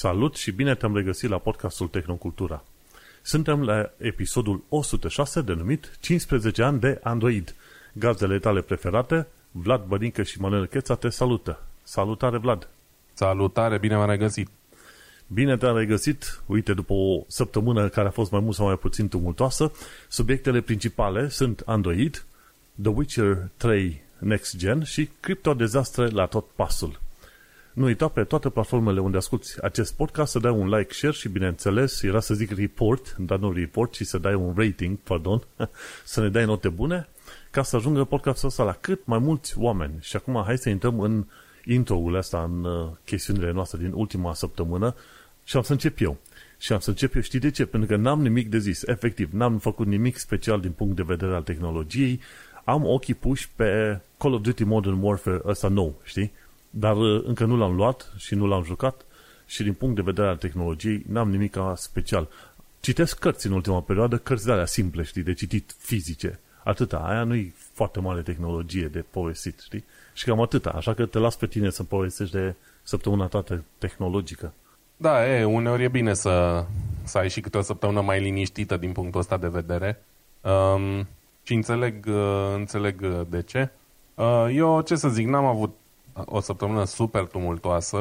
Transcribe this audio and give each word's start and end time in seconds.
Salut 0.00 0.36
și 0.36 0.50
bine 0.50 0.74
te-am 0.74 0.96
regăsit 0.96 1.30
la 1.30 1.38
podcastul 1.38 1.88
Tehnocultura. 1.88 2.64
Suntem 3.22 3.64
la 3.64 3.90
episodul 3.96 4.64
106 4.68 5.40
denumit 5.40 5.96
15 6.00 6.62
ani 6.62 6.80
de 6.80 7.00
Android. 7.02 7.54
Gazdele 7.92 8.38
tale 8.38 8.60
preferate, 8.60 9.26
Vlad 9.50 9.84
Bădincă 9.84 10.22
și 10.22 10.40
Manuel 10.40 10.66
Cheța 10.66 10.94
te 10.94 11.08
salută. 11.08 11.62
Salutare, 11.82 12.38
Vlad! 12.38 12.68
Salutare, 13.12 13.78
bine 13.78 13.96
m-am 13.96 14.10
regăsit! 14.10 14.48
Bine 15.26 15.56
te-am 15.56 15.76
regăsit. 15.76 16.42
Uite, 16.46 16.74
după 16.74 16.92
o 16.92 17.24
săptămână 17.26 17.88
care 17.88 18.08
a 18.08 18.10
fost 18.10 18.30
mai 18.30 18.40
mult 18.40 18.54
sau 18.54 18.66
mai 18.66 18.78
puțin 18.78 19.08
tumultoasă, 19.08 19.72
subiectele 20.08 20.60
principale 20.60 21.28
sunt 21.28 21.62
Android, 21.66 22.24
The 22.82 22.90
Witcher 22.90 23.48
3 23.56 24.02
Next 24.18 24.56
Gen 24.56 24.82
și 24.82 25.08
criptodezastre 25.20 26.08
la 26.08 26.26
tot 26.26 26.46
pasul. 26.54 27.00
Nu 27.78 27.84
uita 27.84 28.08
pe 28.08 28.24
toate 28.24 28.48
platformele 28.48 29.00
unde 29.00 29.16
asculti 29.16 29.48
acest 29.62 29.94
podcast 29.94 30.30
să 30.30 30.38
dai 30.38 30.50
un 30.50 30.68
like, 30.68 30.92
share 30.92 31.14
și 31.14 31.28
bineînțeles, 31.28 32.02
era 32.02 32.20
să 32.20 32.34
zic 32.34 32.50
report, 32.50 33.16
dar 33.16 33.38
nu 33.38 33.52
report, 33.52 33.92
ci 33.92 34.02
să 34.02 34.18
dai 34.18 34.34
un 34.34 34.54
rating, 34.56 34.96
pardon, 34.96 35.42
să 36.04 36.20
ne 36.20 36.28
dai 36.28 36.44
note 36.44 36.68
bune, 36.68 37.08
ca 37.50 37.62
să 37.62 37.76
ajungă 37.76 38.04
podcastul 38.04 38.48
ăsta 38.48 38.62
la 38.62 38.72
cât 38.72 39.06
mai 39.06 39.18
mulți 39.18 39.58
oameni. 39.58 39.94
Și 40.00 40.16
acum 40.16 40.42
hai 40.44 40.58
să 40.58 40.68
intrăm 40.68 41.00
în 41.00 41.26
intro-ul 41.64 42.14
ăsta, 42.14 42.42
în 42.42 42.64
uh, 42.64 42.90
chestiunile 43.04 43.52
noastre 43.52 43.78
din 43.78 43.92
ultima 43.92 44.34
săptămână 44.34 44.94
și 45.44 45.56
am 45.56 45.62
să 45.62 45.72
încep 45.72 46.00
eu. 46.00 46.16
Și 46.56 46.72
am 46.72 46.78
să 46.78 46.90
încep 46.90 47.14
eu, 47.14 47.22
știi 47.22 47.38
de 47.38 47.50
ce? 47.50 47.66
Pentru 47.66 47.88
că 47.88 47.96
n-am 47.96 48.22
nimic 48.22 48.50
de 48.50 48.58
zis. 48.58 48.82
Efectiv, 48.82 49.32
n-am 49.32 49.58
făcut 49.58 49.86
nimic 49.86 50.16
special 50.16 50.60
din 50.60 50.72
punct 50.72 50.96
de 50.96 51.02
vedere 51.06 51.34
al 51.34 51.42
tehnologiei. 51.42 52.20
Am 52.64 52.86
ochii 52.86 53.14
puși 53.14 53.48
pe 53.56 54.00
Call 54.16 54.34
of 54.34 54.40
Duty 54.40 54.64
Modern 54.64 55.02
Warfare 55.02 55.40
ăsta 55.44 55.68
nou, 55.68 56.00
știi? 56.04 56.32
Dar 56.70 56.96
uh, 56.96 57.22
încă 57.26 57.44
nu 57.44 57.56
l-am 57.56 57.74
luat 57.74 58.12
și 58.16 58.34
nu 58.34 58.46
l-am 58.46 58.62
jucat 58.62 59.04
și 59.46 59.62
din 59.62 59.72
punct 59.72 59.94
de 59.94 60.02
vedere 60.02 60.28
al 60.28 60.36
tehnologiei 60.36 61.04
n-am 61.08 61.30
nimic 61.30 61.56
special. 61.74 62.28
Citesc 62.80 63.18
cărți 63.18 63.46
în 63.46 63.52
ultima 63.52 63.80
perioadă, 63.80 64.18
cărți 64.18 64.44
de 64.44 64.52
alea 64.52 64.66
simple, 64.66 65.02
știi, 65.02 65.22
de 65.22 65.32
citit 65.32 65.74
fizice. 65.78 66.40
Atâta, 66.64 66.96
aia 66.96 67.24
nu-i 67.24 67.54
foarte 67.72 68.00
mare 68.00 68.20
tehnologie 68.20 68.86
de 68.86 69.04
povestit, 69.10 69.60
știi? 69.60 69.84
Și 70.12 70.24
cam 70.24 70.40
atâta, 70.40 70.70
așa 70.70 70.94
că 70.94 71.06
te 71.06 71.18
las 71.18 71.36
pe 71.36 71.46
tine 71.46 71.70
să 71.70 71.84
povestești 71.84 72.34
de 72.34 72.54
săptămâna 72.82 73.26
toată 73.26 73.64
tehnologică. 73.78 74.52
Da, 74.96 75.36
e, 75.36 75.44
uneori 75.44 75.82
e 75.82 75.88
bine 75.88 76.14
să, 76.14 76.64
să 77.04 77.18
ai 77.18 77.30
și 77.30 77.40
câte 77.40 77.58
o 77.58 77.62
săptămână 77.62 78.00
mai 78.00 78.20
liniștită 78.20 78.76
din 78.76 78.92
punctul 78.92 79.20
ăsta 79.20 79.36
de 79.36 79.48
vedere. 79.48 80.02
Um, 80.40 81.06
și 81.42 81.54
înțeleg, 81.54 82.06
uh, 82.06 82.52
înțeleg 82.54 83.06
de 83.28 83.42
ce. 83.42 83.68
Uh, 84.14 84.46
eu, 84.52 84.80
ce 84.80 84.94
să 84.96 85.08
zic, 85.08 85.26
n-am 85.26 85.44
avut 85.44 85.76
o 86.26 86.40
săptămână 86.40 86.84
super 86.84 87.24
tumultoasă. 87.24 87.96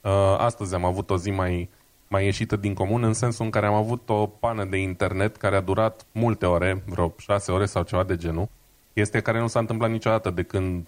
Uh, 0.00 0.10
astăzi 0.38 0.74
am 0.74 0.84
avut 0.84 1.10
o 1.10 1.16
zi 1.16 1.30
mai, 1.30 1.68
mai 2.08 2.24
ieșită 2.24 2.56
din 2.56 2.74
comun, 2.74 3.02
în 3.02 3.12
sensul 3.12 3.44
în 3.44 3.50
care 3.50 3.66
am 3.66 3.74
avut 3.74 4.08
o 4.08 4.26
pană 4.26 4.64
de 4.64 4.76
internet 4.76 5.36
care 5.36 5.56
a 5.56 5.60
durat 5.60 6.06
multe 6.12 6.46
ore, 6.46 6.82
vreo 6.86 7.14
șase 7.18 7.52
ore 7.52 7.66
sau 7.66 7.82
ceva 7.82 8.02
de 8.02 8.16
genul. 8.16 8.48
Este 8.92 9.20
care 9.20 9.40
nu 9.40 9.46
s-a 9.46 9.58
întâmplat 9.58 9.90
niciodată 9.90 10.30
de 10.30 10.42
când 10.42 10.86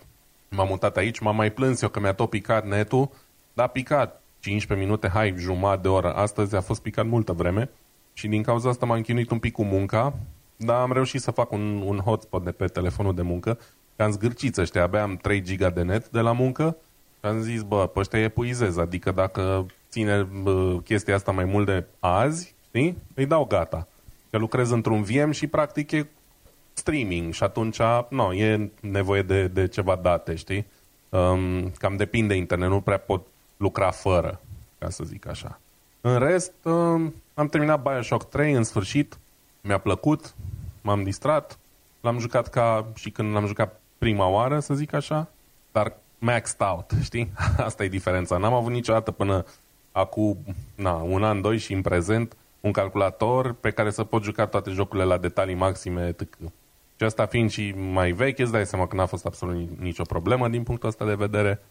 m-am 0.48 0.66
mutat 0.68 0.96
aici. 0.96 1.18
M-am 1.18 1.36
mai 1.36 1.50
plâns 1.50 1.82
eu 1.82 1.88
că 1.88 2.00
mi-a 2.00 2.12
tot 2.12 2.30
picat 2.30 2.66
netul, 2.66 3.10
dar 3.52 3.66
a 3.66 3.68
picat 3.68 4.22
15 4.40 4.86
minute, 4.86 5.08
hai, 5.08 5.34
jumătate 5.36 5.80
de 5.80 5.88
oră. 5.88 6.14
Astăzi 6.14 6.56
a 6.56 6.60
fost 6.60 6.82
picat 6.82 7.06
multă 7.06 7.32
vreme 7.32 7.70
și 8.12 8.28
din 8.28 8.42
cauza 8.42 8.68
asta 8.68 8.86
m-am 8.86 9.00
chinuit 9.00 9.30
un 9.30 9.38
pic 9.38 9.52
cu 9.52 9.64
munca, 9.64 10.14
dar 10.56 10.80
am 10.80 10.92
reușit 10.92 11.20
să 11.20 11.30
fac 11.30 11.52
un, 11.52 11.82
un 11.84 11.98
hotspot 11.98 12.44
de 12.44 12.50
pe 12.50 12.66
telefonul 12.66 13.14
de 13.14 13.22
muncă 13.22 13.58
că 13.96 14.02
am 14.02 14.10
zgârciți 14.10 14.60
ăștia, 14.60 14.82
abia 14.82 15.02
am 15.02 15.16
3 15.16 15.42
giga 15.42 15.70
de 15.70 15.82
net 15.82 16.08
de 16.08 16.20
la 16.20 16.32
muncă 16.32 16.76
și 17.18 17.26
am 17.26 17.40
zis, 17.40 17.62
bă, 17.62 17.86
pe 17.86 17.98
ăștia 17.98 18.22
epuizez, 18.22 18.76
adică 18.76 19.10
dacă 19.10 19.66
ține 19.90 20.22
bă, 20.22 20.78
chestia 20.84 21.14
asta 21.14 21.32
mai 21.32 21.44
mult 21.44 21.66
de 21.66 21.84
azi, 21.98 22.54
știi, 22.66 22.98
îi 23.14 23.26
dau 23.26 23.44
gata. 23.44 23.88
Că 24.30 24.38
lucrez 24.38 24.70
într-un 24.70 25.02
VM 25.02 25.30
și 25.30 25.46
practic 25.46 25.90
e 25.90 26.06
streaming 26.72 27.32
și 27.32 27.42
atunci, 27.42 27.78
nu, 28.08 28.32
e 28.32 28.70
nevoie 28.80 29.22
de, 29.22 29.46
de 29.46 29.68
ceva 29.68 29.96
date, 30.02 30.34
știi? 30.34 30.66
Um, 31.08 31.70
cam 31.70 31.96
depinde 31.96 32.34
internet, 32.34 32.68
nu 32.68 32.80
prea 32.80 32.98
pot 32.98 33.26
lucra 33.56 33.90
fără, 33.90 34.40
ca 34.78 34.90
să 34.90 35.04
zic 35.04 35.28
așa. 35.28 35.60
În 36.00 36.18
rest, 36.18 36.52
um, 36.62 37.14
am 37.34 37.48
terminat 37.48 37.82
Bioshock 37.82 38.28
3 38.28 38.52
în 38.52 38.64
sfârșit, 38.64 39.18
mi-a 39.60 39.78
plăcut, 39.78 40.34
m-am 40.80 41.02
distrat, 41.02 41.58
l-am 42.00 42.18
jucat 42.18 42.48
ca 42.48 42.86
și 42.94 43.10
când 43.10 43.32
l-am 43.32 43.46
jucat 43.46 43.80
prima 44.04 44.28
oară, 44.28 44.60
să 44.60 44.74
zic 44.74 44.92
așa, 44.92 45.28
dar 45.72 45.96
maxed 46.18 46.60
out, 46.60 46.90
știi? 47.02 47.32
Asta 47.66 47.84
e 47.84 47.88
diferența. 47.88 48.36
N-am 48.36 48.52
avut 48.52 48.72
niciodată 48.72 49.10
până 49.10 49.44
acum 49.92 50.38
na, 50.74 50.92
un 50.92 51.24
an, 51.24 51.40
doi 51.40 51.58
și 51.58 51.72
în 51.72 51.82
prezent 51.82 52.36
un 52.60 52.72
calculator 52.72 53.52
pe 53.52 53.70
care 53.70 53.90
să 53.90 54.04
pot 54.04 54.22
juca 54.22 54.46
toate 54.46 54.70
jocurile 54.70 55.04
la 55.06 55.18
detalii 55.18 55.54
maxime, 55.54 56.06
etc. 56.06 56.36
Și 56.96 57.04
asta 57.04 57.26
fiind 57.26 57.50
și 57.50 57.74
mai 57.92 58.12
vechi, 58.12 58.38
îți 58.38 58.52
dai 58.52 58.66
seama 58.66 58.86
că 58.86 58.96
n-a 58.96 59.06
fost 59.06 59.26
absolut 59.26 59.68
nicio 59.78 60.02
problemă 60.02 60.48
din 60.48 60.62
punctul 60.62 60.88
ăsta 60.88 61.04
de 61.04 61.14
vedere. 61.14 61.62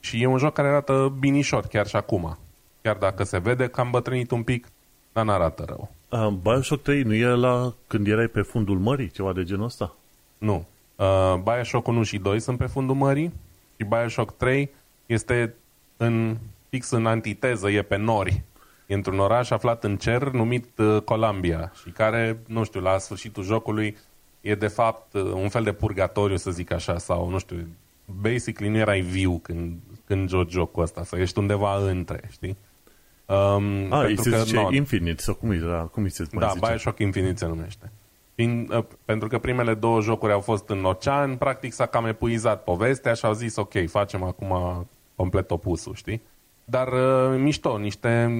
Și 0.00 0.22
e 0.22 0.26
un 0.26 0.38
joc 0.38 0.52
care 0.52 0.68
arată 0.68 1.14
binișor 1.18 1.66
chiar 1.66 1.86
și 1.86 1.96
acum. 1.96 2.38
Chiar 2.82 2.96
dacă 2.96 3.24
se 3.24 3.38
vede 3.38 3.68
că 3.68 3.80
am 3.80 3.90
bătrânit 3.90 4.30
un 4.30 4.42
pic, 4.42 4.66
dar 5.12 5.24
n-arată 5.24 5.64
rău. 5.66 5.90
Uh, 6.08 6.34
Bioshock 6.42 6.82
3 6.82 7.02
nu 7.02 7.14
e 7.14 7.26
la 7.26 7.74
când 7.86 8.06
erai 8.06 8.26
pe 8.26 8.42
fundul 8.42 8.78
mării, 8.78 9.10
ceva 9.10 9.32
de 9.32 9.44
genul 9.44 9.64
ăsta? 9.64 9.96
Nu. 10.38 10.66
Uh, 10.96 11.34
Bioshock 11.42 11.86
1 11.86 12.02
și 12.02 12.18
2 12.18 12.40
sunt 12.40 12.58
pe 12.58 12.66
fundul 12.66 12.94
mării 12.94 13.32
și 13.76 13.84
Bioshock 13.84 14.36
3 14.36 14.70
este 15.06 15.54
în, 15.96 16.36
fix 16.68 16.90
în 16.90 17.06
antiteză, 17.06 17.70
e 17.70 17.82
pe 17.82 17.96
nori. 17.96 18.42
E 18.86 18.94
într-un 18.94 19.18
oraș 19.18 19.50
aflat 19.50 19.84
în 19.84 19.96
cer 19.96 20.22
numit 20.22 20.78
uh, 20.78 21.02
Columbia 21.04 21.72
și 21.82 21.90
care, 21.90 22.38
nu 22.46 22.64
știu, 22.64 22.80
la 22.80 22.98
sfârșitul 22.98 23.42
jocului 23.42 23.96
e 24.40 24.54
de 24.54 24.66
fapt 24.66 25.14
uh, 25.14 25.22
un 25.22 25.48
fel 25.48 25.62
de 25.62 25.72
purgatoriu, 25.72 26.36
să 26.36 26.50
zic 26.50 26.72
așa, 26.72 26.98
sau 26.98 27.28
nu 27.28 27.38
știu, 27.38 27.66
basically 28.20 28.72
nu 28.72 28.78
erai 28.78 29.00
viu 29.00 29.38
când, 29.42 29.78
când 30.04 30.28
joci 30.28 30.50
jocul 30.50 30.82
ăsta, 30.82 31.04
să 31.04 31.16
ești 31.16 31.38
undeva 31.38 31.76
între, 31.76 32.20
știi? 32.30 32.56
Um, 33.26 33.92
ah, 33.92 34.12
se 34.16 34.42
zice 34.42 34.54
no, 34.54 34.72
Infinite, 34.72 35.22
sau 35.22 35.34
cum, 35.34 35.50
e, 35.50 35.56
da, 35.56 35.82
cum 35.82 36.08
se 36.08 36.24
Da, 36.32 36.48
zice? 36.48 36.66
Bioshock 36.66 36.98
Infinite 36.98 37.36
se 37.36 37.46
numește. 37.46 37.92
Fiind, 38.34 38.74
uh, 38.74 38.84
pentru 39.04 39.28
că 39.28 39.38
primele 39.38 39.74
două 39.74 40.00
jocuri 40.00 40.32
au 40.32 40.40
fost 40.40 40.68
în 40.68 40.84
ocean, 40.84 41.36
practic 41.36 41.72
s-a 41.72 41.86
cam 41.86 42.06
epuizat 42.06 42.64
povestea 42.64 43.14
și 43.14 43.24
au 43.24 43.32
zis, 43.32 43.56
ok, 43.56 43.88
facem 43.88 44.22
acum 44.22 44.86
complet 45.14 45.50
opusul, 45.50 45.94
știi? 45.94 46.22
Dar 46.64 46.88
uh, 46.88 47.38
mișto, 47.38 47.78
niște 47.78 48.30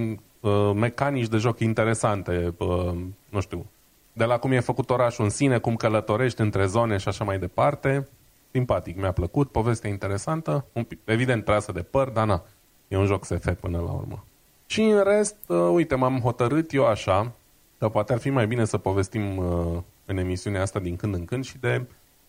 uh, 0.40 0.70
mecanici 0.74 1.28
de 1.28 1.36
joc 1.36 1.60
interesante, 1.60 2.54
uh, 2.58 2.94
nu 3.28 3.40
știu, 3.40 3.66
de 4.12 4.24
la 4.24 4.38
cum 4.38 4.52
e 4.52 4.60
făcut 4.60 4.90
orașul 4.90 5.24
în 5.24 5.30
sine, 5.30 5.58
cum 5.58 5.76
călătorești 5.76 6.40
între 6.40 6.66
zone 6.66 6.96
și 6.96 7.08
așa 7.08 7.24
mai 7.24 7.38
departe. 7.38 8.08
Simpatic, 8.50 8.96
mi-a 8.96 9.12
plăcut, 9.12 9.50
povestea 9.50 9.90
interesantă, 9.90 10.64
un 10.72 10.84
pic, 10.84 10.98
evident 11.04 11.44
trasă 11.44 11.72
de 11.72 11.82
păr, 11.82 12.08
dar 12.08 12.26
na, 12.26 12.42
e 12.88 12.96
un 12.96 13.06
joc 13.06 13.24
SF 13.24 13.52
până 13.60 13.78
la 13.78 13.90
urmă. 13.90 14.24
Și 14.66 14.82
în 14.82 15.02
rest, 15.04 15.36
uh, 15.46 15.68
uite, 15.72 15.94
m-am 15.94 16.20
hotărât 16.20 16.72
eu 16.72 16.86
așa, 16.86 17.32
că 17.82 17.88
poate 17.88 18.12
ar 18.12 18.18
fi 18.18 18.30
mai 18.30 18.46
bine 18.46 18.64
să 18.64 18.78
povestim 18.78 19.36
uh, 19.36 19.78
în 20.04 20.16
emisiunea 20.16 20.62
asta 20.62 20.78
din 20.78 20.96
când 20.96 21.14
în 21.14 21.24
când 21.24 21.44
și 21.44 21.58
de 21.58 21.86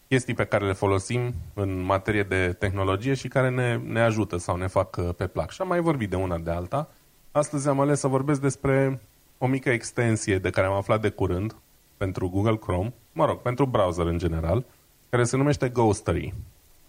chestii 0.07 0.33
pe 0.33 0.45
care 0.45 0.65
le 0.65 0.73
folosim 0.73 1.33
în 1.53 1.83
materie 1.83 2.23
de 2.23 2.55
tehnologie 2.59 3.13
și 3.13 3.27
care 3.27 3.49
ne, 3.49 3.77
ne 3.77 4.01
ajută 4.01 4.37
sau 4.37 4.55
ne 4.55 4.67
fac 4.67 4.97
uh, 4.97 5.09
pe 5.17 5.27
plac. 5.27 5.51
Și 5.51 5.61
am 5.61 5.67
mai 5.67 5.79
vorbit 5.79 6.09
de 6.09 6.15
una 6.15 6.37
de 6.37 6.51
alta. 6.51 6.89
Astăzi 7.31 7.67
am 7.67 7.79
ales 7.79 7.99
să 7.99 8.07
vorbesc 8.07 8.41
despre 8.41 9.01
o 9.37 9.47
mică 9.47 9.69
extensie 9.69 10.37
de 10.37 10.49
care 10.49 10.67
am 10.67 10.73
aflat 10.73 11.01
de 11.01 11.09
curând 11.09 11.55
pentru 11.97 12.29
Google 12.29 12.57
Chrome, 12.57 12.93
mă 13.11 13.25
rog, 13.25 13.37
pentru 13.37 13.65
browser 13.65 14.05
în 14.05 14.17
general, 14.17 14.65
care 15.09 15.23
se 15.23 15.37
numește 15.37 15.69
Ghostery. 15.69 16.33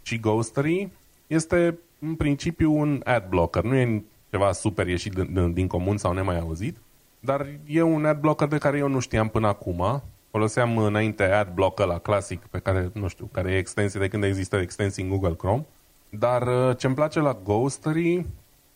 Și 0.03 0.21
Ghostery 0.21 0.89
este 1.27 1.79
în 1.99 2.15
principiu 2.15 2.73
un 2.73 3.01
ad 3.05 3.29
blocker, 3.29 3.63
nu 3.63 3.77
e 3.77 4.03
ceva 4.31 4.53
super 4.53 4.87
ieșit 4.87 5.13
din, 5.13 5.53
din 5.53 5.67
comun 5.67 5.97
sau 5.97 6.13
nemai 6.13 6.39
auzit, 6.39 6.77
dar 7.25 7.47
e 7.67 7.83
un 7.83 8.05
ad 8.05 8.21
blocker 8.21 8.49
de 8.49 8.59
care 8.59 8.79
eu 8.79 8.89
nu 8.89 8.99
știam 8.99 9.29
până 9.29 9.47
acum. 9.47 10.03
Foloseam 10.31 10.79
înainte 10.79 11.23
ad 11.23 11.49
blocker 11.55 11.87
la 11.87 11.99
clasic, 11.99 12.47
pe 12.47 12.59
care, 12.59 12.91
nu 12.93 13.09
știu, 13.09 13.29
care 13.33 13.53
e 13.53 13.57
extensie 13.57 14.01
de 14.01 14.09
când 14.09 14.25
există 14.25 14.57
extensii 14.57 15.03
în 15.03 15.09
Google 15.09 15.35
Chrome. 15.35 15.67
Dar 16.09 16.47
uh, 16.47 16.77
ce-mi 16.77 16.95
place 16.95 17.21
la 17.21 17.39
Ghostery, 17.45 18.27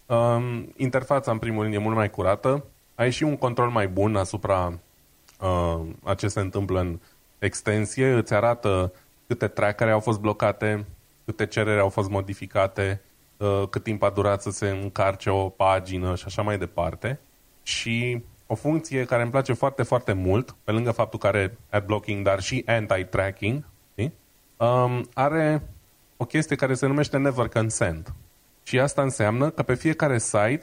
um, 0.06 0.72
interfața 0.76 1.30
în 1.30 1.38
primul 1.38 1.62
rând 1.62 1.74
e 1.74 1.78
mult 1.78 1.96
mai 1.96 2.10
curată, 2.10 2.64
ai 2.94 3.10
și 3.10 3.22
un 3.22 3.36
control 3.36 3.68
mai 3.68 3.88
bun 3.88 4.16
asupra 4.16 4.78
uh, 5.40 5.80
a 6.02 6.14
ce 6.14 6.28
se 6.28 6.40
întâmplă 6.40 6.80
în 6.80 6.98
extensie, 7.38 8.12
îți 8.12 8.34
arată 8.34 8.92
câte 9.26 9.48
trackere 9.48 9.90
au 9.90 10.00
fost 10.00 10.18
blocate, 10.18 10.86
câte 11.24 11.46
cereri 11.46 11.80
au 11.80 11.88
fost 11.88 12.08
modificate, 12.08 13.00
uh, 13.36 13.62
cât 13.70 13.82
timp 13.82 14.02
a 14.02 14.10
durat 14.10 14.42
să 14.42 14.50
se 14.50 14.68
încarce 14.68 15.30
o 15.30 15.48
pagină 15.48 16.14
și 16.14 16.24
așa 16.26 16.42
mai 16.42 16.58
departe. 16.58 17.20
Și 17.62 18.22
o 18.50 18.54
funcție 18.54 19.04
care 19.04 19.22
îmi 19.22 19.30
place 19.30 19.52
foarte, 19.52 19.82
foarte 19.82 20.12
mult, 20.12 20.56
pe 20.64 20.70
lângă 20.70 20.90
faptul 20.90 21.18
că 21.18 21.26
are 21.26 21.58
ad 21.70 21.84
blocking, 21.84 22.24
dar 22.24 22.40
și 22.40 22.62
anti-tracking, 22.66 23.64
um, 24.56 25.08
are 25.14 25.62
o 26.16 26.24
chestie 26.24 26.56
care 26.56 26.74
se 26.74 26.86
numește 26.86 27.16
never 27.16 27.48
consent. 27.48 28.14
Și 28.62 28.80
asta 28.80 29.02
înseamnă 29.02 29.50
că 29.50 29.62
pe 29.62 29.74
fiecare 29.74 30.18
site 30.18 30.62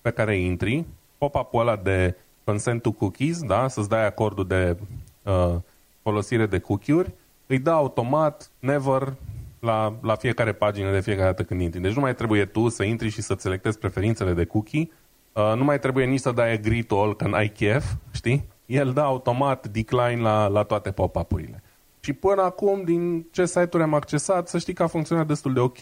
pe 0.00 0.10
care 0.10 0.36
intri, 0.36 0.84
pop-up-ul 1.18 1.60
ăla 1.60 1.76
de 1.76 2.16
consent 2.44 2.82
to 2.82 2.92
cookies, 2.92 3.42
da? 3.42 3.68
să-ți 3.68 3.88
dai 3.88 4.06
acordul 4.06 4.46
de 4.46 4.76
uh, 5.22 5.54
folosire 6.02 6.46
de 6.46 6.58
cookie-uri, 6.58 7.12
îi 7.46 7.58
dă 7.58 7.70
automat, 7.70 8.50
never, 8.58 9.14
la, 9.58 9.94
la 10.02 10.14
fiecare 10.14 10.52
pagină 10.52 10.92
de 10.92 11.00
fiecare 11.00 11.26
dată 11.26 11.42
când 11.42 11.60
intri. 11.60 11.80
Deci 11.80 11.94
nu 11.94 12.00
mai 12.00 12.14
trebuie 12.14 12.44
tu 12.44 12.68
să 12.68 12.82
intri 12.82 13.08
și 13.08 13.22
să-ți 13.22 13.42
selectezi 13.42 13.78
preferințele 13.78 14.32
de 14.32 14.44
cookie, 14.44 14.90
uh, 15.32 15.52
nu 15.56 15.64
mai 15.64 15.78
trebuie 15.78 16.04
nici 16.04 16.20
să 16.20 16.32
dai 16.32 16.52
agree 16.52 16.82
to 16.82 17.02
all 17.02 17.16
când 17.16 17.34
ai 17.34 17.48
chef, 17.48 17.84
știi? 18.10 18.44
El 18.66 18.92
dă 18.92 19.00
automat 19.00 19.68
decline 19.68 20.20
la, 20.20 20.46
la 20.46 20.62
toate 20.62 20.90
pop-up-urile. 20.90 21.62
Și 22.00 22.12
până 22.12 22.42
acum, 22.42 22.84
din 22.84 23.26
ce 23.30 23.46
site-uri 23.46 23.82
am 23.82 23.94
accesat, 23.94 24.48
să 24.48 24.58
știi 24.58 24.72
că 24.72 24.82
a 24.82 24.86
funcționat 24.86 25.26
destul 25.26 25.52
de 25.52 25.60
ok. 25.60 25.78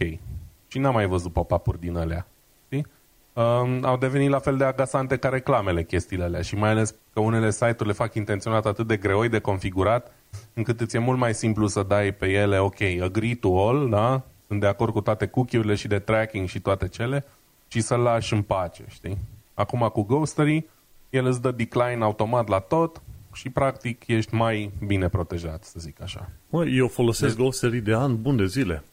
Și 0.69 0.79
n-am 0.79 0.95
mai 0.95 1.07
văzut 1.07 1.33
pop-up-uri 1.33 1.81
din 1.81 1.97
alea. 1.97 2.27
Știi? 2.65 2.87
Um, 3.33 3.85
au 3.85 3.97
devenit 3.97 4.31
la 4.31 4.39
fel 4.39 4.57
de 4.57 4.65
agasante 4.65 5.17
ca 5.17 5.29
reclamele 5.29 5.85
chestiile 5.85 6.25
alea 6.25 6.43
și 6.43 6.55
mai 6.55 6.71
ales 6.71 6.95
că 7.13 7.21
unele 7.21 7.51
site-uri 7.51 7.87
le 7.87 7.93
fac 7.93 8.15
intenționat 8.15 8.67
atât 8.67 8.87
de 8.87 8.97
greoi 8.97 9.29
de 9.29 9.39
configurat 9.39 10.13
încât 10.55 10.81
îți 10.81 10.97
e 10.97 10.99
mult 10.99 11.19
mai 11.19 11.35
simplu 11.35 11.67
să 11.67 11.83
dai 11.83 12.13
pe 12.13 12.27
ele, 12.27 12.59
ok, 12.59 12.81
agree 13.03 13.35
to 13.35 13.69
all, 13.69 13.89
da? 13.89 14.23
Sunt 14.47 14.61
de 14.61 14.67
acord 14.67 14.93
cu 14.93 15.01
toate 15.01 15.27
cookie-urile 15.27 15.75
și 15.75 15.89
de 15.89 15.99
tracking 15.99 16.49
și 16.49 16.61
toate 16.61 16.89
cele 16.89 17.25
și 17.69 17.81
să-l 17.81 18.01
lași 18.01 18.33
în 18.33 18.43
pace, 18.43 18.85
știi? 18.89 19.19
Acum 19.55 19.89
cu 19.93 20.03
Ghostery, 20.03 20.67
el 21.11 21.27
îți 21.27 21.43
dă 21.43 21.51
decline 21.51 22.03
automat 22.03 22.49
la 22.49 22.59
tot 22.59 23.03
și 23.33 23.51
practic 23.51 24.07
ești 24.07 24.35
mai 24.35 24.71
bine 24.87 25.09
protejat, 25.09 25.65
să 25.65 25.75
zic 25.79 26.03
așa. 26.03 26.31
Mă, 26.49 26.67
eu 26.67 26.89
folosesc 26.89 27.37
de... 27.37 27.43
Ghostery 27.43 27.81
de 27.81 27.95
ani 27.95 28.17
bun 28.17 28.37
de 28.37 28.47
zile. 28.47 28.85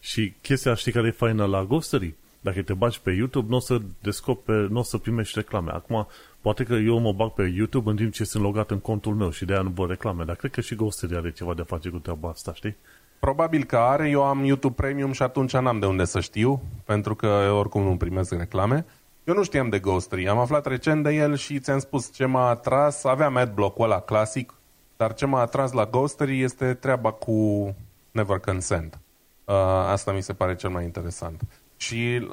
Și 0.00 0.34
chestia, 0.40 0.74
știi 0.74 0.92
care 0.92 1.06
e 1.06 1.10
faină 1.10 1.44
la 1.44 1.64
Ghostery? 1.64 2.14
Dacă 2.40 2.62
te 2.62 2.74
bagi 2.74 3.00
pe 3.00 3.10
YouTube, 3.10 3.46
nu 3.48 3.56
o 3.56 3.60
să 3.60 3.80
descoperi, 4.00 4.72
nu 4.72 4.78
o 4.78 4.82
să 4.82 4.98
primești 4.98 5.38
reclame. 5.38 5.72
Acum, 5.72 6.06
poate 6.40 6.64
că 6.64 6.74
eu 6.74 6.98
mă 6.98 7.12
bag 7.12 7.30
pe 7.30 7.52
YouTube 7.56 7.90
în 7.90 7.96
timp 7.96 8.12
ce 8.12 8.24
sunt 8.24 8.42
logat 8.42 8.70
în 8.70 8.78
contul 8.78 9.14
meu 9.14 9.30
și 9.30 9.44
de 9.44 9.52
aia 9.52 9.62
nu 9.62 9.70
văd 9.70 9.88
reclame, 9.88 10.24
dar 10.24 10.36
cred 10.36 10.50
că 10.50 10.60
și 10.60 10.74
Ghostery 10.74 11.16
are 11.16 11.32
ceva 11.32 11.54
de 11.54 11.62
face 11.62 11.88
cu 11.88 11.98
treaba 11.98 12.28
asta, 12.28 12.54
știi? 12.54 12.76
Probabil 13.18 13.64
că 13.64 13.76
are, 13.76 14.08
eu 14.08 14.24
am 14.24 14.44
YouTube 14.44 14.74
Premium 14.76 15.12
și 15.12 15.22
atunci 15.22 15.52
n-am 15.52 15.78
de 15.78 15.86
unde 15.86 16.04
să 16.04 16.20
știu, 16.20 16.62
pentru 16.84 17.14
că 17.14 17.26
oricum 17.58 17.82
nu 17.82 17.96
primesc 17.96 18.32
reclame. 18.32 18.84
Eu 19.26 19.34
nu 19.34 19.42
știam 19.42 19.68
de 19.68 19.78
Ghostery, 19.78 20.28
am 20.28 20.38
aflat 20.38 20.66
recent 20.66 21.02
de 21.02 21.14
el 21.14 21.36
și 21.36 21.58
ți-am 21.58 21.78
spus 21.78 22.12
ce 22.12 22.24
m-a 22.24 22.48
atras, 22.48 23.04
aveam 23.04 23.36
adblock-ul 23.36 23.84
ăla 23.84 24.00
clasic, 24.00 24.54
dar 24.96 25.14
ce 25.14 25.26
m-a 25.26 25.40
atras 25.40 25.72
la 25.72 25.86
Ghostery 25.86 26.42
este 26.42 26.74
treaba 26.74 27.10
cu 27.10 27.74
Never 28.10 28.38
Consent. 28.38 28.98
Uh, 29.44 29.54
asta 29.90 30.12
mi 30.12 30.22
se 30.22 30.32
pare 30.32 30.54
cel 30.54 30.70
mai 30.70 30.84
interesant. 30.84 31.42
Și 31.76 32.28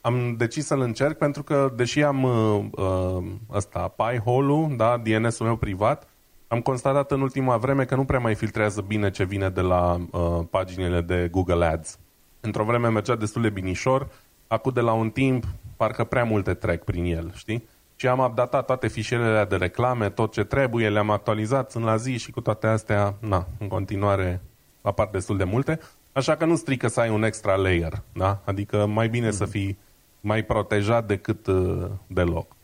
am 0.00 0.34
decis 0.36 0.66
să-l 0.66 0.80
încerc 0.80 1.18
pentru 1.18 1.42
că, 1.42 1.72
deși 1.76 2.02
am 2.02 2.22
uh, 2.22 2.64
uh 2.70 3.24
ăsta, 3.52 3.94
Pi-hole-ul, 3.96 4.76
da, 4.76 4.96
DNS-ul 4.96 5.46
meu 5.46 5.56
privat, 5.56 6.08
am 6.48 6.60
constatat 6.60 7.10
în 7.10 7.20
ultima 7.20 7.56
vreme 7.56 7.84
că 7.84 7.94
nu 7.94 8.04
prea 8.04 8.18
mai 8.18 8.34
filtrează 8.34 8.80
bine 8.80 9.10
ce 9.10 9.24
vine 9.24 9.48
de 9.48 9.60
la 9.60 10.00
uh, 10.10 10.40
paginile 10.50 11.00
de 11.00 11.28
Google 11.30 11.64
Ads. 11.64 11.98
Într-o 12.40 12.64
vreme 12.64 12.88
mergea 12.88 13.16
destul 13.16 13.42
de 13.42 13.50
binișor, 13.50 14.08
acum 14.46 14.72
de 14.72 14.80
la 14.80 14.92
un 14.92 15.10
timp 15.10 15.44
parcă 15.82 16.04
prea 16.04 16.24
multe 16.24 16.54
trec 16.54 16.84
prin 16.84 17.04
el, 17.04 17.32
știi? 17.34 17.68
Și 17.96 18.06
am 18.06 18.18
updatat 18.18 18.66
toate 18.66 18.88
fișierele 18.88 19.44
de 19.44 19.56
reclame, 19.56 20.10
tot 20.10 20.32
ce 20.32 20.44
trebuie, 20.44 20.88
le-am 20.88 21.10
actualizat, 21.10 21.70
sunt 21.70 21.84
la 21.84 21.96
zi 21.96 22.16
și 22.16 22.30
cu 22.30 22.40
toate 22.40 22.66
astea, 22.66 23.14
na, 23.18 23.46
în 23.58 23.68
continuare 23.68 24.40
apar 24.82 25.08
destul 25.12 25.36
de 25.36 25.44
multe. 25.44 25.80
Așa 26.12 26.36
că 26.36 26.44
nu 26.44 26.56
strică 26.56 26.88
să 26.88 27.00
ai 27.00 27.10
un 27.10 27.22
extra 27.22 27.54
layer, 27.54 28.02
da? 28.12 28.42
Adică 28.44 28.86
mai 28.86 29.08
bine 29.08 29.28
mm-hmm. 29.28 29.36
să 29.36 29.42
mhm. 29.42 29.52
fii 29.52 29.78
mai 30.20 30.42
protejat 30.42 31.06
decât 31.06 31.46
uh, 31.46 31.86
deloc. 32.06 32.56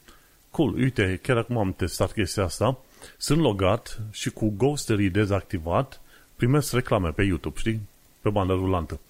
Cool, 0.50 0.74
uite, 0.74 1.18
chiar 1.22 1.36
acum 1.36 1.58
am 1.58 1.72
testat 1.72 2.12
chestia 2.12 2.44
asta. 2.44 2.78
Sunt 3.16 3.40
logat 3.40 4.00
și 4.10 4.30
cu 4.30 4.52
Ghostery 4.56 5.08
dezactivat 5.08 6.00
primesc 6.36 6.72
reclame 6.72 7.10
pe 7.10 7.22
YouTube, 7.22 7.58
știi? 7.58 7.80
Pe 8.20 8.30
bandă 8.30 8.52
rulantă. 8.52 9.00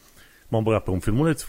M-am 0.48 0.62
băgat 0.62 0.82
pe 0.82 0.90
un 0.90 0.98
filmuleț, 0.98 1.46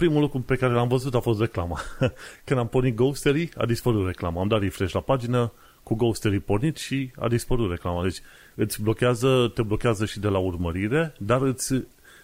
primul 0.00 0.20
lucru 0.20 0.40
pe 0.40 0.56
care 0.56 0.72
l-am 0.72 0.88
văzut 0.88 1.14
a 1.14 1.20
fost 1.20 1.40
reclama. 1.40 1.80
Când 2.44 2.60
am 2.60 2.68
pornit 2.68 2.94
Ghostery, 2.94 3.48
a 3.56 3.66
dispărut 3.66 4.06
reclama. 4.06 4.40
Am 4.40 4.48
dat 4.48 4.60
refresh 4.60 4.92
la 4.92 5.00
pagină, 5.00 5.52
cu 5.82 5.94
Ghostery 5.94 6.40
pornit 6.40 6.76
și 6.76 7.10
a 7.18 7.28
dispărut 7.28 7.70
reclama. 7.70 8.02
Deci 8.02 8.20
îți 8.54 8.82
blochează, 8.82 9.50
te 9.54 9.62
blochează 9.62 10.04
și 10.04 10.20
de 10.20 10.28
la 10.28 10.38
urmărire, 10.38 11.14
dar 11.18 11.42
îți 11.42 11.74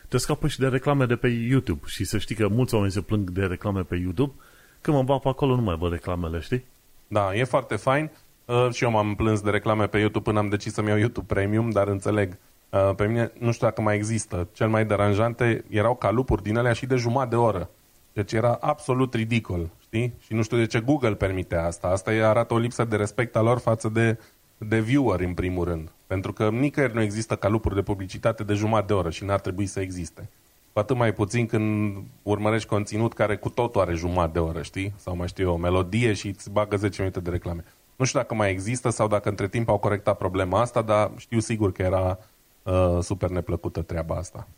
te 0.08 0.16
scapă 0.16 0.48
și 0.48 0.58
de 0.58 0.68
reclame 0.68 1.06
de 1.06 1.16
pe 1.16 1.28
YouTube. 1.28 1.80
Și 1.86 2.04
să 2.04 2.18
știi 2.18 2.34
că 2.34 2.48
mulți 2.48 2.74
oameni 2.74 2.92
se 2.92 3.00
plâng 3.00 3.30
de 3.30 3.44
reclame 3.44 3.82
pe 3.82 3.96
YouTube, 3.96 4.32
când 4.80 4.96
mă 4.96 5.02
bag 5.02 5.20
pe 5.20 5.28
acolo 5.28 5.54
nu 5.54 5.62
mai 5.62 5.76
văd 5.76 5.92
reclamele, 5.92 6.40
știi? 6.40 6.64
Da, 7.08 7.34
e 7.34 7.44
foarte 7.44 7.76
fain. 7.76 8.10
Uh, 8.44 8.68
și 8.72 8.84
eu 8.84 8.90
m-am 8.90 9.14
plâns 9.14 9.40
de 9.40 9.50
reclame 9.50 9.86
pe 9.86 9.98
YouTube 9.98 10.24
până 10.24 10.38
am 10.38 10.48
decis 10.48 10.72
să-mi 10.72 10.88
iau 10.88 10.98
YouTube 10.98 11.34
Premium, 11.34 11.70
dar 11.70 11.88
înțeleg. 11.88 12.38
Uh, 12.70 12.94
pe 12.96 13.06
mine 13.06 13.32
nu 13.38 13.52
știu 13.52 13.66
dacă 13.66 13.80
mai 13.82 13.94
există. 13.94 14.48
Cel 14.52 14.68
mai 14.68 14.86
deranjante 14.86 15.64
erau 15.68 15.94
calupuri 15.94 16.42
din 16.42 16.56
alea 16.56 16.72
și 16.72 16.86
de 16.86 16.96
jumătate 16.96 17.28
de 17.28 17.36
oră. 17.36 17.70
Deci 18.12 18.32
era 18.32 18.58
absolut 18.60 19.14
ridicol, 19.14 19.70
știi? 19.80 20.14
Și 20.18 20.34
nu 20.34 20.42
știu 20.42 20.56
de 20.56 20.66
ce 20.66 20.80
Google 20.80 21.14
permite 21.14 21.54
asta. 21.54 21.88
Asta 21.88 22.10
arată 22.10 22.54
o 22.54 22.58
lipsă 22.58 22.84
de 22.84 22.96
respect 22.96 23.36
a 23.36 23.40
lor 23.40 23.58
față 23.58 23.88
de, 23.88 24.18
de 24.58 24.80
viewer, 24.80 25.20
în 25.20 25.34
primul 25.34 25.64
rând. 25.64 25.92
Pentru 26.06 26.32
că 26.32 26.48
nicăieri 26.50 26.94
nu 26.94 27.00
există 27.00 27.36
calupuri 27.36 27.74
de 27.74 27.82
publicitate 27.82 28.44
de 28.44 28.54
jumătate 28.54 28.86
de 28.86 28.92
oră 28.92 29.10
și 29.10 29.24
n-ar 29.24 29.40
trebui 29.40 29.66
să 29.66 29.80
existe. 29.80 30.28
Cu 30.72 30.78
atât 30.78 30.96
mai 30.96 31.12
puțin 31.12 31.46
când 31.46 31.96
urmărești 32.22 32.68
conținut 32.68 33.12
care 33.12 33.36
cu 33.36 33.48
totul 33.48 33.80
are 33.80 33.94
jumătate 33.94 34.32
de 34.32 34.38
oră, 34.38 34.62
știi? 34.62 34.92
Sau 34.96 35.16
mai 35.16 35.28
știu 35.28 35.44
eu, 35.46 35.52
o 35.52 35.56
melodie 35.56 36.12
și 36.12 36.26
îți 36.26 36.50
bagă 36.50 36.76
10 36.76 37.00
minute 37.00 37.20
de 37.20 37.30
reclame. 37.30 37.64
Nu 37.96 38.04
știu 38.04 38.18
dacă 38.18 38.34
mai 38.34 38.50
există 38.50 38.90
sau 38.90 39.08
dacă 39.08 39.28
între 39.28 39.48
timp 39.48 39.68
au 39.68 39.78
corectat 39.78 40.16
problema 40.18 40.60
asta, 40.60 40.82
dar 40.82 41.10
știu 41.16 41.38
sigur 41.38 41.72
că 41.72 41.82
era 41.82 42.18
uh, 42.66 42.98
super 43.02 43.30
neplăcută 43.30 43.82
treaba 43.82 44.14
asta. 44.16 44.48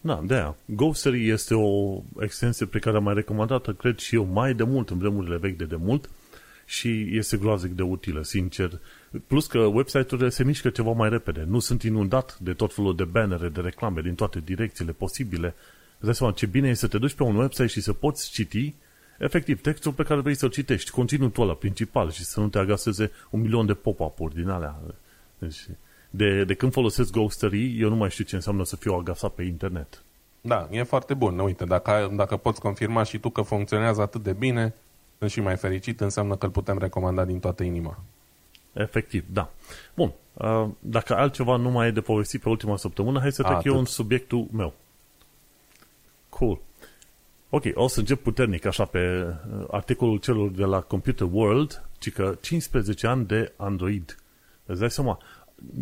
Da, 0.00 0.22
de 0.26 0.34
aia. 0.34 0.56
Ghostery 0.64 1.28
este 1.28 1.54
o 1.54 2.00
extensie 2.20 2.66
pe 2.66 2.78
care 2.78 2.96
am 2.96 3.02
mai 3.02 3.14
recomandat 3.14 3.76
cred 3.76 3.98
și 3.98 4.14
eu, 4.14 4.24
mai 4.24 4.54
de 4.54 4.62
mult, 4.62 4.90
în 4.90 4.98
vremurile 4.98 5.36
vechi 5.36 5.56
de 5.56 5.64
demult 5.64 6.08
și 6.64 7.16
este 7.16 7.36
groaznic 7.36 7.72
de 7.72 7.82
utilă, 7.82 8.22
sincer. 8.22 8.78
Plus 9.26 9.46
că 9.46 9.58
website-urile 9.58 10.28
se 10.28 10.44
mișcă 10.44 10.70
ceva 10.70 10.92
mai 10.92 11.08
repede. 11.08 11.44
Nu 11.48 11.58
sunt 11.58 11.82
inundat 11.82 12.38
de 12.38 12.52
tot 12.52 12.74
felul 12.74 12.96
de 12.96 13.04
bannere, 13.04 13.48
de 13.48 13.60
reclame 13.60 14.00
din 14.00 14.14
toate 14.14 14.40
direcțiile 14.44 14.92
posibile. 14.92 15.54
Îți 15.96 16.04
dai 16.04 16.14
seama 16.14 16.32
ce 16.32 16.46
bine 16.46 16.68
e 16.68 16.74
să 16.74 16.88
te 16.88 16.98
duci 16.98 17.12
pe 17.12 17.22
un 17.22 17.36
website 17.36 17.66
și 17.66 17.80
să 17.80 17.92
poți 17.92 18.30
citi 18.30 18.74
efectiv 19.18 19.60
textul 19.60 19.92
pe 19.92 20.02
care 20.02 20.20
vrei 20.20 20.34
să-l 20.34 20.50
citești, 20.50 20.90
conținutul 20.90 21.42
ăla 21.42 21.54
principal 21.54 22.10
și 22.10 22.24
să 22.24 22.40
nu 22.40 22.48
te 22.48 22.58
agaseze 22.58 23.10
un 23.30 23.40
milion 23.40 23.66
de 23.66 23.74
pop-up-uri 23.74 24.34
din 24.34 24.48
alea. 24.48 24.80
Deci, 25.38 25.66
de, 26.10 26.44
de 26.44 26.54
când 26.54 26.72
folosesc 26.72 27.12
Ghostery, 27.12 27.80
eu 27.80 27.88
nu 27.88 27.96
mai 27.96 28.10
știu 28.10 28.24
ce 28.24 28.34
înseamnă 28.34 28.64
să 28.64 28.76
fiu 28.76 28.92
agasat 28.92 29.32
pe 29.32 29.42
internet. 29.42 30.02
Da, 30.40 30.68
e 30.70 30.82
foarte 30.82 31.14
bun. 31.14 31.38
Uite, 31.38 31.64
dacă, 31.64 32.12
dacă 32.16 32.36
poți 32.36 32.60
confirma 32.60 33.02
și 33.02 33.18
tu 33.18 33.30
că 33.30 33.42
funcționează 33.42 34.00
atât 34.00 34.22
de 34.22 34.32
bine, 34.32 34.74
sunt 35.18 35.30
și 35.30 35.40
mai 35.40 35.56
fericit, 35.56 36.00
înseamnă 36.00 36.36
că 36.36 36.46
îl 36.46 36.52
putem 36.52 36.78
recomanda 36.78 37.24
din 37.24 37.38
toată 37.38 37.62
inima. 37.62 37.98
Efectiv, 38.72 39.24
da. 39.32 39.50
Bun, 39.94 40.12
uh, 40.32 40.68
dacă 40.78 41.16
altceva 41.16 41.56
nu 41.56 41.70
mai 41.70 41.88
e 41.88 41.90
de 41.90 42.00
povestit 42.00 42.40
pe 42.40 42.48
ultima 42.48 42.76
săptămână, 42.76 43.20
hai 43.20 43.32
să 43.32 43.42
trec 43.42 43.62
eu 43.62 43.78
în 43.78 43.84
subiectul 43.84 44.46
meu. 44.52 44.74
Cool. 46.28 46.60
Ok, 47.48 47.64
o 47.74 47.86
să 47.86 47.98
încep 47.98 48.22
puternic 48.22 48.64
așa 48.64 48.84
pe 48.84 49.26
uh, 49.26 49.64
articolul 49.70 50.18
celor 50.18 50.48
de 50.48 50.64
la 50.64 50.80
Computer 50.80 51.28
World, 51.30 51.84
ci 51.98 52.12
că 52.12 52.36
15 52.40 53.06
ani 53.06 53.26
de 53.26 53.52
Android. 53.56 54.16
Îți 54.66 54.80
dai 54.80 54.90
seama, 54.90 55.18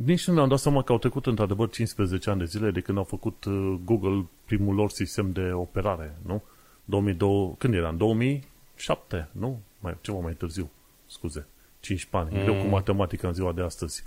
nici 0.04 0.26
nu 0.26 0.34
mi-am 0.34 0.48
dat 0.48 0.58
seama 0.58 0.82
că 0.82 0.92
au 0.92 0.98
trecut 0.98 1.26
într-adevăr 1.26 1.70
15 1.70 2.30
ani 2.30 2.38
de 2.38 2.44
zile 2.44 2.70
de 2.70 2.80
când 2.80 2.98
au 2.98 3.04
făcut 3.04 3.44
uh, 3.44 3.78
Google 3.84 4.26
primul 4.44 4.74
lor 4.74 4.90
sistem 4.90 5.32
de 5.32 5.50
operare, 5.52 6.16
nu? 6.26 6.42
2002, 6.84 7.54
când 7.58 7.74
era? 7.74 7.88
În 7.88 7.96
2007, 7.96 9.28
nu? 9.32 9.60
Mai, 9.80 9.96
ceva 10.00 10.18
mai 10.18 10.32
târziu, 10.32 10.70
scuze. 11.06 11.46
15 11.80 12.30
ani. 12.30 12.38
Mm. 12.38 12.50
Greu 12.50 12.62
cu 12.62 12.68
matematica 12.68 13.28
în 13.28 13.34
ziua 13.34 13.52
de 13.52 13.62
astăzi. 13.62 14.04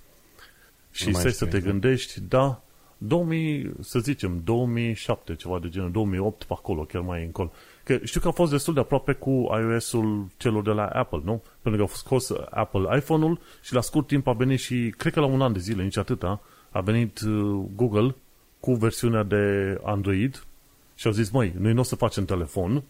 Și 0.91 1.13
stai 1.13 1.31
să 1.31 1.45
te 1.45 1.59
gândești, 1.59 2.21
da, 2.21 2.61
2000, 2.97 3.71
să 3.79 3.99
zicem, 3.99 4.41
2007, 4.43 5.35
ceva 5.35 5.59
de 5.59 5.69
genul, 5.69 5.91
2008 5.91 6.43
pe 6.43 6.53
acolo, 6.57 6.83
chiar 6.83 7.01
mai 7.01 7.23
încolo. 7.25 7.51
Că 7.91 8.05
știu 8.05 8.19
că 8.19 8.27
a 8.27 8.31
fost 8.31 8.51
destul 8.51 8.73
de 8.73 8.79
aproape 8.79 9.13
cu 9.13 9.29
iOS-ul 9.29 10.27
celor 10.37 10.63
de 10.63 10.71
la 10.71 10.85
Apple, 10.85 11.21
nu? 11.23 11.43
Pentru 11.61 11.85
că 11.85 11.91
a 11.91 11.95
scos 11.95 12.31
Apple 12.49 12.97
iPhone-ul 12.97 13.39
și 13.61 13.73
la 13.73 13.81
scurt 13.81 14.07
timp 14.07 14.27
a 14.27 14.33
venit 14.33 14.59
și, 14.59 14.93
cred 14.97 15.13
că 15.13 15.19
la 15.19 15.25
un 15.25 15.41
an 15.41 15.53
de 15.53 15.59
zile, 15.59 15.83
nici 15.83 15.97
atâta, 15.97 16.41
a 16.69 16.81
venit 16.81 17.19
uh, 17.19 17.65
Google 17.75 18.15
cu 18.59 18.73
versiunea 18.73 19.23
de 19.23 19.77
Android 19.83 20.45
și 20.95 21.07
au 21.07 21.13
zis, 21.13 21.29
măi, 21.29 21.53
noi 21.57 21.73
nu 21.73 21.79
o 21.79 21.83
să 21.83 21.95
facem 21.95 22.25
telefon, 22.25 22.83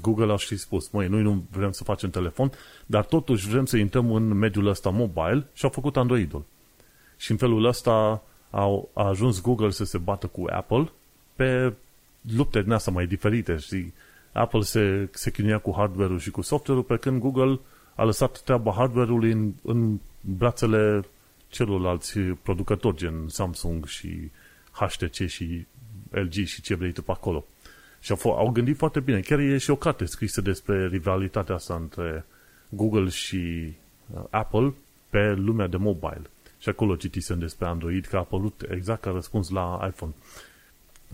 Google 0.00 0.32
a 0.32 0.36
și 0.36 0.56
spus, 0.56 0.90
măi, 0.90 1.08
noi 1.08 1.22
nu 1.22 1.44
vrem 1.50 1.72
să 1.72 1.84
facem 1.84 2.10
telefon, 2.10 2.52
dar 2.86 3.04
totuși 3.04 3.48
vrem 3.48 3.64
să 3.64 3.76
intrăm 3.76 4.12
în 4.12 4.34
mediul 4.34 4.66
ăsta 4.66 4.90
mobile 4.90 5.46
și 5.52 5.64
au 5.64 5.70
făcut 5.70 5.96
Android-ul. 5.96 6.44
Și 7.16 7.30
în 7.30 7.36
felul 7.36 7.64
ăsta 7.64 8.22
au, 8.50 8.88
a 8.92 9.08
ajuns 9.08 9.40
Google 9.40 9.70
să 9.70 9.84
se 9.84 9.98
bată 9.98 10.26
cu 10.26 10.44
Apple 10.50 10.90
pe 11.36 11.72
lupte 12.36 12.62
din 12.62 12.72
asta 12.72 12.90
mai 12.90 13.06
diferite, 13.06 13.56
și 13.56 13.92
Apple 14.34 14.60
se, 14.60 15.08
se 15.10 15.30
chinuia 15.30 15.58
cu 15.58 15.74
hardware-ul 15.76 16.18
și 16.18 16.30
cu 16.30 16.42
software-ul, 16.42 16.86
pe 16.86 16.96
când 16.96 17.20
Google 17.20 17.60
a 17.94 18.04
lăsat 18.04 18.40
treaba 18.40 18.72
hardware-ului 18.72 19.32
în, 19.32 19.52
în 19.62 19.98
brațele 20.20 21.04
celorlalți 21.48 22.18
producători, 22.18 22.96
gen 22.96 23.28
Samsung 23.28 23.86
și 23.86 24.30
HTC 24.70 25.26
și 25.26 25.66
LG 26.10 26.32
și 26.32 26.62
ce 26.62 26.74
vrei 26.74 26.92
tu 26.92 27.02
pe 27.02 27.10
acolo. 27.10 27.44
Și 28.00 28.12
au, 28.12 28.32
au 28.32 28.50
gândit 28.50 28.76
foarte 28.76 29.00
bine. 29.00 29.20
Chiar 29.20 29.38
e 29.38 29.58
și 29.58 29.70
o 29.70 29.76
carte 29.76 30.04
scrisă 30.04 30.40
despre 30.40 30.86
rivalitatea 30.86 31.54
asta 31.54 31.74
între 31.74 32.24
Google 32.68 33.08
și 33.08 33.72
uh, 34.14 34.22
Apple 34.30 34.74
pe 35.10 35.32
lumea 35.32 35.66
de 35.66 35.76
mobile. 35.76 36.30
Și 36.58 36.68
acolo 36.68 36.96
citisem 36.96 37.38
despre 37.38 37.66
Android, 37.66 38.06
că 38.06 38.16
a 38.16 38.18
apărut 38.18 38.64
exact 38.70 39.00
ca 39.00 39.10
răspuns 39.10 39.50
la 39.50 39.86
iPhone. 39.86 40.12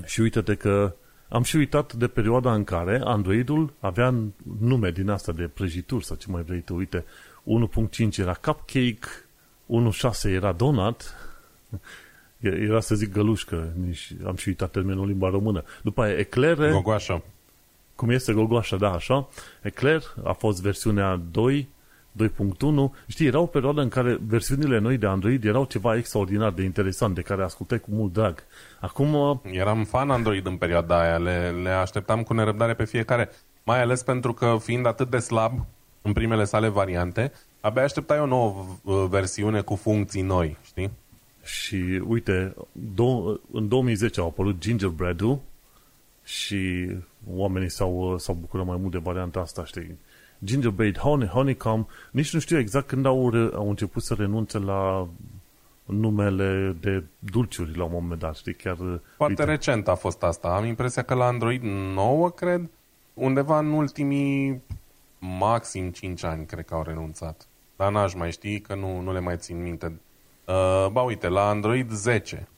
Și 0.05 0.21
uite-te 0.21 0.55
că 0.55 0.95
am 1.31 1.43
și 1.43 1.57
uitat 1.57 1.93
de 1.93 2.09
perioada 2.09 2.55
în 2.55 2.65
care 2.65 3.01
Androidul 3.05 3.73
avea 3.81 4.15
nume 4.61 4.91
din 4.91 5.09
asta 5.09 5.33
de 5.33 5.51
prăjituri 5.55 6.05
sau 6.05 6.17
ce 6.17 6.31
mai 6.31 6.43
vrei 6.43 6.61
tu. 6.61 6.75
Uite, 6.75 7.05
1.5 8.11 8.17
era 8.17 8.35
cupcake, 8.35 8.99
1.6 9.67 10.23
era 10.25 10.53
donut, 10.53 11.15
era 12.69 12.81
să 12.81 12.95
zic 12.95 13.13
gălușcă, 13.13 13.73
nici 13.87 14.13
am 14.27 14.37
și 14.37 14.49
uitat 14.49 14.71
termenul 14.71 15.07
limba 15.07 15.29
română. 15.29 15.65
După 15.83 16.03
aia 16.03 16.19
eclere. 16.19 16.71
Gogoașa. 16.71 17.23
Cum 17.95 18.11
este 18.11 18.33
gogoașa, 18.33 18.77
da, 18.77 18.93
așa. 18.93 19.29
Eclair 19.63 20.03
a 20.25 20.33
fost 20.33 20.63
versiunea 20.63 21.21
2, 21.31 21.69
2.1. 22.19 22.91
Știi, 23.07 23.27
era 23.27 23.41
o 23.41 23.47
perioadă 23.47 23.81
în 23.81 23.89
care 23.89 24.19
versiunile 24.27 24.79
noi 24.79 24.97
de 24.97 25.07
Android 25.07 25.45
erau 25.45 25.65
ceva 25.65 25.97
extraordinar 25.97 26.51
de 26.53 26.63
interesant, 26.63 27.15
de 27.15 27.21
care 27.21 27.43
ascultai 27.43 27.79
cu 27.81 27.91
mult 27.91 28.13
drag. 28.13 28.45
Acum... 28.81 29.15
Uh, 29.15 29.39
Eram 29.51 29.85
fan 29.85 30.11
Android 30.11 30.47
în 30.47 30.57
perioada 30.57 31.01
aia, 31.01 31.17
le, 31.19 31.51
le 31.63 31.71
așteptam 31.71 32.23
cu 32.23 32.33
nerăbdare 32.35 32.75
pe 32.75 32.85
fiecare. 32.85 33.31
Mai 33.65 33.83
ales 33.83 34.03
pentru 34.03 34.33
că, 34.33 34.57
fiind 34.61 34.87
atât 34.87 35.11
de 35.11 35.19
slab 35.19 35.67
în 36.03 36.13
primele 36.13 36.45
sale 36.45 36.69
variante, 36.69 37.33
abia 37.61 37.83
așteptai 37.83 38.19
o 38.19 38.27
nouă 38.27 38.67
uh, 38.83 39.05
versiune 39.09 39.61
cu 39.61 39.75
funcții 39.75 40.23
noi, 40.23 40.57
știi? 40.65 40.91
Și 41.45 42.03
uite, 42.07 42.55
do- 42.79 43.41
în 43.53 43.69
2010 43.69 44.21
au 44.21 44.27
apărut 44.27 44.59
Gingerbread-ul 44.59 45.41
și 46.25 46.91
oamenii 47.31 47.71
s-au, 47.71 48.19
s-au 48.19 48.35
bucurat 48.35 48.67
mai 48.67 48.77
mult 48.81 48.93
de 48.93 48.99
varianta 48.99 49.41
asta, 49.41 49.65
știi? 49.65 49.99
Gingerbread, 50.45 50.99
honey, 50.99 51.27
honeycomb, 51.27 51.89
nici 52.11 52.33
nu 52.33 52.41
știu 52.41 52.59
exact 52.59 52.87
când 52.87 53.07
au, 53.07 53.31
re- 53.31 53.51
au 53.55 53.69
început 53.69 54.03
să 54.03 54.15
renunțe 54.15 54.59
la 54.59 55.09
numele 55.85 56.77
de 56.81 57.05
dulciuri 57.19 57.77
la 57.77 57.85
un 57.85 57.91
moment 57.93 58.21
dat, 58.21 58.37
știi, 58.37 58.55
chiar... 58.55 58.77
Foarte 59.17 59.43
uite. 59.43 59.45
recent 59.45 59.89
a 59.89 59.95
fost 59.95 60.23
asta. 60.23 60.49
Am 60.49 60.65
impresia 60.65 61.03
că 61.03 61.15
la 61.15 61.25
Android 61.25 61.63
9, 61.95 62.31
cred, 62.31 62.71
undeva 63.15 63.59
în 63.59 63.73
ultimii 63.73 64.63
maxim 65.19 65.91
5 65.91 66.25
ani, 66.25 66.47
cred 66.47 66.65
că 66.65 66.75
au 66.75 66.83
renunțat. 66.83 67.47
Dar 67.77 67.93
n-aș 67.93 68.15
mai 68.15 68.31
ști, 68.31 68.61
că 68.61 68.75
nu, 68.75 69.01
nu 69.01 69.13
le 69.13 69.21
mai 69.21 69.37
țin 69.37 69.63
minte. 69.63 70.01
Uh, 70.45 70.87
ba, 70.93 71.03
uite, 71.03 71.29
la 71.29 71.49
Android 71.49 71.91
10 71.91 72.49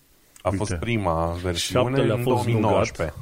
a 0.43 0.49
uite. 0.49 0.57
fost 0.57 0.75
prima 0.75 1.33
versiune 1.43 2.01
în 2.01 2.23
2019. 2.23 3.17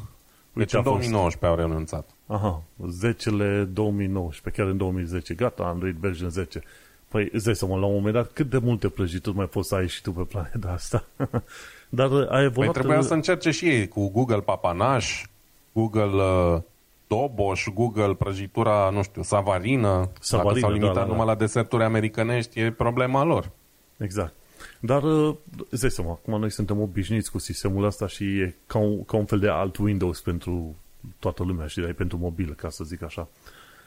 Deci 0.52 0.73
în 0.73 0.83
2019 0.83 1.61
au 1.61 1.67
renunțat. 1.67 2.11
Aha, 2.31 2.63
10 2.89 3.31
2019, 3.73 4.63
chiar 4.63 4.71
în 4.71 4.77
2010. 4.77 5.35
Gata, 5.35 5.63
Android 5.63 5.97
version 5.97 6.31
10. 6.31 6.63
Păi 7.09 7.29
îți 7.33 7.45
dai 7.45 7.57
seama, 7.57 7.77
la 7.77 7.87
un 7.87 7.95
moment 7.95 8.15
dat, 8.15 8.31
cât 8.33 8.51
de 8.51 8.59
multe 8.59 8.89
prăjituri 8.89 9.37
mai 9.37 9.47
poți 9.47 9.69
să 9.69 9.75
ai 9.75 9.89
și 9.89 10.03
tu 10.03 10.13
pe 10.13 10.23
planeta 10.23 10.69
asta? 10.69 11.05
Dar 11.89 12.11
uh, 12.11 12.31
a 12.31 12.43
evoluat... 12.43 12.73
Păi 12.73 12.81
trebuia 12.81 12.99
uh, 12.99 13.05
să 13.05 13.15
încerce 13.15 13.51
și 13.51 13.69
ei 13.69 13.89
cu 13.89 14.09
Google 14.09 14.41
Papanaș, 14.41 15.25
Google 15.73 16.03
uh, 16.03 16.61
Doboș, 17.07 17.69
Google 17.75 18.15
prăjitura, 18.15 18.91
nu 18.93 19.03
știu, 19.03 19.23
Savarină. 19.23 20.11
Savarină 20.21 20.53
Dacă 20.53 20.59
s-au 20.59 20.73
limitat 20.73 20.95
da, 20.95 21.01
da, 21.01 21.07
da. 21.07 21.11
numai 21.13 21.27
la 21.27 21.35
deserturi 21.35 21.83
americanești, 21.83 22.61
e 22.61 22.71
problema 22.71 23.25
lor. 23.25 23.51
Exact. 23.97 24.35
Dar 24.81 25.03
uh, 25.03 25.35
îți 25.71 25.81
dai 25.81 25.91
seama, 25.91 26.11
acum 26.11 26.41
noi 26.41 26.51
suntem 26.51 26.81
obișnuiți 26.81 27.31
cu 27.31 27.39
sistemul 27.39 27.85
ăsta 27.85 28.07
și 28.07 28.25
e 28.25 28.55
ca 28.67 28.79
un, 28.79 29.05
ca 29.05 29.17
un 29.17 29.25
fel 29.25 29.39
de 29.39 29.49
alt 29.49 29.77
Windows 29.77 30.21
pentru 30.21 30.77
toată 31.19 31.42
lumea, 31.42 31.66
și 31.66 31.80
pentru 31.80 32.19
mobil, 32.19 32.54
ca 32.54 32.69
să 32.69 32.85
zic 32.85 33.02
așa. 33.02 33.28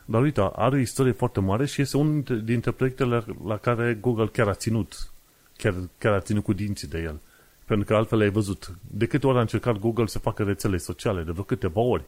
Dar 0.06 0.22
uite, 0.22 0.50
are 0.56 0.76
o 0.76 0.80
istorie 0.80 1.12
foarte 1.12 1.40
mare 1.40 1.66
și 1.66 1.82
este 1.82 1.98
unul 1.98 2.42
dintre 2.44 2.72
proiectele 2.72 3.26
la 3.46 3.58
care 3.58 3.98
Google 4.02 4.28
chiar 4.28 4.48
a 4.48 4.54
ținut, 4.54 5.12
chiar, 5.58 5.74
chiar 5.98 6.14
a 6.14 6.20
ținut 6.20 6.44
cu 6.44 6.54
dinții 6.54 6.88
de 6.88 7.02
el. 7.02 7.20
Pentru 7.66 7.86
că 7.86 7.96
altfel 7.96 8.20
ai 8.20 8.30
văzut, 8.30 8.78
de 8.92 9.06
câte 9.06 9.28
ori 9.28 9.38
a 9.38 9.42
încercat 9.42 9.80
Google 9.80 10.06
să 10.06 10.20
facă 10.20 10.44
rețele 10.44 10.78
sociale, 10.78 11.24
de 11.24 11.32
vreo 11.32 11.44
câteva 11.44 11.82
ori. 11.82 12.04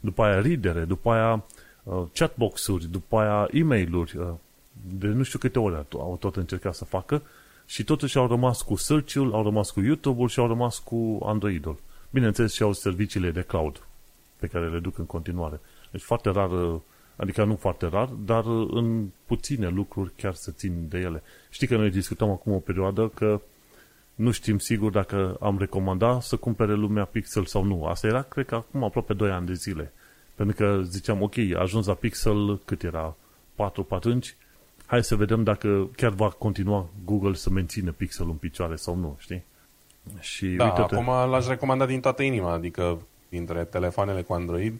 După 0.00 0.22
aia 0.22 0.40
readere, 0.40 0.84
după 0.84 1.10
aia 1.10 1.44
uh, 1.82 2.02
chatbox-uri, 2.12 2.90
după 2.90 3.18
aia 3.18 3.48
e-mail-uri, 3.50 4.16
uh, 4.16 4.26
de 4.98 5.06
nu 5.06 5.22
știu 5.22 5.38
câte 5.38 5.58
ori 5.58 5.86
au 5.92 6.16
tot 6.20 6.36
încercat 6.36 6.74
să 6.74 6.84
facă 6.84 7.22
și 7.66 7.84
totuși 7.84 8.18
au 8.18 8.26
rămas 8.26 8.62
cu 8.62 8.76
search-ul, 8.76 9.32
au 9.32 9.42
rămas 9.42 9.70
cu 9.70 9.80
YouTube-ul 9.80 10.28
și 10.28 10.38
au 10.38 10.46
rămas 10.46 10.78
cu 10.78 11.18
Android-ul. 11.22 11.78
Bineînțeles 12.10 12.52
și 12.52 12.62
au 12.62 12.72
serviciile 12.72 13.30
de 13.30 13.42
cloud 13.42 13.85
pe 14.36 14.46
care 14.46 14.68
le 14.68 14.78
duc 14.78 14.98
în 14.98 15.06
continuare. 15.06 15.60
Deci 15.90 16.02
foarte 16.02 16.30
rar, 16.30 16.50
adică 17.16 17.44
nu 17.44 17.56
foarte 17.56 17.86
rar, 17.86 18.08
dar 18.08 18.44
în 18.70 19.08
puține 19.26 19.68
lucruri 19.68 20.12
chiar 20.16 20.34
se 20.34 20.52
țin 20.52 20.86
de 20.88 20.98
ele. 20.98 21.22
Știi 21.50 21.66
că 21.66 21.76
noi 21.76 21.90
discutăm 21.90 22.30
acum 22.30 22.52
o 22.52 22.58
perioadă 22.58 23.08
că 23.08 23.40
nu 24.14 24.30
știm 24.30 24.58
sigur 24.58 24.90
dacă 24.90 25.36
am 25.40 25.58
recomanda 25.58 26.20
să 26.20 26.36
cumpere 26.36 26.74
lumea 26.74 27.04
Pixel 27.04 27.44
sau 27.44 27.64
nu. 27.64 27.84
Asta 27.84 28.06
era, 28.06 28.22
cred 28.22 28.46
că 28.46 28.54
acum 28.54 28.84
aproape 28.84 29.14
2 29.14 29.30
ani 29.30 29.46
de 29.46 29.52
zile. 29.52 29.92
Pentru 30.34 30.56
că 30.56 30.82
ziceam, 30.82 31.22
ok, 31.22 31.34
a 31.54 31.60
ajuns 31.60 31.86
la 31.86 31.94
Pixel, 31.94 32.60
cât 32.64 32.82
era? 32.82 33.16
4 33.54 33.84
pe 33.84 33.94
atunci, 33.94 34.36
hai 34.86 35.04
să 35.04 35.16
vedem 35.16 35.42
dacă 35.42 35.88
chiar 35.96 36.10
va 36.10 36.28
continua 36.28 36.88
Google 37.04 37.34
să 37.34 37.50
mențină 37.50 37.92
pixelul 37.92 38.30
în 38.30 38.36
picioare 38.36 38.76
sau 38.76 38.94
nu, 38.96 39.16
știi? 39.18 39.44
Și 40.20 40.46
da, 40.46 40.64
uite-te. 40.64 40.94
acum 40.94 41.30
l-aș 41.30 41.46
recomanda 41.46 41.86
din 41.86 42.00
toată 42.00 42.22
inima, 42.22 42.52
adică 42.52 42.98
dintre 43.36 43.64
telefoanele 43.64 44.22
cu 44.22 44.32
Android, 44.32 44.74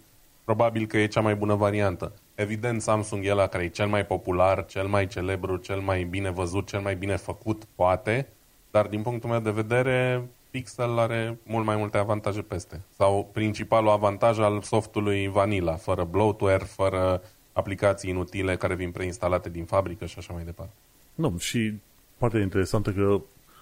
probabil 0.45 0.87
că 0.87 0.99
e 0.99 1.07
cea 1.07 1.21
mai 1.21 1.35
bună 1.35 1.55
variantă. 1.55 2.13
Evident, 2.35 2.83
Samsung 2.83 3.25
e 3.25 3.33
la 3.33 3.47
care 3.47 3.65
e 3.65 3.69
cel 3.69 3.87
mai 3.87 4.07
popular, 4.07 4.67
cel 4.67 4.87
mai 4.87 5.07
celebru, 5.07 5.57
cel 5.57 5.81
mai 5.81 6.05
bine 6.05 6.31
văzut, 6.31 6.67
cel 6.67 6.81
mai 6.81 6.97
bine 6.97 7.17
făcut, 7.17 7.63
poate, 7.75 8.29
dar 8.71 8.87
din 8.87 9.03
punctul 9.03 9.31
meu 9.31 9.41
de 9.41 9.51
vedere, 9.51 10.29
Pixel 10.51 10.99
are 10.99 11.39
mult 11.43 11.65
mai 11.65 11.77
multe 11.77 11.99
avantaje 11.99 12.43
peste. 12.43 12.81
Sau 12.97 13.31
principalul 13.33 13.91
avantaj 13.91 14.39
al 14.39 14.63
softului 14.63 15.29
Vanilla, 15.29 15.75
fără 15.75 16.05
bloatware, 16.05 16.65
fără 16.65 17.23
aplicații 17.53 18.11
inutile 18.11 18.57
care 18.57 18.75
vin 18.75 18.91
preinstalate 18.91 19.49
din 19.49 19.65
fabrică 19.65 20.07
și 20.07 20.19
așa 20.19 20.33
mai 20.33 20.45
departe. 20.45 20.73
Nu, 21.15 21.39
și 21.39 21.73
partea 22.19 22.41
interesantă 22.41 22.93
că 22.93 23.21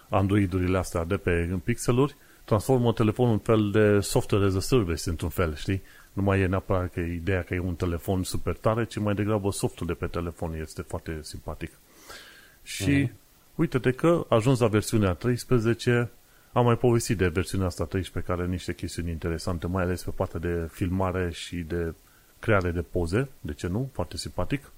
Androidurile 0.08 0.78
astea 0.78 1.04
de 1.04 1.16
pe 1.16 1.58
pixeluri 1.64 2.16
transformă 2.44 2.92
telefonul 2.92 3.32
în 3.32 3.38
fel 3.38 3.70
de 3.70 4.00
software 4.00 4.44
as 4.44 4.54
a 4.54 4.60
service 4.60 5.10
într-un 5.10 5.28
fel, 5.28 5.54
știi? 5.54 5.82
Nu 6.12 6.22
mai 6.22 6.40
e 6.40 6.46
neapărat 6.46 6.92
că 6.92 7.00
ideea 7.00 7.42
că 7.42 7.54
e 7.54 7.58
un 7.58 7.74
telefon 7.74 8.22
super 8.22 8.56
tare, 8.56 8.84
ci 8.84 8.98
mai 8.98 9.14
degrabă 9.14 9.50
softul 9.50 9.86
de 9.86 9.92
pe 9.92 10.06
telefon 10.06 10.54
este 10.54 10.82
foarte 10.82 11.18
simpatic. 11.22 11.70
Și 12.62 13.06
mm-hmm. 13.06 13.12
uite-te 13.54 13.90
că 13.90 14.26
ajuns 14.28 14.58
la 14.58 14.66
versiunea 14.66 15.12
13, 15.12 16.10
am 16.52 16.64
mai 16.64 16.76
povestit 16.76 17.16
de 17.16 17.28
versiunea 17.28 17.66
asta 17.66 17.84
13 17.84 18.32
care 18.32 18.42
are 18.42 18.50
niște 18.50 18.74
chestiuni 18.74 19.10
interesante, 19.10 19.66
mai 19.66 19.82
ales 19.82 20.02
pe 20.02 20.10
partea 20.10 20.40
de 20.40 20.68
filmare 20.70 21.30
și 21.30 21.56
de 21.56 21.94
creare 22.38 22.70
de 22.70 22.82
poze, 22.82 23.28
de 23.40 23.52
ce 23.52 23.66
nu, 23.66 23.90
foarte 23.92 24.16
simpatic. 24.16 24.72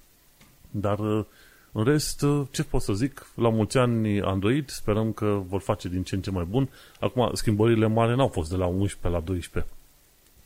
Dar 0.71 0.99
uh, 0.99 1.25
în 1.71 1.83
rest, 1.83 2.21
uh, 2.21 2.47
ce 2.51 2.63
pot 2.63 2.81
să 2.81 2.93
zic, 2.93 3.31
la 3.35 3.49
mulți 3.49 3.77
ani 3.77 4.21
Android, 4.21 4.69
sperăm 4.69 5.11
că 5.11 5.41
vor 5.47 5.61
face 5.61 5.89
din 5.89 6.03
ce 6.03 6.15
în 6.15 6.21
ce 6.21 6.31
mai 6.31 6.43
bun. 6.43 6.69
Acum, 6.99 7.29
schimbările 7.33 7.87
mari 7.87 8.15
n-au 8.15 8.27
fost 8.27 8.49
de 8.49 8.55
la 8.55 8.65
11 8.65 9.09
la 9.09 9.19
12. 9.19 9.71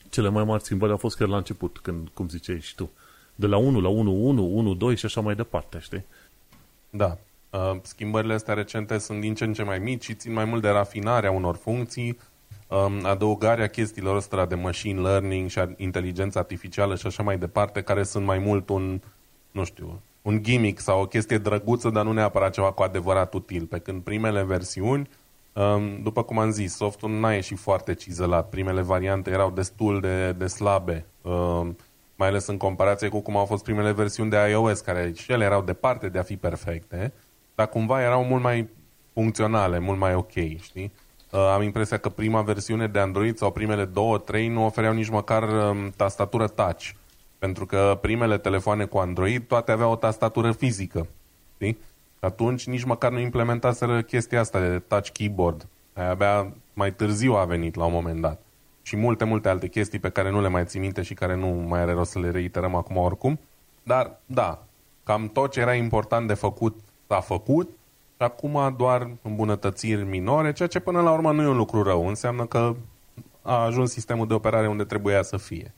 Cele 0.10 0.30
mai 0.30 0.44
mari 0.44 0.64
schimbări 0.64 0.92
au 0.92 0.98
fost 0.98 1.18
chiar 1.18 1.28
la 1.28 1.38
început, 1.38 1.80
când, 1.82 2.08
cum 2.14 2.30
ziceai 2.30 2.60
și 2.60 2.76
tu. 2.76 2.90
De 3.36 3.48
la 3.48 3.58
1 3.58 3.82
la 3.82 3.90
1, 3.90 4.12
1, 4.12 4.46
1, 4.46 4.74
2 4.74 4.96
și 4.96 5.06
așa 5.06 5.22
mai 5.22 5.36
departe, 5.36 5.80
știi? 5.80 6.06
Da. 6.90 7.18
Uh, 7.50 7.80
schimbările 7.82 8.34
astea 8.34 8.54
recente 8.54 8.98
sunt 8.98 9.22
din 9.22 9.36
ce 9.36 9.44
în 9.44 9.54
ce 9.54 9.64
mai 9.64 9.80
mici 9.80 10.04
și 10.04 10.16
țin 10.16 10.34
mai 10.34 10.46
mult 10.46 10.62
de 10.62 10.70
rafinarea 10.70 11.32
unor 11.32 11.56
funcții, 11.56 12.18
um, 12.68 13.06
adăugarea 13.06 13.68
chestiilor 13.68 14.16
ăstora 14.16 14.46
de 14.46 14.56
machine 14.56 15.02
learning 15.02 15.50
și 15.50 15.60
inteligență 15.78 16.40
artificială 16.40 16.96
și 16.96 17.08
așa 17.08 17.24
mai 17.24 17.38
departe, 17.38 17.82
care 17.82 18.04
sunt 18.04 18.26
mai 18.26 18.38
mult 18.38 18.70
un, 18.70 19.02
nu 19.52 19.64
știu, 19.64 20.02
un 20.22 20.44
gimmick 20.44 20.80
sau 20.80 21.02
o 21.02 21.06
chestie 21.06 21.38
drăguță, 21.38 21.90
dar 21.90 22.04
nu 22.04 22.12
neapărat 22.12 22.54
ceva 22.54 22.72
cu 22.72 22.82
adevărat 22.82 23.34
util. 23.34 23.66
Pe 23.66 23.80
când 23.80 24.02
primele 24.02 24.44
versiuni, 24.44 25.10
um, 25.54 26.02
după 26.04 26.24
cum 26.24 26.40
am 26.40 26.52
zis, 26.52 26.76
softul 26.76 27.20
n-a 27.20 27.34
ieșit 27.34 27.58
foarte 27.58 27.94
cizelat. 27.94 28.50
Primele 28.50 28.82
variante 28.82 29.30
erau 29.30 29.52
destul 29.52 30.00
de, 30.00 30.32
de 30.32 30.48
slabe, 30.48 31.06
um, 31.22 31.78
mai 32.16 32.28
ales 32.28 32.48
în 32.48 32.58
comparație 32.58 33.08
cu 33.08 33.20
cum 33.20 33.38
au 33.38 33.46
fost 33.46 33.64
primele 33.64 33.92
versiuni 33.92 34.30
de 34.30 34.38
iOS, 34.50 34.80
care 34.80 35.12
și 35.16 35.32
ele 35.32 35.44
erau 35.44 35.62
departe 35.62 36.10
de 36.10 36.20
a 36.20 36.24
fi 36.24 36.38
perfecte, 36.38 37.14
dar 37.56 37.70
cumva 37.70 38.02
erau 38.02 38.24
mult 38.24 38.42
mai 38.42 38.70
funcționale, 39.14 39.80
mult 39.80 40.00
mai 40.00 40.16
ok, 40.16 40.32
știi? 40.62 40.92
Uh, 41.32 41.40
am 41.40 41.62
impresia 41.62 41.98
că 41.98 42.10
prima 42.10 42.42
versiune 42.42 42.88
de 42.88 43.00
Android 43.00 43.38
sau 43.38 43.52
primele 43.52 43.86
două, 43.86 44.18
trei 44.18 44.48
nu 44.48 44.66
ofereau 44.66 44.94
nici 44.94 45.10
măcar 45.10 45.44
um, 45.44 45.90
tastatură 45.96 46.48
touch. 46.48 46.90
Pentru 47.42 47.66
că 47.66 47.98
primele 48.02 48.38
telefoane 48.38 48.86
cu 48.86 48.98
Android 48.98 49.44
toate 49.48 49.72
aveau 49.72 49.92
o 49.92 49.96
tastatură 49.96 50.52
fizică. 50.52 51.08
Știi? 51.54 51.78
Atunci 52.20 52.68
nici 52.68 52.84
măcar 52.84 53.12
nu 53.12 53.20
implementaseră 53.20 54.02
chestia 54.02 54.40
asta 54.40 54.60
de 54.60 54.80
touch 54.80 55.10
keyboard. 55.10 55.68
Aia 55.94 56.10
abia 56.10 56.54
mai 56.74 56.94
târziu 56.94 57.34
a 57.34 57.46
venit 57.46 57.76
la 57.76 57.86
un 57.86 57.92
moment 57.92 58.22
dat. 58.22 58.42
Și 58.82 58.96
multe, 58.96 59.24
multe 59.24 59.50
alte 59.50 59.68
chestii 59.68 60.00
pe 60.00 60.10
care 60.10 60.30
nu 60.30 60.42
le 60.42 60.48
mai 60.48 60.66
țin 60.66 60.82
minte 60.82 61.02
și 61.02 61.14
care 61.14 61.36
nu 61.36 61.48
mai 61.48 61.80
are 61.80 61.92
rost 61.92 62.12
să 62.12 62.20
le 62.20 62.32
reiterăm 62.32 62.76
acum 62.76 62.98
oricum. 62.98 63.40
Dar, 63.84 64.20
da, 64.26 64.64
cam 65.04 65.28
tot 65.28 65.52
ce 65.52 65.60
era 65.60 65.74
important 65.74 66.28
de 66.28 66.34
făcut 66.34 66.80
s-a 67.08 67.20
făcut 67.20 67.70
și 68.16 68.24
acum 68.24 68.76
doar 68.78 69.10
îmbunătățiri 69.22 70.04
minore, 70.04 70.54
ceea 70.54 70.68
ce 70.68 70.80
până 70.80 71.02
la 71.02 71.12
urmă 71.12 71.32
nu 71.32 71.42
e 71.42 71.48
un 71.48 71.58
lucru 71.58 71.84
rău. 71.84 72.08
Înseamnă 72.08 72.46
că 72.46 72.76
a 73.42 73.64
ajuns 73.64 73.92
sistemul 73.92 74.28
de 74.28 74.34
operare 74.34 74.68
unde 74.68 74.84
trebuia 74.84 75.22
să 75.22 75.38
fie. 75.38 75.74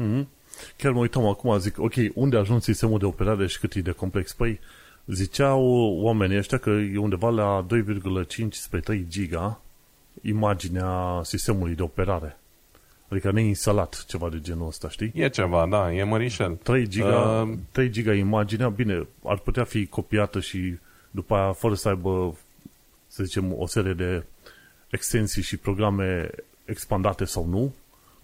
Mm-hmm. 0.00 0.37
Chiar 0.76 0.92
mă 0.92 0.98
uitam 0.98 1.26
acum, 1.26 1.58
zic, 1.58 1.78
ok, 1.78 1.94
unde 2.14 2.36
a 2.36 2.40
ajuns 2.40 2.64
sistemul 2.64 2.98
de 2.98 3.04
operare 3.04 3.46
și 3.46 3.58
cât 3.58 3.74
e 3.74 3.80
de 3.80 3.90
complex? 3.90 4.32
Păi, 4.32 4.60
ziceau 5.06 5.62
oamenii 6.00 6.38
ăștia 6.38 6.58
că 6.58 6.70
e 6.70 6.98
undeva 6.98 7.28
la 7.28 7.66
2,5 8.26 8.48
spre 8.50 8.80
3 8.80 9.06
giga 9.08 9.60
imaginea 10.22 11.20
sistemului 11.22 11.74
de 11.74 11.82
operare. 11.82 12.38
Adică 13.08 13.30
neinstalat 13.30 14.04
ceva 14.06 14.28
de 14.28 14.40
genul 14.40 14.66
ăsta, 14.66 14.88
știi? 14.88 15.12
E 15.14 15.28
ceva, 15.28 15.66
da, 15.66 15.92
e 15.92 16.02
mărișel. 16.02 16.54
3 16.62 16.88
giga, 16.88 17.46
uh... 17.48 17.58
3 17.70 17.90
giga 17.90 18.14
imaginea, 18.14 18.68
bine, 18.68 19.06
ar 19.24 19.38
putea 19.38 19.64
fi 19.64 19.86
copiată 19.86 20.40
și 20.40 20.78
după 21.10 21.34
aia, 21.34 21.52
fără 21.52 21.74
să 21.74 21.88
aibă, 21.88 22.36
să 23.06 23.24
zicem, 23.24 23.54
o 23.58 23.66
serie 23.66 23.92
de 23.92 24.24
extensii 24.90 25.42
și 25.42 25.56
programe 25.56 26.30
expandate 26.64 27.24
sau 27.24 27.46
nu, 27.46 27.74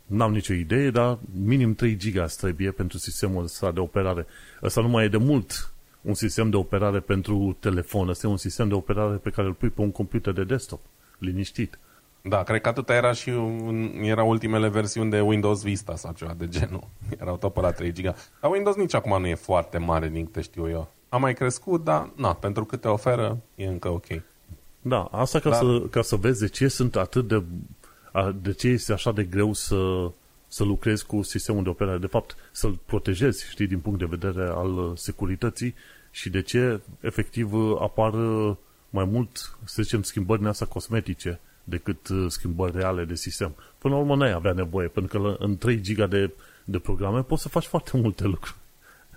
n-am 0.06 0.32
nicio 0.32 0.52
idee, 0.52 0.90
dar 0.90 1.18
minim 1.44 1.74
3 1.74 1.96
giga 1.96 2.26
trebuie 2.26 2.70
pentru 2.70 2.98
sistemul 2.98 3.42
ăsta 3.42 3.70
de 3.70 3.80
operare. 3.80 4.26
Ăsta 4.62 4.80
nu 4.80 4.88
mai 4.88 5.04
e 5.04 5.08
de 5.08 5.16
mult 5.16 5.74
un 6.00 6.14
sistem 6.14 6.50
de 6.50 6.56
operare 6.56 7.00
pentru 7.00 7.56
telefon, 7.60 8.08
ăsta 8.08 8.26
e 8.26 8.30
un 8.30 8.36
sistem 8.36 8.68
de 8.68 8.74
operare 8.74 9.16
pe 9.16 9.30
care 9.30 9.46
îl 9.46 9.52
pui 9.52 9.68
pe 9.68 9.80
un 9.80 9.90
computer 9.90 10.32
de 10.32 10.44
desktop, 10.44 10.80
liniștit. 11.18 11.78
Da, 12.22 12.42
cred 12.42 12.60
că 12.60 12.68
atâta 12.68 12.94
era 12.94 13.12
și 13.12 13.28
un, 13.28 13.90
era 14.02 14.22
ultimele 14.22 14.68
versiuni 14.68 15.10
de 15.10 15.20
Windows 15.20 15.62
Vista 15.62 15.96
sau 15.96 16.12
ceva 16.12 16.34
de 16.38 16.48
genul. 16.48 16.86
Erau 17.20 17.36
tot 17.36 17.52
pe 17.52 17.60
la 17.60 17.70
3 17.70 17.92
giga. 17.92 18.14
Dar 18.40 18.50
Windows 18.50 18.76
nici 18.76 18.94
acum 18.94 19.20
nu 19.20 19.26
e 19.26 19.34
foarte 19.34 19.78
mare, 19.78 20.08
din 20.08 20.24
câte 20.24 20.40
știu 20.40 20.68
eu. 20.68 20.90
A 21.08 21.16
mai 21.16 21.34
crescut, 21.34 21.84
dar 21.84 22.10
na, 22.16 22.34
pentru 22.34 22.64
câte 22.64 22.88
oferă, 22.88 23.38
e 23.54 23.66
încă 23.66 23.88
ok. 23.88 24.06
Da, 24.80 25.02
asta 25.10 25.38
ca, 25.38 25.50
dar... 25.50 25.58
să, 25.58 25.80
ca 25.90 26.02
să 26.02 26.16
vezi 26.16 26.40
de 26.40 26.48
ce 26.48 26.68
sunt 26.68 26.96
atât 26.96 27.28
de 27.28 27.42
de 28.42 28.52
ce 28.52 28.68
este 28.68 28.92
așa 28.92 29.12
de 29.12 29.24
greu 29.24 29.52
să, 29.52 30.10
să 30.48 30.64
lucrezi 30.64 31.06
cu 31.06 31.22
sistemul 31.22 31.62
de 31.62 31.68
operare, 31.68 31.98
de 31.98 32.06
fapt 32.06 32.36
să-l 32.52 32.78
protejezi, 32.86 33.48
știi, 33.50 33.66
din 33.66 33.78
punct 33.78 33.98
de 33.98 34.04
vedere 34.04 34.48
al 34.48 34.96
securității 34.96 35.74
și 36.10 36.30
de 36.30 36.42
ce 36.42 36.80
efectiv 37.00 37.52
apar 37.80 38.12
mai 38.90 39.04
mult, 39.04 39.58
să 39.64 39.82
zicem, 39.82 40.02
schimbări 40.02 40.38
din 40.38 40.48
asta 40.48 40.66
cosmetice 40.66 41.40
decât 41.64 42.08
schimbări 42.28 42.76
reale 42.76 43.04
de 43.04 43.14
sistem. 43.14 43.54
Până 43.78 43.94
la 43.94 44.00
urmă 44.00 44.16
n-ai 44.16 44.32
avea 44.32 44.52
nevoie, 44.52 44.88
pentru 44.88 45.18
că 45.18 45.36
în 45.44 45.56
3 45.56 45.80
giga 45.80 46.06
de, 46.06 46.32
de 46.64 46.78
programe 46.78 47.22
poți 47.22 47.42
să 47.42 47.48
faci 47.48 47.66
foarte 47.66 47.96
multe 47.96 48.24
lucruri. 48.24 48.56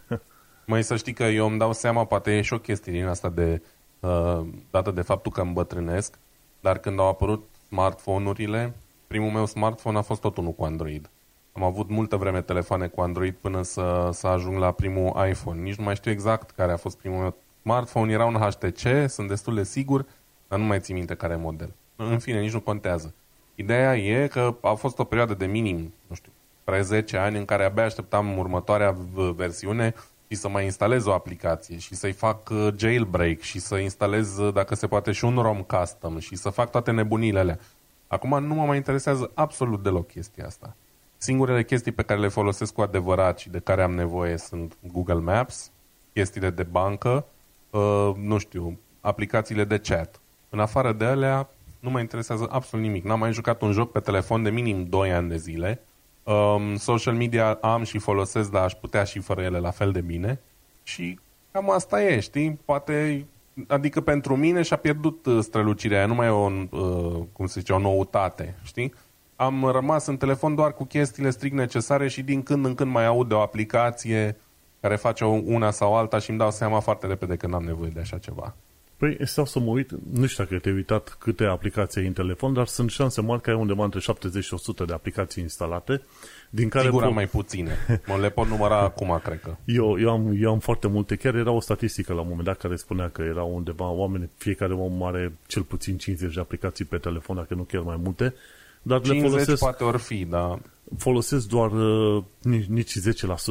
Mai 0.66 0.84
să 0.84 0.96
știi 0.96 1.14
că 1.14 1.24
eu 1.24 1.48
îmi 1.48 1.60
dau 1.60 1.74
seama, 1.74 2.06
poate 2.06 2.38
e 2.38 2.42
și 2.42 2.54
o 2.54 2.60
chestie 2.60 2.92
din 2.92 3.06
asta 3.06 3.30
de 3.30 3.62
uh, 4.00 4.48
dată 4.72 4.92
de 4.92 5.02
faptul 5.02 5.32
că 5.32 5.42
îmbătrânesc, 5.42 6.18
dar 6.60 6.78
când 6.78 7.00
au 7.00 7.08
apărut 7.08 7.44
smartphone-urile, 7.68 8.76
primul 9.08 9.32
meu 9.32 9.46
smartphone 9.46 9.98
a 9.98 10.02
fost 10.02 10.22
tot 10.22 10.38
unul 10.38 10.54
cu 10.54 10.64
Android. 10.64 11.10
Am 11.52 11.64
avut 11.64 11.90
multă 11.90 12.16
vreme 12.16 12.42
telefoane 12.42 12.88
cu 12.88 13.02
Android 13.02 13.36
până 13.42 13.62
să, 13.62 14.10
să 14.14 14.28
ajung 14.28 14.58
la 14.58 14.72
primul 14.72 15.28
iPhone. 15.30 15.62
Nici 15.62 15.76
nu 15.76 15.84
mai 15.84 15.96
știu 15.96 16.12
exact 16.12 16.52
care 16.52 16.72
a 16.72 16.78
fost 16.78 16.98
primul 16.98 17.20
meu 17.20 17.36
smartphone. 17.62 18.12
Era 18.12 18.26
un 18.26 18.34
HTC, 18.34 19.10
sunt 19.10 19.28
destul 19.28 19.56
de 19.56 19.64
sigur, 19.64 20.06
dar 20.48 20.60
nu 20.60 20.66
mai 20.66 20.80
țin 20.80 20.96
minte 20.96 21.16
care 21.16 21.36
model. 21.36 21.74
În 21.96 22.20
fine, 22.20 22.40
nici 22.40 22.54
nu 22.54 22.60
contează. 22.60 23.14
Ideea 23.56 23.98
e 23.98 24.28
că 24.28 24.56
a 24.62 24.74
fost 24.74 25.00
o 25.00 25.04
perioadă 25.04 25.34
de 25.34 25.46
minim, 25.46 25.94
nu 26.08 26.16
știu, 26.16 26.32
pre 26.64 26.82
10 26.82 27.18
ani 27.18 27.38
în 27.38 27.46
care 27.46 27.64
abia 27.64 27.84
așteptam 27.84 28.38
următoarea 28.38 28.98
versiune 29.36 29.94
și 30.28 30.36
să 30.36 30.50
mai 30.50 30.64
instalez 30.64 31.06
o 31.06 31.14
aplicație 31.14 31.78
și 31.78 31.96
să-i 31.96 32.12
fac 32.12 32.50
uh, 32.50 32.68
jailbreak 32.78 33.40
și 33.40 33.60
să 33.60 33.76
instalez, 33.76 34.38
uh, 34.38 34.54
dacă 34.54 34.76
se 34.76 34.88
poate, 34.88 35.12
și 35.12 35.26
un 35.26 35.38
ROM 35.38 35.62
custom 35.62 36.20
și 36.20 36.36
să 36.36 36.50
fac 36.50 36.72
toate 36.72 36.92
nebunile 36.92 37.40
alea. 37.40 37.60
Acum 38.08 38.44
nu 38.44 38.54
mă 38.54 38.66
mai 38.66 38.76
interesează 38.76 39.32
absolut 39.34 39.84
deloc 39.84 40.08
chestia 40.08 40.46
asta. 40.46 40.76
Singurele 41.18 41.64
chestii 41.64 41.92
pe 41.92 42.04
care 42.04 42.20
le 42.20 42.28
folosesc 42.28 42.74
cu 42.74 42.82
adevărat 42.82 43.40
și 43.40 43.50
de 43.50 43.60
care 43.60 43.84
am 43.84 43.92
nevoie 43.92 44.38
sunt 44.38 44.78
Google 44.92 45.20
Maps, 45.20 45.72
chestiile 46.14 46.50
de 46.50 46.64
bancă, 46.64 47.26
uh, 47.70 48.12
nu 48.16 48.38
știu, 48.38 48.80
aplicațiile 49.02 49.64
de 49.64 49.78
chat. 49.78 50.20
În 50.50 50.60
afară 50.60 50.94
de 50.94 51.06
alea, 51.06 51.50
nu 51.80 51.90
mă 51.90 52.00
interesează 52.00 52.48
absolut 52.52 52.86
nimic. 52.86 53.04
N-am 53.04 53.20
mai 53.20 53.34
jucat 53.34 53.62
un 53.62 53.72
joc 53.72 53.92
pe 53.92 54.00
telefon 54.00 54.44
de 54.44 54.50
minim 54.50 54.86
2 54.86 55.14
ani 55.14 55.30
de 55.30 55.38
zile. 55.38 55.82
Um, 56.24 56.76
social 56.76 57.14
media 57.14 57.54
am 57.62 57.84
și 57.84 57.98
folosesc, 57.98 58.52
dar 58.52 58.64
aș 58.64 58.74
putea 58.74 59.04
și 59.04 59.20
fără 59.20 59.42
ele 59.42 59.60
la 59.60 59.72
fel 59.72 59.92
de 59.92 60.02
bine. 60.02 60.40
Și 60.84 61.20
cam 61.52 61.70
asta 61.70 62.04
e, 62.04 62.20
știi? 62.20 62.60
Poate 62.66 63.26
adică 63.68 64.02
pentru 64.02 64.36
mine 64.36 64.62
și-a 64.62 64.78
pierdut 64.78 65.26
uh, 65.26 65.44
strălucirea 65.44 65.98
aia, 65.98 66.08
nu 66.08 66.16
mai 66.16 66.28
e 66.28 66.30
o, 66.30 66.52
uh, 66.70 67.24
cum 67.32 67.46
se 67.48 67.60
zice, 67.60 67.74
o 67.74 67.80
noutate, 67.80 68.56
știi? 68.64 68.94
Am 69.36 69.70
rămas 69.72 70.06
în 70.06 70.18
telefon 70.18 70.56
doar 70.56 70.74
cu 70.74 70.86
chestiile 70.86 71.30
strict 71.30 71.56
necesare 71.56 72.08
și 72.08 72.22
din 72.22 72.44
când 72.44 72.66
în 72.66 72.76
când 72.76 72.92
mai 72.92 73.06
aud 73.06 73.28
de 73.28 73.34
o 73.34 73.42
aplicație 73.42 74.38
care 74.80 74.96
face 74.96 75.26
una 75.26 75.72
sau 75.72 75.96
alta 75.96 76.20
și 76.20 76.30
îmi 76.30 76.40
dau 76.40 76.52
seama 76.52 76.80
foarte 76.80 77.08
repede 77.08 77.36
că 77.36 77.48
n-am 77.48 77.64
nevoie 77.64 77.90
de 77.94 78.00
așa 78.00 78.18
ceva. 78.18 78.56
Păi 78.98 79.18
stau 79.22 79.46
să 79.46 79.60
mă 79.60 79.70
uit, 79.70 79.92
nu 80.14 80.26
știu 80.26 80.44
dacă 80.44 80.60
te-ai 80.60 80.76
uitat 80.76 81.16
câte 81.20 81.44
aplicații 81.44 82.02
ai 82.02 82.08
în 82.08 82.14
telefon, 82.14 82.54
dar 82.54 82.68
sunt 82.68 82.90
șanse 82.90 83.22
mari 83.22 83.42
că 83.42 83.50
ai 83.50 83.56
undeva 83.56 83.84
între 83.84 84.00
70 84.00 84.44
și 84.44 84.54
100 84.54 84.86
de 84.86 84.94
aplicații 84.94 85.44
instalate, 85.44 86.02
din 86.50 86.70
care... 86.70 86.86
Sigur 86.86 87.08
po- 87.08 87.14
mai 87.14 87.28
puține. 87.28 88.02
Mă 88.08 88.18
le 88.18 88.30
pot 88.30 88.48
număra 88.48 88.80
acum, 88.80 89.20
cred 89.24 89.40
că. 89.42 89.56
Eu, 89.66 90.00
eu, 90.00 90.10
am, 90.10 90.38
eu 90.40 90.52
am 90.52 90.60
foarte 90.60 90.88
multe. 90.88 91.16
Chiar 91.16 91.36
era 91.36 91.52
o 91.52 91.60
statistică 91.60 92.14
la 92.14 92.22
un 92.22 92.28
moment 92.28 92.46
dat 92.46 92.58
care 92.58 92.76
spunea 92.76 93.10
că 93.10 93.22
era 93.22 93.44
undeva 93.44 93.90
oameni, 93.90 94.30
fiecare 94.38 94.74
om 94.74 95.04
are 95.04 95.34
cel 95.48 95.64
puțin 95.64 95.98
50 95.98 96.34
de 96.34 96.40
aplicații 96.40 96.86
pe 96.86 96.98
telefon, 96.98 97.36
dacă 97.36 97.54
nu 97.54 97.64
chiar 97.64 97.82
mai 97.82 98.00
multe. 98.04 98.34
Dar 98.82 99.02
50 99.02 99.24
le 99.24 99.30
folosesc, 99.30 99.60
poate 99.60 99.84
ori 99.84 99.98
fi, 99.98 100.26
dar... 100.26 100.60
Folosesc 100.98 101.48
doar 101.48 101.72
uh, 101.72 102.24
nici, 102.42 102.66
nici 102.66 103.00
10% 103.00 103.02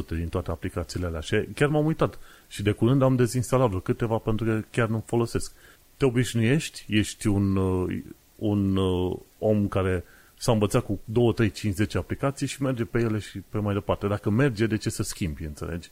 din 0.08 0.28
toate 0.28 0.50
aplicațiile 0.50 1.06
alea. 1.06 1.20
Și 1.20 1.36
chiar 1.54 1.68
m-am 1.68 1.86
uitat. 1.86 2.18
Și 2.48 2.62
de 2.62 2.70
curând 2.70 3.02
am 3.02 3.16
dezinstalat 3.16 3.68
vreo 3.68 3.80
câteva 3.80 4.16
pentru 4.16 4.46
că 4.46 4.60
chiar 4.70 4.88
nu 4.88 5.02
folosesc. 5.06 5.52
Te 5.96 6.04
obișnuiești, 6.04 6.84
ești 6.88 7.26
un, 7.26 7.56
uh, 7.56 8.02
un 8.36 8.76
uh, 8.76 9.16
om 9.38 9.68
care 9.68 10.04
s-a 10.38 10.52
învățat 10.52 10.84
cu 10.84 11.00
2, 11.04 11.32
3, 11.32 11.50
50 11.50 11.94
aplicații 11.94 12.46
și 12.46 12.62
merge 12.62 12.84
pe 12.84 12.98
ele 12.98 13.18
și 13.18 13.38
pe 13.38 13.58
mai 13.58 13.74
departe. 13.74 14.06
Dacă 14.06 14.30
merge, 14.30 14.66
de 14.66 14.76
ce 14.76 14.90
să 14.90 15.02
schimbi, 15.02 15.44
înțelegi? 15.44 15.90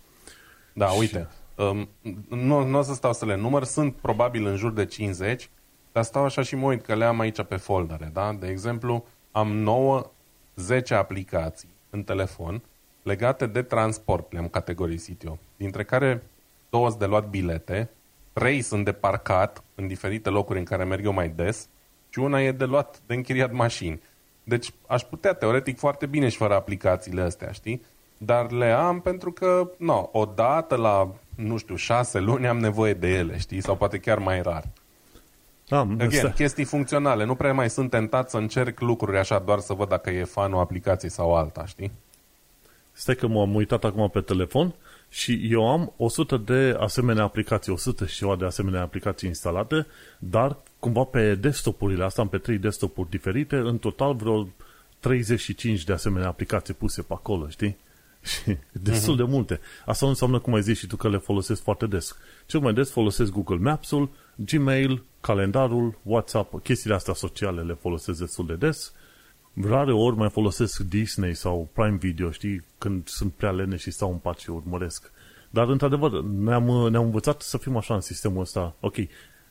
Da, 0.72 0.86
și... 0.86 0.98
uite, 0.98 1.28
um, 1.56 1.88
nu, 2.28 2.66
nu 2.66 2.78
o 2.78 2.82
să 2.82 2.94
stau 2.94 3.12
să 3.12 3.24
le 3.24 3.36
număr, 3.36 3.64
sunt 3.64 3.94
probabil 3.94 4.46
în 4.46 4.56
jur 4.56 4.72
de 4.72 4.84
50, 4.84 5.50
dar 5.92 6.02
stau 6.02 6.24
așa 6.24 6.42
și 6.42 6.56
mă 6.56 6.66
uit 6.66 6.82
că 6.82 6.94
le 6.94 7.04
am 7.04 7.20
aici 7.20 7.42
pe 7.42 7.56
foldere, 7.56 8.10
da? 8.12 8.32
De 8.32 8.46
exemplu, 8.46 9.06
am 9.32 9.56
9, 9.56 10.10
10 10.54 10.94
aplicații 10.94 11.68
în 11.90 12.02
telefon 12.02 12.62
legate 13.02 13.46
de 13.46 13.62
transport, 13.62 14.32
le-am 14.32 14.48
categorisit 14.48 15.22
eu, 15.22 15.38
dintre 15.56 15.84
care 15.84 16.22
două 16.70 16.88
sunt 16.88 17.00
de 17.00 17.06
luat 17.06 17.28
bilete, 17.28 17.90
trei 18.32 18.62
sunt 18.62 18.84
de 18.84 18.92
parcat 18.92 19.62
în 19.74 19.86
diferite 19.86 20.28
locuri 20.28 20.58
în 20.58 20.64
care 20.64 20.84
merg 20.84 21.04
eu 21.04 21.12
mai 21.12 21.28
des 21.28 21.68
și 22.08 22.18
una 22.18 22.42
e 22.42 22.52
de 22.52 22.64
luat 22.64 23.00
de 23.06 23.14
închiriat 23.14 23.52
mașini. 23.52 24.00
Deci 24.44 24.72
aș 24.86 25.02
putea 25.02 25.32
teoretic 25.32 25.78
foarte 25.78 26.06
bine 26.06 26.28
și 26.28 26.36
fără 26.36 26.54
aplicațiile 26.54 27.22
astea, 27.22 27.52
știi? 27.52 27.82
Dar 28.18 28.50
le 28.50 28.70
am 28.70 29.00
pentru 29.00 29.32
că, 29.32 29.70
no, 29.78 30.08
o 30.12 30.24
dată 30.24 30.76
la, 30.76 31.08
nu 31.34 31.56
știu, 31.56 31.76
șase 31.76 32.18
luni 32.18 32.46
am 32.46 32.58
nevoie 32.58 32.94
de 32.94 33.08
ele, 33.08 33.38
știi? 33.38 33.62
Sau 33.62 33.76
poate 33.76 33.98
chiar 33.98 34.18
mai 34.18 34.42
rar. 34.42 34.64
Da, 35.68 35.78
Again, 35.78 36.32
chestii 36.34 36.64
funcționale. 36.64 37.24
Nu 37.24 37.34
prea 37.34 37.52
mai 37.52 37.70
sunt 37.70 37.90
tentat 37.90 38.30
să 38.30 38.36
încerc 38.36 38.80
lucruri 38.80 39.18
așa 39.18 39.38
doar 39.38 39.58
să 39.58 39.72
văd 39.72 39.88
dacă 39.88 40.10
e 40.10 40.24
fan 40.24 40.52
o 40.52 40.58
aplicație 40.58 41.08
sau 41.08 41.34
alta, 41.34 41.66
știi? 41.66 41.92
Stai 42.92 43.14
că 43.14 43.26
m-am 43.26 43.54
uitat 43.54 43.84
acum 43.84 44.08
pe 44.08 44.20
telefon 44.20 44.74
și 45.14 45.48
eu 45.50 45.68
am 45.70 45.92
100 45.96 46.36
de 46.36 46.76
asemenea 46.78 47.22
aplicații, 47.22 47.72
100 47.72 48.06
și 48.06 48.16
ceva 48.16 48.36
de 48.36 48.44
asemenea 48.44 48.80
aplicații 48.80 49.28
instalate, 49.28 49.86
dar 50.18 50.56
cumva 50.78 51.04
pe 51.04 51.34
desktopurile 51.34 52.04
astea, 52.04 52.22
am 52.22 52.28
pe 52.28 52.38
trei 52.38 52.58
desktopuri 52.58 53.10
diferite, 53.10 53.56
în 53.56 53.78
total 53.78 54.14
vreo 54.14 54.48
35 55.00 55.84
de 55.84 55.92
asemenea 55.92 56.28
aplicații 56.28 56.74
puse 56.74 57.02
pe 57.02 57.12
acolo, 57.12 57.48
știi? 57.48 57.76
Și 58.30 58.56
destul 58.72 59.14
uh-huh. 59.14 59.16
de 59.16 59.22
multe. 59.22 59.60
Asta 59.86 60.04
nu 60.04 60.10
înseamnă, 60.10 60.38
cum 60.38 60.54
ai 60.54 60.62
zis 60.62 60.78
și 60.78 60.86
tu, 60.86 60.96
că 60.96 61.08
le 61.08 61.18
folosesc 61.18 61.62
foarte 61.62 61.86
des. 61.86 62.16
Cel 62.46 62.60
mai 62.60 62.72
des 62.72 62.90
folosesc 62.90 63.32
Google 63.32 63.56
Maps-ul, 63.56 64.10
Gmail, 64.36 65.02
calendarul, 65.20 65.98
WhatsApp, 66.02 66.62
chestiile 66.62 66.94
astea 66.94 67.14
sociale 67.14 67.62
le 67.62 67.74
folosesc 67.74 68.18
destul 68.18 68.46
de 68.46 68.54
des 68.54 68.92
rare 69.62 69.92
ori 69.92 70.16
mai 70.16 70.30
folosesc 70.30 70.80
Disney 70.80 71.34
sau 71.34 71.68
Prime 71.72 71.96
Video, 71.96 72.30
știi, 72.30 72.64
când 72.78 73.08
sunt 73.08 73.32
prea 73.32 73.50
lene 73.50 73.76
și 73.76 73.90
stau 73.90 74.10
în 74.10 74.18
pat 74.18 74.38
și 74.38 74.50
urmăresc. 74.50 75.10
Dar, 75.50 75.68
într-adevăr, 75.68 76.22
ne-am, 76.22 76.64
ne-am 76.90 77.04
învățat 77.04 77.40
să 77.40 77.58
fim 77.58 77.76
așa 77.76 77.94
în 77.94 78.00
sistemul 78.00 78.40
ăsta. 78.40 78.74
Ok, 78.80 78.96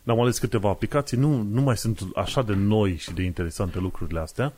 ne-am 0.04 0.20
ales 0.20 0.40
câteva 0.40 0.70
aplicații, 0.70 1.18
nu, 1.18 1.42
nu 1.42 1.62
mai 1.62 1.78
sunt 1.78 2.00
așa 2.16 2.42
de 2.42 2.54
noi 2.54 2.96
și 2.96 3.14
de 3.14 3.24
interesante 3.24 3.80
lucrurile 3.80 4.20
astea, 4.20 4.54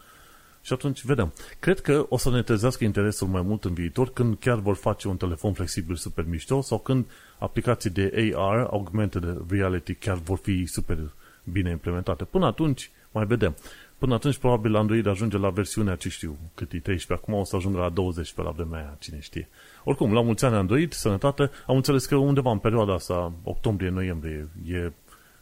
și 0.61 0.73
atunci 0.73 1.03
vedem. 1.03 1.33
Cred 1.59 1.79
că 1.79 2.05
o 2.09 2.17
să 2.17 2.29
ne 2.29 2.41
trezească 2.41 2.83
interesul 2.83 3.27
mai 3.27 3.41
mult 3.41 3.63
în 3.63 3.73
viitor 3.73 4.13
când 4.13 4.37
chiar 4.39 4.59
vor 4.59 4.75
face 4.75 5.07
un 5.07 5.17
telefon 5.17 5.53
flexibil 5.53 5.95
super 5.95 6.25
mișto 6.27 6.61
sau 6.61 6.79
când 6.79 7.05
aplicații 7.37 7.89
de 7.89 8.33
AR, 8.35 8.67
augmented 8.71 9.49
reality, 9.49 9.93
chiar 9.93 10.17
vor 10.17 10.37
fi 10.37 10.65
super 10.65 10.97
bine 11.43 11.69
implementate. 11.69 12.23
Până 12.23 12.45
atunci, 12.45 12.91
mai 13.11 13.25
vedem. 13.25 13.55
Până 13.97 14.13
atunci, 14.13 14.37
probabil 14.37 14.75
Android 14.75 15.07
ajunge 15.07 15.37
la 15.37 15.49
versiunea, 15.49 15.95
ce 15.95 16.09
știu, 16.09 16.37
cât 16.53 16.71
e 16.71 16.79
13, 16.79 17.13
acum 17.13 17.33
o 17.33 17.43
să 17.43 17.55
ajungă 17.55 17.77
la 17.77 17.89
12 17.89 18.35
pe 18.35 18.41
la 18.41 18.49
vremea 18.49 18.79
aia, 18.79 18.95
cine 18.99 19.19
știe. 19.19 19.49
Oricum, 19.83 20.13
la 20.13 20.21
mulți 20.21 20.45
ani 20.45 20.55
Android, 20.55 20.91
sănătate, 20.91 21.49
am 21.67 21.75
înțeles 21.75 22.05
că 22.05 22.15
undeva 22.15 22.51
în 22.51 22.57
perioada 22.57 22.93
asta, 22.93 23.31
octombrie-noiembrie, 23.43 24.49
e 24.67 24.91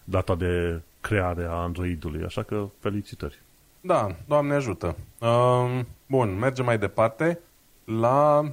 data 0.04 0.36
de 0.36 0.82
creare 1.02 1.44
a 1.44 1.54
Androidului, 1.54 2.24
așa 2.24 2.44
că 2.44 2.70
felicitări. 2.80 3.40
Da, 3.82 4.16
Doamne 4.28 4.54
ajută. 4.54 4.96
Uh, 5.20 5.80
bun, 6.08 6.38
mergem 6.40 6.66
mai 6.66 6.78
departe 6.78 7.40
la 7.86 8.44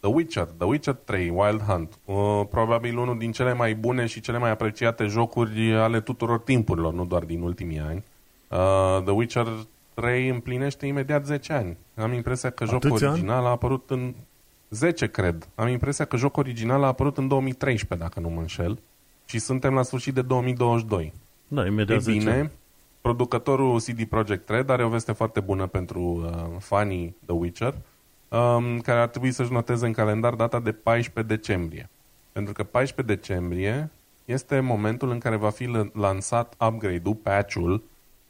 The 0.00 0.10
Witcher, 0.10 0.44
The 0.44 0.66
Witcher 0.66 0.94
3, 0.94 1.28
Wild 1.28 1.60
Hunt. 1.60 1.98
Uh, 2.04 2.42
probabil 2.50 2.98
unul 2.98 3.18
din 3.18 3.32
cele 3.32 3.52
mai 3.52 3.74
bune 3.74 4.06
și 4.06 4.20
cele 4.20 4.38
mai 4.38 4.50
apreciate 4.50 5.04
jocuri 5.04 5.72
ale 5.74 6.00
tuturor 6.00 6.38
timpurilor, 6.38 6.92
nu 6.92 7.04
doar 7.04 7.24
din 7.24 7.42
ultimii 7.42 7.78
ani. 7.78 8.04
Uh, 8.52 9.02
The 9.02 9.12
Witcher 9.12 9.46
3 9.94 10.28
împlinește 10.28 10.86
imediat 10.86 11.24
10 11.26 11.52
ani. 11.52 11.76
Am 11.96 12.12
impresia 12.12 12.50
că 12.50 12.64
jocul 12.64 12.88
Atâția 12.88 13.06
ani? 13.08 13.16
original 13.16 13.44
a 13.44 13.48
apărut 13.48 13.90
în 13.90 14.14
10, 14.70 15.06
cred. 15.06 15.48
Am 15.54 15.68
impresia 15.68 16.04
că 16.04 16.16
jocul 16.16 16.42
original 16.42 16.82
a 16.82 16.86
apărut 16.86 17.18
în 17.18 17.28
2013, 17.28 18.06
dacă 18.08 18.20
nu 18.20 18.28
mă 18.34 18.40
înșel. 18.40 18.78
Și 19.24 19.38
suntem 19.38 19.74
la 19.74 19.82
sfârșit 19.82 20.14
de 20.14 20.22
2022. 20.22 21.12
Da, 21.48 21.64
E 21.64 21.66
imediat 21.66 22.00
10 22.00 22.18
bine, 22.18 22.30
ani. 22.32 22.50
producătorul 23.00 23.80
CD 23.80 24.04
Projekt 24.04 24.48
Red 24.48 24.70
are 24.70 24.84
o 24.84 24.88
veste 24.88 25.12
foarte 25.12 25.40
bună 25.40 25.66
pentru 25.66 26.00
uh, 26.00 26.56
fanii 26.58 27.16
The 27.26 27.34
Witcher, 27.34 27.74
um, 28.28 28.78
care 28.80 29.00
ar 29.00 29.08
trebui 29.08 29.30
să-și 29.30 29.52
noteze 29.52 29.86
în 29.86 29.92
calendar 29.92 30.34
data 30.34 30.60
de 30.60 30.72
14 30.72 31.34
decembrie. 31.34 31.88
Pentru 32.32 32.52
că 32.52 32.62
14 32.62 33.14
decembrie 33.14 33.90
este 34.24 34.60
momentul 34.60 35.10
în 35.10 35.18
care 35.18 35.36
va 35.36 35.50
fi 35.50 35.64
l- 35.64 35.90
lansat 35.94 36.54
upgrade-ul, 36.68 37.14
patch-ul, 37.14 37.82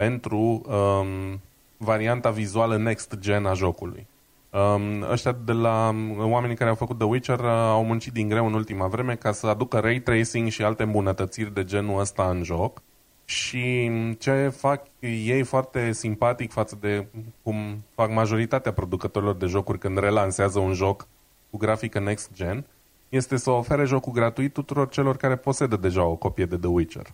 pentru 0.03 0.63
um, 0.67 1.41
varianta 1.77 2.31
vizuală 2.31 2.77
next 2.77 3.15
gen 3.19 3.47
a 3.47 3.53
jocului. 3.53 4.07
Um, 4.51 5.11
ăștia 5.11 5.37
de 5.45 5.53
la 5.53 5.89
um, 5.89 6.31
oamenii 6.33 6.57
care 6.57 6.71
au 6.71 6.77
făcut 6.77 6.99
The 6.99 7.07
Witcher 7.07 7.39
uh, 7.39 7.47
au 7.51 7.85
muncit 7.85 8.13
din 8.13 8.29
greu 8.29 8.47
în 8.47 8.53
ultima 8.53 8.87
vreme 8.87 9.15
ca 9.15 9.33
să 9.33 9.47
aducă 9.47 9.79
ray 9.79 9.99
tracing 9.99 10.49
și 10.49 10.63
alte 10.63 10.83
îmbunătățiri 10.83 11.55
de 11.55 11.65
genul 11.65 12.01
ăsta 12.01 12.31
în 12.31 12.43
joc. 12.43 12.83
Și 13.25 13.91
ce 14.19 14.53
fac 14.57 14.87
ei 15.01 15.43
foarte 15.43 15.93
simpatic 15.93 16.53
față 16.53 16.79
de 16.81 17.07
cum 17.43 17.83
fac 17.95 18.11
majoritatea 18.11 18.73
producătorilor 18.73 19.35
de 19.35 19.47
jocuri 19.47 19.79
când 19.79 19.99
relansează 19.99 20.59
un 20.59 20.73
joc 20.73 21.07
cu 21.51 21.57
grafică 21.57 22.01
next 22.01 22.31
gen, 22.33 22.65
este 23.09 23.37
să 23.37 23.51
ofere 23.51 23.85
jocul 23.85 24.13
gratuit 24.13 24.53
tuturor 24.53 24.89
celor 24.89 25.17
care 25.17 25.37
posedă 25.37 25.77
deja 25.77 26.05
o 26.05 26.15
copie 26.15 26.45
de 26.45 26.57
The 26.57 26.69
Witcher. 26.69 27.07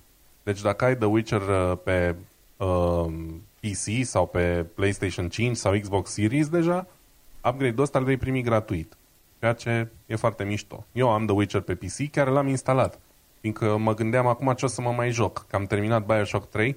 Deci 0.43 0.63
dacă 0.63 0.85
ai 0.85 0.97
The 0.97 1.07
Witcher 1.07 1.41
uh, 1.41 1.79
pe 1.85 2.15
uh, 2.59 3.07
PC 3.61 4.05
sau 4.05 4.27
pe 4.27 4.67
PlayStation 4.75 5.29
5 5.29 5.57
sau 5.57 5.79
Xbox 5.81 6.11
Series 6.11 6.49
deja, 6.49 6.87
upgrade-ul 7.45 7.83
ăsta 7.83 7.99
îl 7.99 8.05
vei 8.05 8.17
primi 8.17 8.43
gratuit. 8.43 8.97
Ceea 9.39 9.53
ce 9.53 9.89
e 10.07 10.17
foarte 10.17 10.45
mișto. 10.45 10.85
Eu 10.93 11.11
am 11.11 11.27
The 11.27 11.35
Witcher 11.35 11.61
pe 11.61 11.75
PC, 11.75 12.11
chiar 12.11 12.29
l-am 12.29 12.47
instalat. 12.47 12.99
Fiindcă 13.41 13.77
mă 13.77 13.95
gândeam 13.95 14.27
acum 14.27 14.53
ce 14.53 14.65
o 14.65 14.69
să 14.69 14.81
mă 14.81 14.91
mai 14.91 15.11
joc. 15.11 15.47
Că 15.49 15.57
am 15.57 15.65
terminat 15.65 16.07
Bioshock 16.07 16.49
3. 16.49 16.77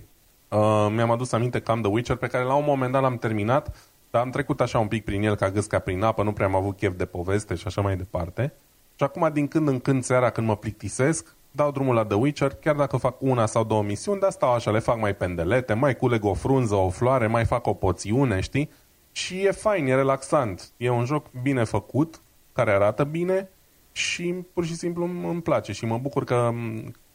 Uh, 0.50 0.88
mi-am 0.94 1.12
adus 1.12 1.32
aminte 1.32 1.60
că 1.60 1.72
am 1.72 1.82
The 1.82 1.92
Witcher, 1.92 2.16
pe 2.16 2.28
care 2.28 2.44
la 2.44 2.54
un 2.54 2.64
moment 2.66 2.92
dat 2.92 3.02
l-am 3.02 3.18
terminat, 3.18 3.76
dar 4.12 4.22
am 4.22 4.30
trecut 4.30 4.62
așa 4.62 4.80
un 4.80 4.88
pic 4.88 5.04
prin 5.04 5.24
el 5.24 5.36
ca 5.36 5.50
gâsca 5.50 5.80
prin 5.80 6.04
apă, 6.04 6.24
nu 6.24 6.34
prea 6.34 6.46
am 6.46 6.56
avut 6.56 6.78
chef 6.78 6.96
de 6.96 7.06
poveste 7.06 7.56
și 7.56 7.68
așa 7.68 7.82
mai 7.82 7.98
departe. 7.98 8.54
Și 8.96 9.04
acum, 9.04 9.30
din 9.34 9.48
când 9.48 9.68
în 9.68 9.80
când, 9.80 10.04
seara, 10.04 10.30
când 10.30 10.48
mă 10.48 10.56
plictisesc, 10.56 11.36
dau 11.52 11.72
drumul 11.72 11.96
la 11.96 12.06
The 12.06 12.18
Witcher, 12.18 12.54
chiar 12.54 12.76
dacă 12.76 12.98
fac 12.98 13.22
una 13.22 13.46
sau 13.46 13.64
două 13.64 13.84
misiuni, 13.84 14.20
dar 14.20 14.32
stau 14.32 14.54
așa, 14.54 14.72
le 14.72 14.80
fac 14.80 15.00
mai 15.00 15.16
pendelete, 15.16 15.74
mai 15.74 15.96
culeg 15.96 16.24
o 16.24 16.34
frunză, 16.34 16.76
o 16.76 16.90
floare, 16.90 17.28
mai 17.28 17.46
fac 17.46 17.68
o 17.68 17.74
poțiune, 17.74 18.40
știi? 18.40 18.70
Și 19.12 19.46
e 19.46 19.52
fain, 19.52 19.88
e 19.88 19.96
relaxant. 19.96 20.72
E 20.78 20.90
un 20.90 21.06
joc 21.06 21.26
bine 21.42 21.64
făcut, 21.64 22.22
care 22.54 22.72
arată 22.72 23.04
bine 23.04 23.50
și 23.92 24.36
pur 24.54 24.66
și 24.66 24.76
simplu 24.76 25.04
îmi 25.04 25.28
îmi 25.28 25.42
place 25.42 25.72
și 25.72 25.86
mă 25.86 25.98
bucur 25.98 26.24
că, 26.24 26.52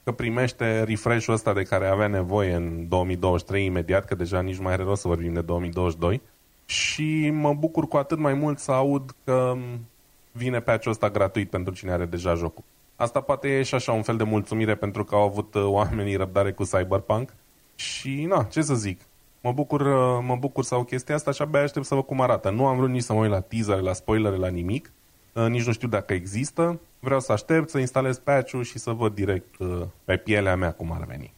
că 0.04 0.12
primește 0.12 0.82
refresh-ul 0.82 1.34
ăsta 1.34 1.52
de 1.52 1.62
care 1.62 1.86
avea 1.86 2.06
nevoie 2.06 2.54
în 2.54 2.88
2023 2.88 3.64
imediat, 3.64 4.04
că 4.04 4.14
deja 4.14 4.40
nici 4.40 4.56
nu 4.56 4.62
mai 4.62 4.72
are 4.72 4.82
rost 4.82 5.00
să 5.00 5.08
vorbim 5.08 5.32
de 5.32 5.40
2022 5.40 6.20
și 6.64 7.30
mă 7.30 7.54
bucur 7.54 7.88
cu 7.88 7.96
atât 7.96 8.18
mai 8.18 8.34
mult 8.34 8.58
să 8.58 8.72
aud 8.72 9.14
că 9.24 9.54
vine 10.32 10.60
patch-ul 10.60 10.90
ăsta 10.90 11.10
gratuit 11.10 11.50
pentru 11.50 11.74
cine 11.74 11.92
are 11.92 12.04
deja 12.04 12.34
jocul. 12.34 12.64
Asta 12.96 13.20
poate 13.20 13.48
e 13.48 13.62
și 13.62 13.74
așa 13.74 13.92
un 13.92 14.02
fel 14.02 14.16
de 14.16 14.24
mulțumire 14.24 14.74
pentru 14.74 15.04
că 15.04 15.14
au 15.14 15.22
avut 15.22 15.54
uh, 15.54 15.64
oamenii 15.64 16.16
răbdare 16.16 16.52
cu 16.52 16.62
Cyberpunk 16.62 17.34
și 17.74 18.24
na, 18.28 18.42
ce 18.42 18.62
să 18.62 18.74
zic, 18.74 19.00
mă 19.40 19.52
bucur, 19.52 19.80
uh, 19.80 20.24
mă 20.26 20.36
bucur 20.36 20.64
să 20.64 20.74
au 20.74 20.84
chestia 20.84 21.14
asta 21.14 21.30
și 21.30 21.42
abia 21.42 21.62
aștept 21.62 21.86
să 21.86 21.94
văd 21.94 22.04
cum 22.04 22.20
arată. 22.20 22.50
Nu 22.50 22.66
am 22.66 22.76
vrut 22.76 22.90
nici 22.90 23.02
să 23.02 23.12
mă 23.12 23.20
uit 23.20 23.30
la 23.30 23.40
teaser, 23.40 23.80
la 23.80 23.92
spoilere, 23.92 24.36
la 24.36 24.48
nimic, 24.48 24.90
Uh, 25.36 25.46
nici 25.46 25.64
nu 25.64 25.72
știu 25.72 25.88
dacă 25.88 26.12
există. 26.12 26.80
Vreau 27.00 27.20
să 27.20 27.32
aștept 27.32 27.68
să 27.68 27.78
instalez 27.78 28.18
patch-ul 28.18 28.62
și 28.62 28.78
să 28.78 28.90
văd 28.90 29.14
direct 29.14 29.58
uh, 29.58 29.82
pe 30.04 30.16
pielea 30.16 30.56
mea 30.56 30.72
cum 30.72 30.92
ar 30.92 31.04
veni. 31.04 31.32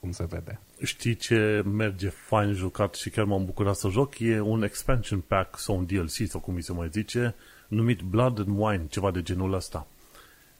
Cum 0.00 0.10
se 0.10 0.26
vede. 0.28 0.60
Știi 0.82 1.14
ce 1.14 1.62
merge 1.64 2.08
fain 2.08 2.52
jucat 2.52 2.94
și 2.94 3.10
chiar 3.10 3.24
m-am 3.24 3.44
bucurat 3.44 3.74
să 3.74 3.88
joc? 3.88 4.18
E 4.18 4.40
un 4.40 4.62
expansion 4.62 5.20
pack 5.20 5.58
sau 5.58 5.76
un 5.76 5.86
DLC 5.86 6.28
sau 6.28 6.40
cum 6.40 6.54
mi 6.54 6.62
se 6.62 6.72
mai 6.72 6.88
zice, 6.92 7.34
numit 7.68 8.00
Blood 8.00 8.38
and 8.38 8.58
Wine, 8.58 8.86
ceva 8.88 9.10
de 9.10 9.22
genul 9.22 9.52
ăsta. 9.52 9.86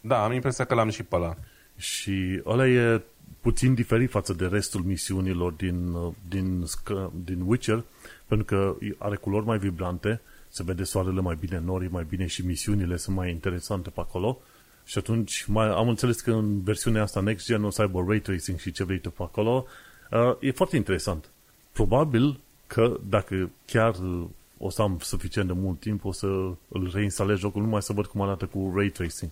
Da, 0.05 0.25
am 0.25 0.33
impresia 0.33 0.65
că 0.65 0.75
l-am 0.75 0.89
și 0.89 1.03
pe 1.03 1.17
ăla. 1.17 1.37
Și 1.77 2.43
ăla 2.47 2.69
e 2.69 3.03
puțin 3.41 3.75
diferit 3.75 4.11
față 4.11 4.33
de 4.33 4.47
restul 4.47 4.81
misiunilor 4.81 5.53
din, 5.53 5.93
uh, 5.93 6.13
din, 6.29 6.65
Sc- 6.65 7.11
din 7.25 7.41
Witcher, 7.41 7.85
pentru 8.27 8.47
că 8.47 8.77
are 8.99 9.17
culori 9.17 9.47
mai 9.47 9.59
vibrante, 9.59 10.21
se 10.49 10.63
vede 10.63 10.85
soarele 10.85 11.21
mai 11.21 11.37
bine, 11.41 11.63
norii 11.65 11.89
mai 11.89 12.07
bine 12.09 12.27
și 12.27 12.47
misiunile 12.47 12.97
sunt 12.97 13.17
mai 13.17 13.31
interesante 13.31 13.91
pe 13.91 14.01
acolo. 14.01 14.41
Și 14.85 14.99
atunci 14.99 15.45
mai, 15.49 15.67
am 15.67 15.89
înțeles 15.89 16.21
că 16.21 16.33
în 16.33 16.63
versiunea 16.63 17.03
asta 17.03 17.21
Next 17.21 17.47
Gen 17.47 17.65
o 17.65 17.71
să 17.71 17.83
aibă 17.83 18.05
ray 18.07 18.19
tracing 18.19 18.59
și 18.59 18.73
ce 18.73 18.85
vrei 18.85 18.99
tu 18.99 19.11
pe 19.11 19.23
acolo. 19.23 19.67
Uh, 20.11 20.37
e 20.41 20.51
foarte 20.51 20.77
interesant. 20.77 21.29
Probabil 21.73 22.41
că 22.67 22.99
dacă 23.09 23.51
chiar 23.67 23.95
uh, 23.95 24.25
o 24.59 24.71
să 24.71 24.83
am 24.83 24.99
suficient 25.01 25.47
de 25.47 25.55
mult 25.57 25.81
timp, 25.81 26.05
o 26.05 26.13
să 26.13 26.27
îl 26.69 26.91
reinstalez 26.93 27.39
jocul 27.39 27.63
numai 27.63 27.83
să 27.83 27.93
văd 27.93 28.07
cum 28.07 28.21
arată 28.21 28.47
cu 28.47 28.73
ray 28.77 28.89
tracing. 28.89 29.31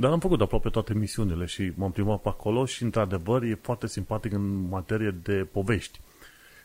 Dar 0.00 0.10
am 0.10 0.18
făcut 0.18 0.40
aproape 0.40 0.68
toate 0.68 0.94
misiunile 0.94 1.44
și 1.44 1.72
m-am 1.74 1.90
plimbat 1.90 2.20
pe 2.20 2.28
acolo 2.28 2.64
și, 2.64 2.82
într-adevăr, 2.82 3.42
e 3.42 3.58
foarte 3.62 3.86
simpatic 3.86 4.32
în 4.32 4.68
materie 4.68 5.14
de 5.22 5.46
povești. 5.52 6.00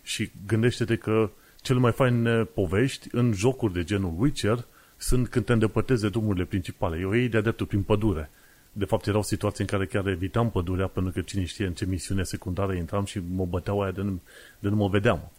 Și 0.03 0.31
gândește-te 0.47 0.95
că 0.95 1.29
cele 1.61 1.79
mai 1.79 1.91
faine 1.91 2.43
povești 2.43 3.07
în 3.11 3.33
jocuri 3.33 3.73
de 3.73 3.83
genul 3.83 4.13
Witcher 4.17 4.65
sunt 4.97 5.27
când 5.27 5.45
te 5.45 5.53
îndepărtezi 5.53 6.01
de 6.01 6.09
drumurile 6.09 6.45
principale. 6.45 6.99
Eu 6.99 7.15
ei 7.15 7.27
de 7.27 7.41
dreptul 7.41 7.65
prin 7.65 7.81
pădure. 7.81 8.29
De 8.71 8.85
fapt, 8.85 9.07
erau 9.07 9.23
situații 9.23 9.63
în 9.63 9.77
care 9.77 9.85
chiar 9.85 10.07
evitam 10.07 10.51
pădurea 10.51 10.87
pentru 10.87 11.11
că 11.11 11.21
cine 11.21 11.45
știe 11.45 11.65
în 11.65 11.73
ce 11.73 11.85
misiune 11.85 12.23
secundară 12.23 12.73
intram 12.73 13.05
și 13.05 13.21
mă 13.35 13.45
băteau 13.45 13.81
aia 13.81 13.91
de 13.91 14.01
nu, 14.01 14.21
de 14.59 14.69
nu 14.69 14.75
mă 14.75 14.87
vedeam. 14.87 15.31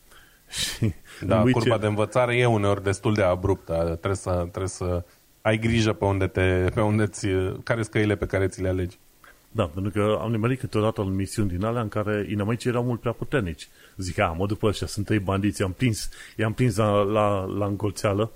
Și 0.48 0.92
Da, 1.26 1.40
în 1.40 1.50
curba 1.50 1.78
de 1.78 1.87
învățare 1.87 2.37
e 2.37 2.46
uneori 2.46 2.83
destul 2.83 3.14
de 3.14 3.22
abruptă. 3.22 3.72
Trebuie 3.85 4.14
să, 4.14 4.30
trebuie 4.30 4.68
să 4.68 5.04
ai 5.44 5.59
grijă 5.59 5.92
pe 5.92 6.04
unde 6.04 6.26
te, 6.26 6.70
pe 6.74 6.80
unde 6.80 7.07
ți, 7.07 7.26
care 7.62 7.80
sunt 7.80 7.92
căile 7.92 8.16
pe 8.16 8.26
care 8.26 8.46
ți 8.46 8.62
le 8.62 8.68
alegi. 8.68 8.98
Da, 9.50 9.64
pentru 9.64 9.92
că 9.92 10.18
am 10.20 10.30
nimerit 10.30 10.59
câteodată 10.59 11.00
în 11.00 11.14
misiuni 11.14 11.48
din 11.48 11.64
alea 11.64 11.83
în 11.83 11.88
care 11.88 12.26
inamicii 12.30 12.70
erau 12.70 12.85
mult 12.85 13.00
prea 13.00 13.12
puternici. 13.12 13.68
Zic, 13.96 14.18
a, 14.18 14.35
mă 14.38 14.46
după 14.46 14.66
ăștia, 14.66 14.87
sunt 14.87 15.07
trei 15.07 15.18
bandiți, 15.18 15.61
i-am 15.61 15.72
prins, 15.72 16.09
i-am 16.37 16.52
prins 16.52 16.76
la, 16.76 17.02
la, 17.02 17.44
la 17.44 17.66
încolțeală 17.66 18.33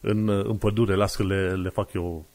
în, 0.00 0.28
în 0.28 0.56
pădure, 0.56 0.94
las 0.94 1.16
că 1.16 1.24
le, 1.24 1.54
le 1.54 1.68
fac 1.68 1.92
eu 1.92 2.26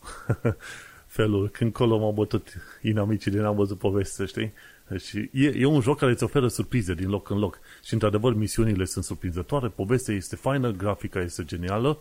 felul. 1.17 1.49
Când 1.49 1.71
colo 1.71 1.97
m-au 1.97 2.11
bătut 2.11 2.53
inamicii 2.81 3.31
din 3.31 3.43
am 3.43 3.55
văzut 3.55 3.77
poveste, 3.77 4.25
știi? 4.25 4.53
Deci 4.87 5.13
e, 5.31 5.53
e 5.55 5.65
un 5.65 5.81
joc 5.81 5.97
care 5.97 6.11
îți 6.11 6.23
oferă 6.23 6.47
surprize 6.47 6.93
din 6.93 7.09
loc 7.09 7.29
în 7.29 7.37
loc. 7.37 7.59
Și 7.83 7.93
într-adevăr 7.93 8.33
misiunile 8.33 8.85
sunt 8.85 9.03
surprinzătoare, 9.03 9.67
povestea 9.67 10.15
este 10.15 10.35
faină, 10.35 10.71
grafica 10.71 11.19
este 11.19 11.43
genială 11.43 11.97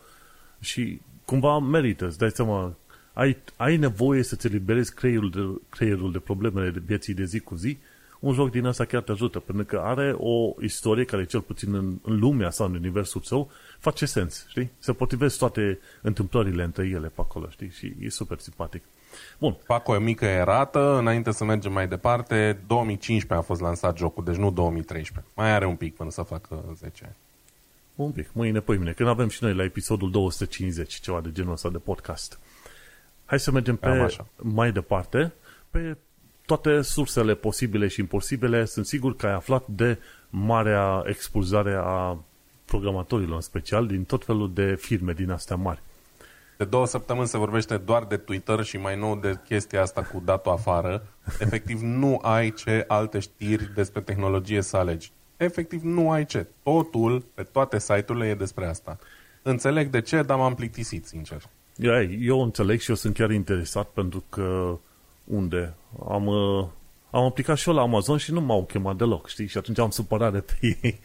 și 0.60 1.00
cumva 1.30 1.58
merită, 1.58 2.06
îți 2.06 2.18
dai 2.18 2.30
seama, 2.30 2.76
ai, 3.12 3.36
ai 3.56 3.76
nevoie 3.76 4.22
să-ți 4.22 4.46
eliberezi 4.46 4.94
creierul 4.94 5.30
de, 5.30 5.60
creierul 5.68 6.12
de 6.12 6.18
problemele 6.18 6.70
de 6.70 6.82
vieții 6.86 7.14
de 7.14 7.24
zi 7.24 7.40
cu 7.40 7.54
zi, 7.54 7.78
un 8.20 8.32
joc 8.34 8.50
din 8.50 8.64
ăsta 8.64 8.84
chiar 8.84 9.02
te 9.02 9.12
ajută, 9.12 9.38
pentru 9.38 9.64
că 9.64 9.82
are 9.84 10.14
o 10.16 10.54
istorie 10.60 11.04
care, 11.04 11.24
cel 11.24 11.40
puțin 11.40 11.74
în, 11.74 11.98
în 12.02 12.18
lumea 12.18 12.50
sau 12.50 12.66
în 12.66 12.74
universul 12.74 13.20
său, 13.20 13.50
face 13.78 14.06
sens, 14.06 14.46
știi? 14.48 14.70
Se 14.78 14.92
potrivesc 14.92 15.38
toate 15.38 15.78
întâmplările 16.02 16.62
între 16.62 16.86
ele 16.86 17.08
pe 17.08 17.20
acolo, 17.20 17.48
știi? 17.48 17.70
Și 17.70 17.94
e 18.00 18.08
super 18.08 18.38
simpatic. 18.38 18.82
Bun. 19.38 19.56
Fac 19.64 19.88
o 19.88 19.98
mică 19.98 20.24
erată, 20.24 20.98
înainte 20.98 21.30
să 21.30 21.44
mergem 21.44 21.72
mai 21.72 21.88
departe, 21.88 22.60
2015 22.66 23.34
a 23.34 23.48
fost 23.48 23.60
lansat 23.60 23.96
jocul, 23.96 24.24
deci 24.24 24.36
nu 24.36 24.50
2013. 24.50 25.32
Mai 25.34 25.52
are 25.52 25.66
un 25.66 25.76
pic 25.76 25.94
până 25.94 26.10
să 26.10 26.22
facă 26.22 26.74
10 26.76 27.04
ani. 27.04 27.16
Un 28.02 28.10
pic, 28.10 28.28
mâine, 28.32 28.62
mine, 28.66 28.92
când 28.92 29.08
avem 29.08 29.28
și 29.28 29.42
noi 29.42 29.54
la 29.54 29.64
episodul 29.64 30.10
250, 30.10 30.94
ceva 30.94 31.20
de 31.20 31.32
genul 31.32 31.52
ăsta 31.52 31.68
de 31.68 31.78
podcast. 31.78 32.38
Hai 33.24 33.40
să 33.40 33.50
mergem 33.50 33.76
pe 33.76 34.16
mai 34.36 34.72
departe, 34.72 35.32
pe 35.70 35.96
toate 36.46 36.80
sursele 36.80 37.34
posibile 37.34 37.88
și 37.88 38.00
imposibile. 38.00 38.64
Sunt 38.64 38.86
sigur 38.86 39.16
că 39.16 39.26
ai 39.26 39.32
aflat 39.32 39.66
de 39.66 39.98
marea 40.30 41.02
expulzare 41.06 41.74
a 41.82 42.18
programatorilor 42.64 43.34
în 43.34 43.40
special 43.40 43.86
din 43.86 44.04
tot 44.04 44.24
felul 44.24 44.52
de 44.52 44.74
firme 44.74 45.12
din 45.12 45.30
astea 45.30 45.56
mari. 45.56 45.82
De 46.56 46.64
două 46.64 46.86
săptămâni 46.86 47.28
se 47.28 47.38
vorbește 47.38 47.76
doar 47.76 48.04
de 48.04 48.16
Twitter 48.16 48.62
și 48.62 48.76
mai 48.76 48.98
nou 48.98 49.16
de 49.16 49.38
chestia 49.44 49.82
asta 49.82 50.02
cu 50.02 50.22
datul 50.24 50.52
afară. 50.52 51.06
Efectiv, 51.38 51.80
nu 51.80 52.18
ai 52.22 52.52
ce 52.52 52.84
alte 52.88 53.18
știri 53.18 53.74
despre 53.74 54.00
tehnologie 54.00 54.60
să 54.60 54.76
alegi. 54.76 55.12
Efectiv, 55.40 55.82
nu 55.82 56.10
ai 56.10 56.24
ce. 56.24 56.46
Totul, 56.62 57.24
pe 57.34 57.42
toate 57.42 57.78
site-urile, 57.78 58.26
e 58.28 58.34
despre 58.34 58.66
asta. 58.66 58.98
Înțeleg 59.42 59.90
de 59.90 60.00
ce, 60.00 60.22
dar 60.22 60.38
m-am 60.38 60.54
plictisit, 60.54 61.06
sincer. 61.06 61.42
Eu 62.20 62.42
înțeleg 62.42 62.80
și 62.80 62.90
eu 62.90 62.96
sunt 62.96 63.14
chiar 63.14 63.30
interesat 63.30 63.88
pentru 63.88 64.24
că 64.28 64.78
unde 65.24 65.74
am, 66.08 66.26
uh, 66.26 66.66
am 67.10 67.24
aplicat 67.24 67.56
și 67.56 67.68
eu 67.68 67.74
la 67.74 67.80
Amazon 67.80 68.16
și 68.16 68.32
nu 68.32 68.40
m-au 68.40 68.64
chemat 68.64 68.96
deloc, 68.96 69.28
știi? 69.28 69.46
Și 69.46 69.58
atunci 69.58 69.78
am 69.78 69.90
supărare 69.90 70.40
pe 70.40 70.76
ei. 70.82 71.00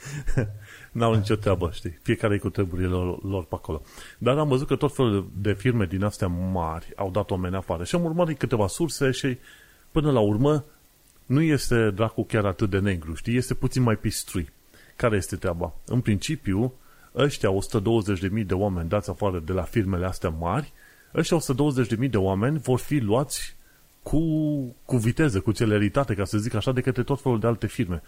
N-au 0.92 1.14
nicio 1.14 1.36
treabă, 1.36 1.70
știi? 1.74 2.00
Fiecare 2.02 2.38
cu 2.38 2.50
treburile 2.50 2.88
lor, 2.88 3.24
lor 3.24 3.44
pe 3.44 3.56
acolo. 3.56 3.82
Dar 4.18 4.38
am 4.38 4.48
văzut 4.48 4.68
că 4.68 4.76
tot 4.76 4.96
felul 4.96 5.32
de 5.38 5.54
firme 5.54 5.86
din 5.86 6.04
astea 6.04 6.28
mari 6.28 6.94
au 6.96 7.12
dat 7.12 7.32
oameni 7.32 7.56
afară. 7.56 7.84
Și 7.84 7.96
am 7.96 8.04
urmărit 8.04 8.38
câteva 8.38 8.68
surse 8.68 9.12
și 9.12 9.38
până 9.92 10.12
la 10.12 10.20
urmă 10.20 10.64
nu 11.26 11.42
este 11.42 11.92
dracu 11.92 12.24
chiar 12.24 12.46
atât 12.46 12.70
de 12.70 12.80
negru, 12.80 13.14
știi? 13.14 13.36
Este 13.38 13.54
puțin 13.54 13.82
mai 13.82 13.96
pistrui. 13.96 14.50
Care 14.96 15.16
este 15.16 15.36
treaba? 15.36 15.74
În 15.86 16.02
principiu, 16.02 16.74
ăștia 17.16 17.50
120.000 18.40 18.46
de 18.46 18.54
oameni 18.54 18.90
dați 18.90 19.10
afară 19.10 19.40
de 19.46 19.52
la 19.52 19.62
firmele 19.62 20.06
astea 20.06 20.30
mari, 20.30 20.74
ăștia 21.16 21.38
120.000 22.02 22.10
de 22.10 22.18
oameni 22.18 22.58
vor 22.58 22.80
fi 22.80 22.98
luați 22.98 23.56
cu, 24.04 24.22
cu 24.86 24.98
viteză, 24.98 25.40
cu 25.40 25.52
celeritate, 25.52 26.14
ca 26.14 26.24
să 26.24 26.38
zic 26.38 26.54
așa, 26.54 26.72
de 26.72 26.82
către 26.82 27.04
tot 27.04 27.22
felul 27.22 27.40
de 27.40 27.48
alte 27.48 27.68
firme. 27.68 28.02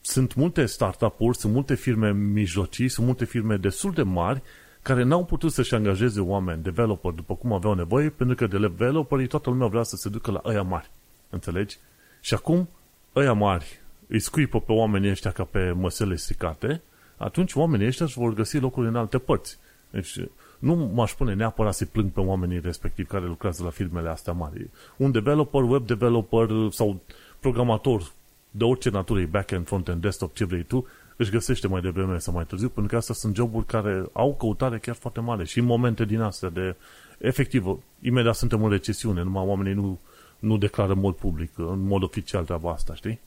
Sunt 0.00 0.34
multe 0.34 0.66
startup-uri, 0.66 1.36
sunt 1.36 1.52
multe 1.52 1.74
firme 1.74 2.12
mijlocii, 2.12 2.88
sunt 2.88 3.06
multe 3.06 3.24
firme 3.24 3.56
destul 3.56 3.92
de 3.92 4.02
mari 4.02 4.42
care 4.82 5.02
n-au 5.02 5.24
putut 5.24 5.52
să-și 5.52 5.74
angajeze 5.74 6.20
oameni, 6.20 6.62
developer, 6.62 7.12
după 7.12 7.34
cum 7.34 7.52
aveau 7.52 7.74
nevoie, 7.74 8.08
pentru 8.08 8.36
că 8.36 8.46
de 8.46 8.58
developerii 8.58 9.26
toată 9.26 9.50
lumea 9.50 9.66
vrea 9.66 9.82
să 9.82 9.96
se 9.96 10.08
ducă 10.08 10.30
la 10.30 10.40
ăia 10.44 10.62
mari. 10.62 10.90
Înțelegi? 11.30 11.78
Și 12.24 12.34
acum, 12.34 12.68
ăia 13.16 13.32
mari 13.32 13.80
îi 14.08 14.18
scuipă 14.18 14.60
pe 14.60 14.72
oamenii 14.72 15.10
ăștia 15.10 15.30
ca 15.30 15.44
pe 15.44 15.72
măsele 15.72 16.16
stricate, 16.16 16.82
atunci 17.16 17.54
oamenii 17.54 17.86
ăștia 17.86 18.06
își 18.06 18.18
vor 18.18 18.34
găsi 18.34 18.58
locuri 18.58 18.86
în 18.86 18.96
alte 18.96 19.18
părți. 19.18 19.58
Deci, 19.90 20.16
nu 20.58 20.74
m-aș 20.74 21.12
pune 21.12 21.34
neapărat 21.34 21.74
să 21.74 21.84
plâng 21.84 22.10
pe 22.10 22.20
oamenii 22.20 22.60
respectiv 22.60 23.06
care 23.06 23.24
lucrează 23.24 23.62
la 23.62 23.70
firmele 23.70 24.08
astea 24.08 24.32
mari. 24.32 24.70
Un 24.96 25.10
developer, 25.10 25.62
web 25.62 25.86
developer 25.86 26.48
sau 26.70 27.00
programator 27.40 28.12
de 28.50 28.64
orice 28.64 28.90
natură, 28.90 29.20
e 29.20 29.26
back-end, 29.26 29.66
front-end, 29.66 30.00
desktop, 30.00 30.34
ce 30.34 30.44
vrei 30.44 30.62
tu, 30.62 30.86
își 31.16 31.30
găsește 31.30 31.68
mai 31.68 31.80
devreme 31.80 32.18
sau 32.18 32.34
mai 32.34 32.44
târziu, 32.44 32.68
pentru 32.68 32.92
că 32.92 32.96
astea 32.96 33.14
sunt 33.14 33.34
joburi 33.34 33.66
care 33.66 34.04
au 34.12 34.34
căutare 34.34 34.78
chiar 34.78 34.94
foarte 34.94 35.20
mare 35.20 35.44
și 35.44 35.58
în 35.58 35.64
momente 35.64 36.04
din 36.04 36.20
astea 36.20 36.48
de, 36.48 36.76
efectiv, 37.18 37.78
imediat 38.00 38.34
suntem 38.34 38.64
în 38.64 38.70
recesiune, 38.70 39.22
numai 39.22 39.44
oamenii 39.44 39.74
nu, 39.74 40.00
nu 40.44 40.56
declară 40.56 40.92
în 40.92 41.00
mod 41.00 41.14
public, 41.14 41.58
în 41.58 41.86
mod 41.86 42.02
oficial 42.02 42.44
treaba 42.44 42.70
asta, 42.70 42.94
știi? 42.94 43.20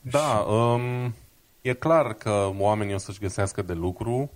Da, 0.00 0.38
um, 0.38 1.14
e 1.60 1.72
clar 1.72 2.12
că 2.12 2.50
oamenii 2.58 2.94
o 2.94 2.98
să-și 2.98 3.20
găsească 3.20 3.62
de 3.62 3.72
lucru. 3.72 4.30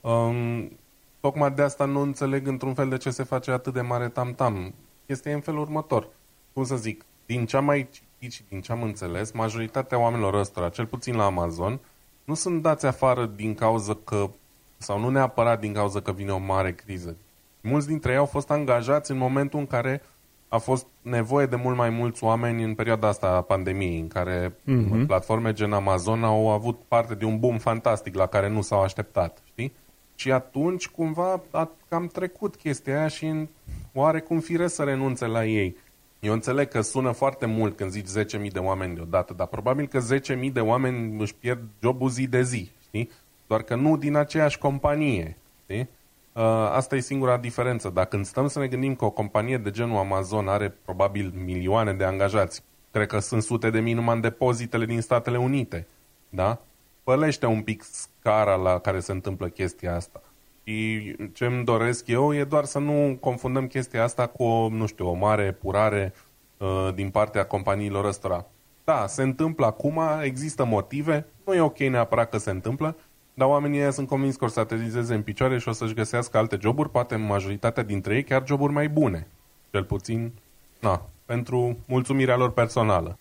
Um, 0.00 0.72
tocmai 1.20 1.50
de 1.50 1.62
asta 1.62 1.84
nu 1.84 2.00
înțeleg 2.00 2.46
într-un 2.46 2.74
fel 2.74 2.88
de 2.88 2.96
ce 2.96 3.10
se 3.10 3.22
face 3.22 3.50
atât 3.50 3.72
de 3.72 3.80
mare 3.80 4.08
tam-tam. 4.08 4.74
Este 5.06 5.32
în 5.32 5.40
felul 5.40 5.60
următor. 5.60 6.08
Cum 6.52 6.64
să 6.64 6.76
zic, 6.76 7.04
din 7.26 7.46
ce 7.46 7.56
am 7.56 7.64
mai 7.64 7.88
citit 7.90 8.32
și 8.32 8.42
din 8.48 8.60
ce 8.60 8.72
am 8.72 8.82
înțeles, 8.82 9.32
majoritatea 9.32 9.98
oamenilor 9.98 10.34
ăstora, 10.34 10.68
cel 10.68 10.86
puțin 10.86 11.16
la 11.16 11.24
Amazon, 11.24 11.80
nu 12.24 12.34
sunt 12.34 12.62
dați 12.62 12.86
afară 12.86 13.26
din 13.26 13.54
cauza 13.54 13.96
că, 14.04 14.30
sau 14.76 14.98
nu 14.98 15.08
neapărat 15.08 15.60
din 15.60 15.72
cauza 15.72 16.00
că 16.00 16.12
vine 16.12 16.32
o 16.32 16.38
mare 16.38 16.72
criză. 16.72 17.16
Mulți 17.60 17.86
dintre 17.86 18.10
ei 18.12 18.18
au 18.18 18.26
fost 18.26 18.50
angajați 18.50 19.10
în 19.10 19.16
momentul 19.16 19.58
în 19.58 19.66
care 19.66 20.02
a 20.52 20.58
fost 20.58 20.86
nevoie 21.02 21.46
de 21.46 21.56
mult 21.56 21.76
mai 21.76 21.90
mulți 21.90 22.24
oameni 22.24 22.62
în 22.62 22.74
perioada 22.74 23.08
asta 23.08 23.26
a 23.26 23.40
pandemiei, 23.40 24.00
în 24.00 24.08
care 24.08 24.48
mm-hmm. 24.48 25.06
platforme 25.06 25.52
gen 25.52 25.72
Amazon 25.72 26.24
au 26.24 26.50
avut 26.50 26.80
parte 26.88 27.14
de 27.14 27.24
un 27.24 27.38
boom 27.38 27.58
fantastic 27.58 28.14
la 28.14 28.26
care 28.26 28.48
nu 28.48 28.62
s-au 28.62 28.82
așteptat, 28.82 29.38
știi? 29.44 29.72
Și 30.14 30.32
atunci, 30.32 30.88
cumva, 30.88 31.42
a 31.50 31.70
cam 31.88 32.06
trecut 32.06 32.56
chestia 32.56 32.98
aia 32.98 33.08
și 33.08 33.26
în 33.26 33.48
oarecum 33.92 34.40
fire 34.40 34.68
să 34.68 34.82
renunțe 34.82 35.26
la 35.26 35.44
ei. 35.44 35.76
Eu 36.20 36.32
înțeleg 36.32 36.68
că 36.68 36.80
sună 36.80 37.10
foarte 37.10 37.46
mult 37.46 37.76
când 37.76 37.90
zici 37.90 38.08
10.000 38.42 38.52
de 38.52 38.58
oameni 38.58 38.94
deodată, 38.94 39.32
dar 39.32 39.46
probabil 39.46 39.86
că 39.86 40.00
10.000 40.44 40.52
de 40.52 40.60
oameni 40.60 41.20
își 41.20 41.34
pierd 41.34 41.62
jobul 41.82 42.08
zi 42.08 42.26
de 42.26 42.42
zi, 42.42 42.70
știi? 42.82 43.10
Doar 43.46 43.62
că 43.62 43.74
nu 43.74 43.96
din 43.96 44.14
aceeași 44.16 44.58
companie, 44.58 45.36
știi? 45.62 45.88
Uh, 46.32 46.42
asta 46.72 46.96
e 46.96 47.00
singura 47.00 47.36
diferență. 47.36 47.88
Dacă 47.88 48.08
când 48.08 48.24
stăm 48.24 48.48
să 48.48 48.58
ne 48.58 48.66
gândim 48.66 48.94
că 48.94 49.04
o 49.04 49.10
companie 49.10 49.58
de 49.58 49.70
genul 49.70 49.96
Amazon 49.96 50.48
are 50.48 50.74
probabil 50.84 51.32
milioane 51.44 51.92
de 51.92 52.04
angajați, 52.04 52.62
cred 52.90 53.06
că 53.06 53.18
sunt 53.18 53.42
sute 53.42 53.70
de 53.70 53.80
mii 53.80 53.92
numai 53.92 54.14
în 54.14 54.20
depozitele 54.20 54.84
din 54.84 55.00
Statele 55.00 55.38
Unite, 55.38 55.86
da? 56.28 56.58
Pălește 57.04 57.46
un 57.46 57.62
pic 57.62 57.82
scara 57.82 58.54
la 58.54 58.78
care 58.78 59.00
se 59.00 59.12
întâmplă 59.12 59.48
chestia 59.48 59.94
asta. 59.94 60.22
Și 60.64 61.16
ce 61.32 61.44
îmi 61.44 61.64
doresc 61.64 62.06
eu 62.06 62.34
e 62.34 62.44
doar 62.44 62.64
să 62.64 62.78
nu 62.78 63.16
confundăm 63.20 63.66
chestia 63.66 64.02
asta 64.02 64.26
cu 64.26 64.42
o, 64.42 64.68
nu 64.68 64.86
știu, 64.86 65.08
o 65.08 65.12
mare 65.12 65.52
purare 65.52 66.14
uh, 66.56 66.88
din 66.94 67.10
partea 67.10 67.46
companiilor 67.46 68.04
ăstora. 68.04 68.46
Da, 68.84 69.06
se 69.06 69.22
întâmplă 69.22 69.66
acum, 69.66 70.00
există 70.22 70.64
motive, 70.64 71.26
nu 71.44 71.54
e 71.54 71.60
ok 71.60 71.78
neapărat 71.78 72.30
că 72.30 72.38
se 72.38 72.50
întâmplă, 72.50 72.96
dar 73.40 73.48
oamenii 73.48 73.78
ăia 73.78 73.90
sunt 73.90 74.08
convins 74.08 74.36
că 74.36 74.44
o 74.44 74.48
să 74.48 74.60
aterizeze 74.60 75.14
în 75.14 75.22
picioare 75.22 75.58
și 75.58 75.68
o 75.68 75.72
să-și 75.72 75.94
găsească 75.94 76.38
alte 76.38 76.58
joburi, 76.60 76.90
poate 76.90 77.16
majoritatea 77.16 77.82
dintre 77.82 78.14
ei 78.14 78.24
chiar 78.24 78.42
joburi 78.46 78.72
mai 78.72 78.88
bune. 78.88 79.26
Cel 79.70 79.84
puțin, 79.84 80.32
na, 80.80 81.08
pentru 81.24 81.78
mulțumirea 81.86 82.36
lor 82.36 82.52
personală. 82.52 83.18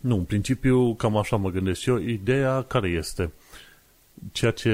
Nu, 0.00 0.16
în 0.16 0.24
principiu, 0.24 0.94
cam 0.94 1.16
așa 1.16 1.36
mă 1.36 1.50
gândesc 1.50 1.86
eu. 1.86 1.96
Ideea 1.96 2.62
care 2.62 2.88
este? 2.88 3.32
Ceea 4.32 4.50
ce 4.50 4.72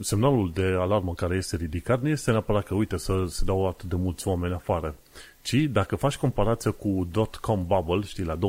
semnalul 0.00 0.50
de 0.54 0.76
alarmă 0.78 1.14
care 1.14 1.36
este 1.36 1.56
ridicat 1.56 2.02
nu 2.02 2.08
este 2.08 2.30
neapărat 2.30 2.64
că, 2.64 2.74
uite, 2.74 2.96
să 2.96 3.24
se 3.28 3.44
dau 3.44 3.68
atât 3.68 3.88
de 3.88 3.96
mulți 3.96 4.28
oameni 4.28 4.54
afară, 4.54 4.94
ci 5.40 5.54
dacă 5.54 5.96
faci 5.96 6.16
comparație 6.16 6.70
cu 6.70 7.08
dot-com 7.10 7.66
bubble, 7.66 8.02
știi, 8.06 8.24
la 8.24 8.36
2000-2001, 8.36 8.40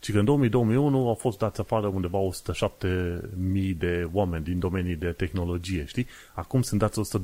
ci 0.00 0.12
că 0.12 0.18
în 0.18 0.24
2001 0.24 1.08
au 1.08 1.14
fost 1.14 1.38
dați 1.38 1.60
afară 1.60 1.86
undeva 1.86 2.18
107.000 2.18 3.76
de 3.78 4.08
oameni 4.12 4.44
din 4.44 4.58
domenii 4.58 4.94
de 4.94 5.10
tehnologie, 5.10 5.84
știi? 5.84 6.06
Acum 6.34 6.62
sunt 6.62 6.80
dați 6.80 7.18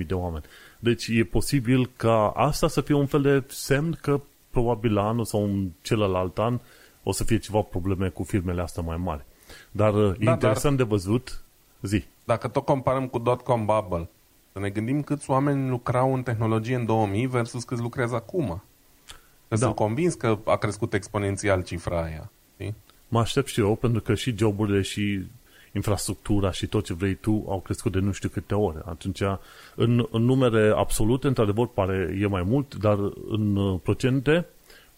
120.000 0.00 0.06
de 0.06 0.14
oameni. 0.14 0.44
Deci 0.78 1.06
e 1.08 1.24
posibil 1.24 1.90
ca 1.96 2.28
asta 2.28 2.68
să 2.68 2.80
fie 2.80 2.94
un 2.94 3.06
fel 3.06 3.22
de 3.22 3.42
semn 3.48 3.98
că 4.00 4.20
probabil 4.50 4.92
la 4.92 5.08
anul 5.08 5.24
sau 5.24 5.44
în 5.44 5.68
celălalt 5.82 6.38
an 6.38 6.60
o 7.02 7.12
să 7.12 7.24
fie 7.24 7.38
ceva 7.38 7.60
probleme 7.60 8.08
cu 8.08 8.22
firmele 8.22 8.62
astea 8.62 8.82
mai 8.82 8.96
mari. 8.96 9.24
Dar 9.70 9.94
uh, 9.94 10.14
da, 10.18 10.30
interesant 10.30 10.76
dar, 10.76 10.86
de 10.86 10.90
văzut, 10.94 11.42
zi. 11.80 12.04
Dacă 12.24 12.48
tot 12.48 12.64
comparăm 12.64 13.06
cu 13.08 13.18
dot-com 13.18 13.64
bubble, 13.64 14.08
să 14.52 14.58
ne 14.58 14.70
gândim 14.70 15.02
câți 15.02 15.30
oameni 15.30 15.68
lucrau 15.68 16.14
în 16.14 16.22
tehnologie 16.22 16.74
în 16.74 16.84
2000 16.84 17.26
versus 17.26 17.64
câți 17.64 17.80
lucrează 17.80 18.14
acum. 18.14 18.62
Că 19.52 19.58
da. 19.58 19.64
sunt 19.64 19.76
convins 19.76 20.14
că 20.14 20.38
a 20.44 20.56
crescut 20.56 20.94
exponențial 20.94 21.62
cifra 21.62 22.02
aia. 22.02 22.30
Știi? 22.54 22.74
Mă 23.08 23.20
aștept 23.20 23.46
și 23.46 23.60
eu, 23.60 23.76
pentru 23.76 24.00
că 24.00 24.14
și 24.14 24.36
joburile 24.36 24.80
și 24.80 25.26
infrastructura 25.72 26.50
și 26.50 26.66
tot 26.66 26.84
ce 26.84 26.94
vrei 26.94 27.14
tu 27.14 27.44
au 27.48 27.60
crescut 27.60 27.92
de 27.92 27.98
nu 27.98 28.12
știu 28.12 28.28
câte 28.28 28.54
ore. 28.54 28.82
Atunci, 28.84 29.20
în, 29.74 30.08
în 30.10 30.24
numere 30.24 30.72
absolute, 30.76 31.26
într-adevăr, 31.26 31.66
pare 31.68 32.16
e 32.20 32.26
mai 32.26 32.42
mult, 32.42 32.74
dar 32.74 32.98
în 33.28 33.76
procente, 33.78 34.46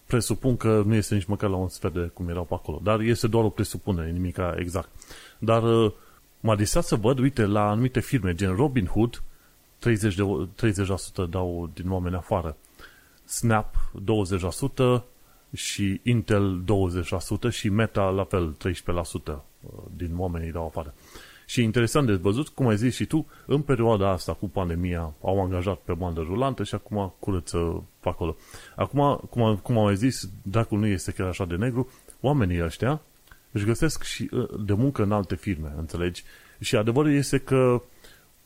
presupun 0.07 0.57
că 0.57 0.83
nu 0.87 0.95
este 0.95 1.15
nici 1.15 1.25
măcar 1.25 1.51
la 1.51 1.57
un 1.57 1.69
sfert 1.69 1.95
de 1.95 2.11
cum 2.15 2.29
erau 2.29 2.45
pe 2.45 2.55
acolo. 2.55 2.81
Dar 2.83 3.01
este 3.01 3.27
doar 3.27 3.45
o 3.45 3.49
presupunere, 3.49 4.11
nimic 4.11 4.37
exact. 4.57 4.89
Dar 5.39 5.63
m-a 6.41 6.57
disat 6.57 6.85
să 6.85 6.97
văd, 6.97 7.19
uite, 7.19 7.45
la 7.45 7.71
anumite 7.71 8.01
firme, 8.01 8.35
gen 8.35 8.55
Robinhood, 8.55 9.23
30%, 9.87 9.91
de, 10.57 10.73
30% 11.27 11.29
dau 11.31 11.71
din 11.75 11.91
oameni 11.91 12.17
afară. 12.17 12.57
Snap 13.25 13.75
20%, 15.01 15.03
și 15.55 16.01
Intel 16.03 16.65
20% 17.49 17.51
și 17.51 17.69
Meta 17.69 18.03
la 18.03 18.25
fel 18.25 18.57
13% 19.33 19.37
din 19.97 20.15
oamenii 20.17 20.53
dau 20.53 20.67
afară. 20.67 20.95
Și 21.47 21.63
interesant 21.63 22.07
de 22.07 22.15
văzut, 22.15 22.49
cum 22.49 22.67
ai 22.67 22.77
zis 22.77 22.95
și 22.95 23.05
tu, 23.05 23.27
în 23.47 23.61
perioada 23.61 24.11
asta 24.11 24.33
cu 24.33 24.49
pandemia 24.49 25.15
au 25.23 25.43
angajat 25.43 25.79
pe 25.79 25.93
bandă 25.93 26.21
rulantă 26.21 26.65
și 26.65 26.75
acum 26.75 27.15
curăță 27.19 27.85
pe 28.01 28.09
acolo. 28.09 28.37
Acum, 28.77 29.21
cum, 29.31 29.57
cum 29.57 29.79
am 29.79 29.85
mai 29.85 29.97
zis, 29.97 30.29
dacă 30.43 30.75
nu 30.75 30.87
este 30.87 31.13
chiar 31.13 31.27
așa 31.27 31.45
de 31.45 31.55
negru, 31.55 31.91
oamenii 32.21 32.65
ăștia 32.65 33.01
își 33.53 33.65
găsesc 33.65 34.03
și 34.03 34.29
uh, 34.33 34.49
de 34.65 34.73
muncă 34.73 35.03
în 35.03 35.13
alte 35.13 35.37
firme, 35.37 35.73
înțelegi? 35.77 36.25
Și 36.61 36.77
adevărul 36.77 37.15
este 37.15 37.39
că 37.39 37.83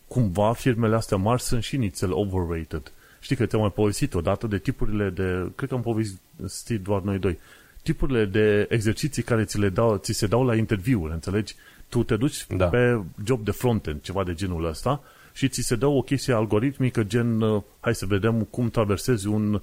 cumva 0.08 0.52
firmele 0.52 0.96
astea 0.96 1.16
mari 1.16 1.42
sunt 1.42 1.62
și 1.62 1.76
nițel 1.76 2.12
overrated. 2.12 2.92
Știi 3.20 3.36
că 3.36 3.46
te-am 3.46 3.60
mai 3.60 3.70
povestit 3.70 4.14
odată 4.14 4.46
de 4.46 4.58
tipurile 4.58 5.10
de, 5.10 5.50
cred 5.54 5.68
că 5.68 5.74
am 5.74 5.82
povestit 5.82 6.82
doar 6.82 7.02
noi 7.02 7.18
doi, 7.18 7.38
tipurile 7.82 8.24
de 8.24 8.66
exerciții 8.68 9.22
care 9.22 9.44
ți, 9.44 9.58
le 9.58 9.68
dau, 9.68 9.96
ți 9.96 10.12
se 10.12 10.26
dau 10.26 10.44
la 10.44 10.54
interviuri, 10.54 11.12
înțelegi? 11.12 11.54
Tu 11.88 12.02
te 12.02 12.16
duci 12.16 12.46
da. 12.48 12.66
pe 12.66 13.02
job 13.24 13.44
de 13.44 13.50
frontend, 13.50 14.00
ceva 14.00 14.24
de 14.24 14.34
genul 14.34 14.64
ăsta, 14.64 15.02
și 15.32 15.48
ți 15.48 15.60
se 15.60 15.76
dă 15.76 15.86
o 15.86 16.02
chestie 16.02 16.32
algoritmică 16.34 17.02
gen, 17.02 17.40
uh, 17.40 17.62
hai 17.80 17.94
să 17.94 18.06
vedem 18.06 18.42
cum 18.42 18.70
traversezi 18.70 19.26
un, 19.26 19.62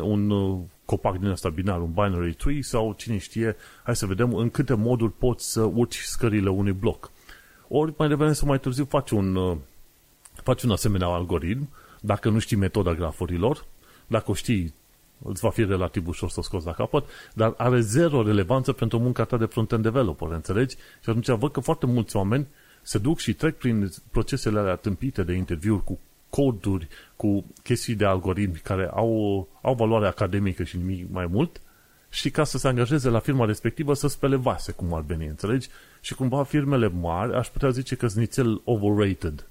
un 0.00 0.30
uh, 0.30 0.58
copac 0.84 1.18
din 1.18 1.28
ăsta 1.28 1.48
binar, 1.48 1.80
un 1.80 1.90
binary 1.90 2.34
tree 2.34 2.62
sau 2.62 2.94
cine 2.96 3.18
știe, 3.18 3.56
hai 3.82 3.96
să 3.96 4.06
vedem 4.06 4.34
în 4.34 4.50
câte 4.50 4.74
moduri 4.74 5.12
poți 5.12 5.52
să 5.52 5.62
urci 5.62 5.98
scările 5.98 6.48
unui 6.48 6.72
bloc. 6.72 7.10
Ori 7.68 7.94
mai 7.96 8.08
devreme 8.08 8.32
sau 8.32 8.48
mai 8.48 8.60
târziu 8.60 8.84
faci 8.84 9.10
un, 9.10 9.34
uh, 9.34 9.56
faci 10.42 10.62
un 10.62 10.70
asemenea 10.70 11.06
algoritm, 11.06 11.68
dacă 12.06 12.28
nu 12.28 12.38
știi 12.38 12.56
metoda 12.56 12.94
grafurilor, 12.94 13.64
dacă 14.06 14.30
o 14.30 14.34
știi, 14.34 14.74
îți 15.22 15.40
va 15.40 15.50
fi 15.50 15.64
relativ 15.64 16.08
ușor 16.08 16.30
să 16.30 16.38
o 16.38 16.42
scoți 16.42 16.66
la 16.66 16.72
capăt, 16.72 17.04
dar 17.34 17.54
are 17.56 17.80
zero 17.80 18.22
relevanță 18.22 18.72
pentru 18.72 18.98
munca 18.98 19.24
ta 19.24 19.36
de 19.36 19.44
front-end 19.44 19.82
developer, 19.82 20.28
înțelegi? 20.28 20.76
Și 20.76 21.10
atunci 21.10 21.28
văd 21.28 21.52
că 21.52 21.60
foarte 21.60 21.86
mulți 21.86 22.16
oameni 22.16 22.46
se 22.82 22.98
duc 22.98 23.18
și 23.18 23.32
trec 23.32 23.56
prin 23.56 23.92
procesele 24.10 24.58
alea 24.58 24.74
tâmpite 24.74 25.22
de 25.22 25.32
interviuri 25.32 25.84
cu 25.84 25.98
coduri, 26.30 26.88
cu 27.16 27.44
chestii 27.62 27.94
de 27.94 28.04
algoritmi 28.04 28.60
care 28.62 28.90
au, 28.92 29.48
au 29.62 29.74
valoare 29.74 30.06
academică 30.06 30.62
și 30.62 30.76
nimic 30.76 31.10
mai 31.10 31.26
mult 31.26 31.60
și 32.10 32.30
ca 32.30 32.44
să 32.44 32.58
se 32.58 32.68
angajeze 32.68 33.08
la 33.08 33.18
firma 33.18 33.44
respectivă 33.44 33.94
să 33.94 34.08
spele 34.08 34.36
vase, 34.36 34.72
cum 34.72 34.94
ar 34.94 35.02
veni, 35.06 35.26
înțelegi? 35.26 35.68
Și 36.00 36.14
cumva 36.14 36.42
firmele 36.42 36.88
mari 36.88 37.34
aș 37.34 37.48
putea 37.48 37.70
zice 37.70 37.94
că 37.96 38.06
sunt 38.06 38.20
nițel 38.20 38.60
overrated. 38.64 39.46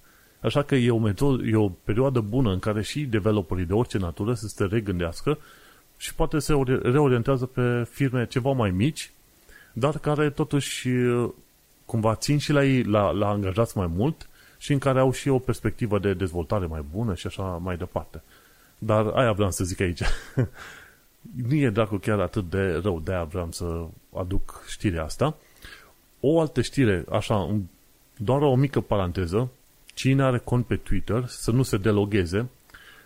Așa 0.46 0.62
că 0.62 0.76
e 0.76 0.92
o, 0.92 0.98
metodă, 0.98 1.48
e 1.48 1.56
o 1.56 1.70
perioadă 1.70 2.20
bună 2.20 2.52
în 2.52 2.60
care 2.60 2.82
și 2.82 3.02
developerii 3.02 3.66
de 3.66 3.74
orice 3.74 3.98
natură 3.98 4.34
să 4.34 4.48
se 4.48 4.66
regândească 4.66 5.38
și 5.98 6.16
poate 6.16 6.40
se 6.40 6.54
reorientează 6.82 7.46
pe 7.46 7.88
firme 7.90 8.28
ceva 8.28 8.52
mai 8.52 8.72
mici, 8.72 9.12
dar 9.74 9.98
care 9.98 10.30
totuși 10.30 10.90
cumva 11.86 12.16
țin 12.16 12.38
și 12.38 12.52
la 12.52 12.64
ei, 12.64 12.84
la, 12.84 13.12
la 13.12 13.30
angajați 13.30 13.78
mai 13.78 13.88
mult 13.96 14.30
și 14.58 14.72
în 14.72 14.80
care 14.80 15.00
au 15.00 15.12
și 15.12 15.30
o 15.30 15.40
perspectivă 15.40 16.00
de 16.00 16.14
dezvoltare 16.14 16.66
mai 16.66 16.86
bună 16.92 17.16
și 17.16 17.28
așa 17.28 17.44
mai 17.44 17.78
departe. 17.78 18.22
Dar 18.78 19.06
aia 19.06 19.32
vreau 19.32 19.52
să 19.52 19.64
zic 19.64 19.82
aici. 19.82 20.02
nu 21.48 21.56
e 21.56 21.70
dacă 21.70 21.98
chiar 21.98 22.20
atât 22.20 22.50
de 22.50 22.80
rău, 22.84 23.00
de-aia 23.00 23.24
vreau 23.24 23.52
să 23.52 23.86
aduc 24.16 24.64
știrea 24.68 25.04
asta. 25.04 25.38
O 26.20 26.40
altă 26.40 26.62
știre, 26.62 27.06
așa, 27.12 27.56
doar 28.18 28.42
o 28.42 28.56
mică 28.56 28.82
paranteză, 28.82 29.50
cine 29.96 30.24
are 30.24 30.38
cont 30.38 30.66
pe 30.66 30.76
Twitter 30.76 31.26
să 31.28 31.52
nu 31.52 31.64
se 31.64 31.78
delogheze, 31.78 32.50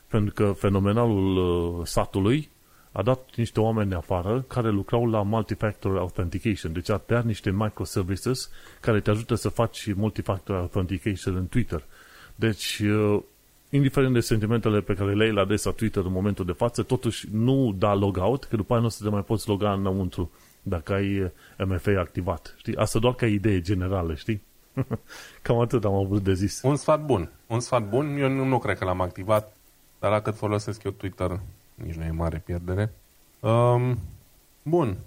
pentru 0.08 0.34
că 0.34 0.52
fenomenalul 0.52 1.38
uh, 1.38 1.86
satului 1.86 2.50
a 2.92 3.02
dat 3.02 3.30
niște 3.36 3.60
oameni 3.60 3.94
afară 3.94 4.46
care 4.48 4.70
lucrau 4.70 5.10
la 5.10 5.22
multifactor 5.22 5.98
authentication, 5.98 6.74
deci 6.74 6.90
a 6.90 6.98
tăiat 6.98 7.26
niște 7.26 7.52
microservices 7.52 8.50
care 8.80 9.00
te 9.00 9.10
ajută 9.10 9.36
să 9.36 9.50
faci 9.50 9.94
multifactor 9.94 10.56
authentication 10.56 11.36
în 11.36 11.48
Twitter. 11.48 11.84
Deci, 12.36 12.80
uh, 12.80 13.20
indiferent 13.70 14.14
de 14.14 14.20
sentimentele 14.20 14.82
pe 14.82 14.94
care 14.94 15.14
le 15.14 15.24
ai 15.24 15.32
la 15.32 15.42
adresa 15.42 15.72
Twitter 15.72 16.04
în 16.04 16.12
momentul 16.12 16.46
de 16.46 16.52
față, 16.52 16.84
totuși 16.84 17.28
nu 17.32 17.76
da 17.78 17.94
logout, 17.94 18.44
că 18.44 18.56
după 18.56 18.72
aia 18.74 18.82
nu 18.82 18.88
o 18.88 18.90
să 18.92 19.04
te 19.04 19.10
mai 19.10 19.24
poți 19.24 19.48
loga 19.48 19.74
înăuntru 19.74 20.32
dacă 20.62 20.94
ai 20.94 21.20
uh, 21.20 21.30
MFA 21.66 22.00
activat. 22.00 22.56
Știi? 22.58 22.76
Asta 22.76 23.00
doar 23.00 23.14
ca 23.14 23.28
idee 23.28 23.62
generală, 23.62 24.16
știi? 24.16 24.42
Cam 25.42 25.60
atât 25.60 25.86
am 25.86 25.94
avut 25.94 26.24
de 26.24 26.34
zis. 26.34 26.62
Un 26.62 26.76
sfat 26.76 27.06
bun. 27.06 27.32
Un 27.48 27.60
sfat 27.60 27.90
bun. 27.90 28.18
Eu 28.18 28.30
nu, 28.30 28.44
nu 28.44 28.58
cred 28.58 28.78
că 28.78 28.86
l-am 28.86 29.02
activat, 29.02 29.56
dar 30.00 30.12
dacă 30.12 30.32
folosesc 30.32 30.84
eu 30.84 30.92
Twitter, 30.92 31.40
nici 31.76 31.96
nu 31.96 32.04
e 32.04 32.12
mare 32.12 32.42
pierdere. 32.46 32.94
Um, 33.40 34.00
bun. 34.64 34.98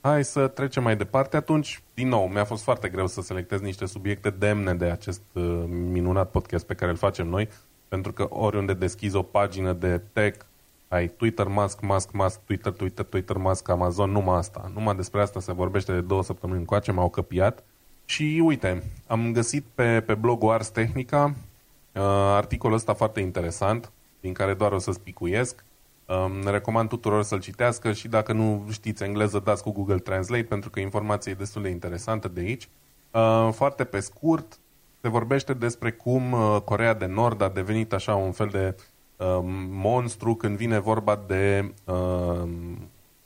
Hai 0.00 0.24
să 0.24 0.46
trecem 0.46 0.82
mai 0.82 0.96
departe. 0.96 1.36
Atunci, 1.36 1.82
din 1.94 2.08
nou, 2.08 2.26
mi-a 2.26 2.44
fost 2.44 2.62
foarte 2.62 2.88
greu 2.88 3.06
să 3.06 3.20
selectez 3.20 3.60
niște 3.60 3.86
subiecte 3.86 4.30
demne 4.30 4.74
de 4.74 4.84
acest 4.84 5.22
uh, 5.32 5.64
minunat 5.68 6.30
podcast 6.30 6.66
pe 6.66 6.74
care 6.74 6.90
îl 6.90 6.96
facem 6.96 7.26
noi, 7.26 7.48
pentru 7.88 8.12
că 8.12 8.26
oriunde 8.30 8.74
deschizi 8.74 9.16
o 9.16 9.22
pagină 9.22 9.72
de 9.72 10.00
tech, 10.12 10.44
ai 10.88 11.08
Twitter, 11.08 11.46
Musk, 11.46 11.80
Musk, 11.80 12.12
Musk, 12.12 12.40
Twitter, 12.44 12.72
Twitter, 12.72 13.04
Twitter, 13.04 13.36
Musk, 13.36 13.68
Amazon, 13.68 14.10
numai 14.10 14.36
asta. 14.36 14.70
Numai 14.74 14.94
despre 14.94 15.20
asta 15.20 15.40
se 15.40 15.52
vorbește 15.52 15.92
de 15.92 16.00
două 16.00 16.22
săptămâni 16.22 16.58
încoace, 16.58 16.92
m-au 16.92 17.08
căpiat. 17.08 17.64
Și 18.10 18.42
uite, 18.44 18.82
am 19.06 19.32
găsit 19.32 19.64
pe, 19.74 20.00
pe 20.00 20.14
blogul 20.14 20.50
Ars 20.50 20.68
Technica 20.68 21.24
uh, 21.24 22.02
articolul 22.36 22.76
ăsta 22.76 22.94
foarte 22.94 23.20
interesant, 23.20 23.92
din 24.20 24.32
care 24.32 24.54
doar 24.54 24.72
o 24.72 24.78
să 24.78 24.92
spicuiesc. 24.92 25.64
Um, 26.06 26.48
recomand 26.48 26.88
tuturor 26.88 27.22
să-l 27.22 27.40
citească 27.40 27.92
și 27.92 28.08
dacă 28.08 28.32
nu 28.32 28.66
știți 28.70 29.02
engleză, 29.02 29.38
dați 29.38 29.62
cu 29.62 29.70
Google 29.72 29.98
Translate, 29.98 30.42
pentru 30.42 30.70
că 30.70 30.80
informația 30.80 31.32
e 31.32 31.34
destul 31.34 31.62
de 31.62 31.68
interesantă 31.68 32.28
de 32.28 32.40
aici. 32.40 32.68
Uh, 33.10 33.48
foarte 33.52 33.84
pe 33.84 34.00
scurt, 34.00 34.58
se 35.00 35.08
vorbește 35.08 35.54
despre 35.54 35.90
cum 35.90 36.32
uh, 36.32 36.56
Corea 36.64 36.94
de 36.94 37.06
Nord 37.06 37.42
a 37.42 37.48
devenit 37.48 37.92
așa 37.92 38.14
un 38.14 38.32
fel 38.32 38.48
de 38.48 38.76
uh, 39.16 39.38
monstru 39.70 40.34
când 40.34 40.56
vine 40.56 40.78
vorba 40.78 41.20
de 41.26 41.72
uh, 41.84 42.48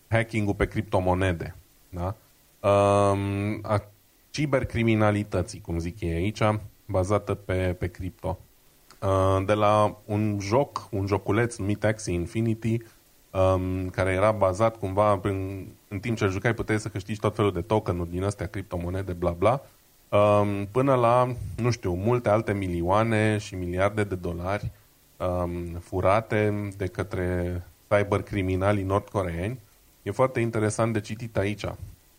hacking-ul 0.08 0.54
pe 0.54 0.66
criptomonede. 0.66 1.54
Da? 1.88 2.14
Uh, 2.60 3.18
cibercriminalității, 4.34 5.60
cum 5.60 5.78
zic 5.78 6.00
ei 6.00 6.12
aici, 6.12 6.42
bazată 6.86 7.34
pe, 7.34 7.76
pe 7.78 7.86
cripto. 7.86 8.38
Uh, 9.02 9.44
de 9.46 9.52
la 9.52 9.96
un 10.04 10.38
joc, 10.40 10.88
un 10.90 11.06
joculeț 11.06 11.56
numit 11.56 11.84
Axie 11.84 12.12
Infinity, 12.12 12.82
um, 13.30 13.88
care 13.88 14.12
era 14.12 14.32
bazat 14.32 14.78
cumva, 14.78 15.20
în, 15.22 15.66
în 15.88 15.98
timp 15.98 16.16
ce 16.16 16.26
jucai 16.26 16.54
puteai 16.54 16.80
să 16.80 16.88
câștigi 16.88 17.20
tot 17.20 17.34
felul 17.34 17.52
de 17.52 17.60
tokenuri 17.60 18.10
din 18.10 18.22
astea, 18.22 18.46
criptomonede, 18.46 19.12
bla 19.12 19.30
bla, 19.30 19.60
um, 20.08 20.66
până 20.70 20.94
la, 20.94 21.34
nu 21.56 21.70
știu, 21.70 21.92
multe 21.92 22.28
alte 22.28 22.52
milioane 22.52 23.38
și 23.38 23.54
miliarde 23.54 24.04
de 24.04 24.14
dolari 24.14 24.70
um, 25.16 25.78
furate 25.80 26.68
de 26.76 26.86
către 26.86 27.62
cybercriminalii 27.88 28.84
nordcoreeni. 28.84 29.58
E 30.02 30.10
foarte 30.10 30.40
interesant 30.40 30.92
de 30.92 31.00
citit 31.00 31.36
aici. 31.36 31.64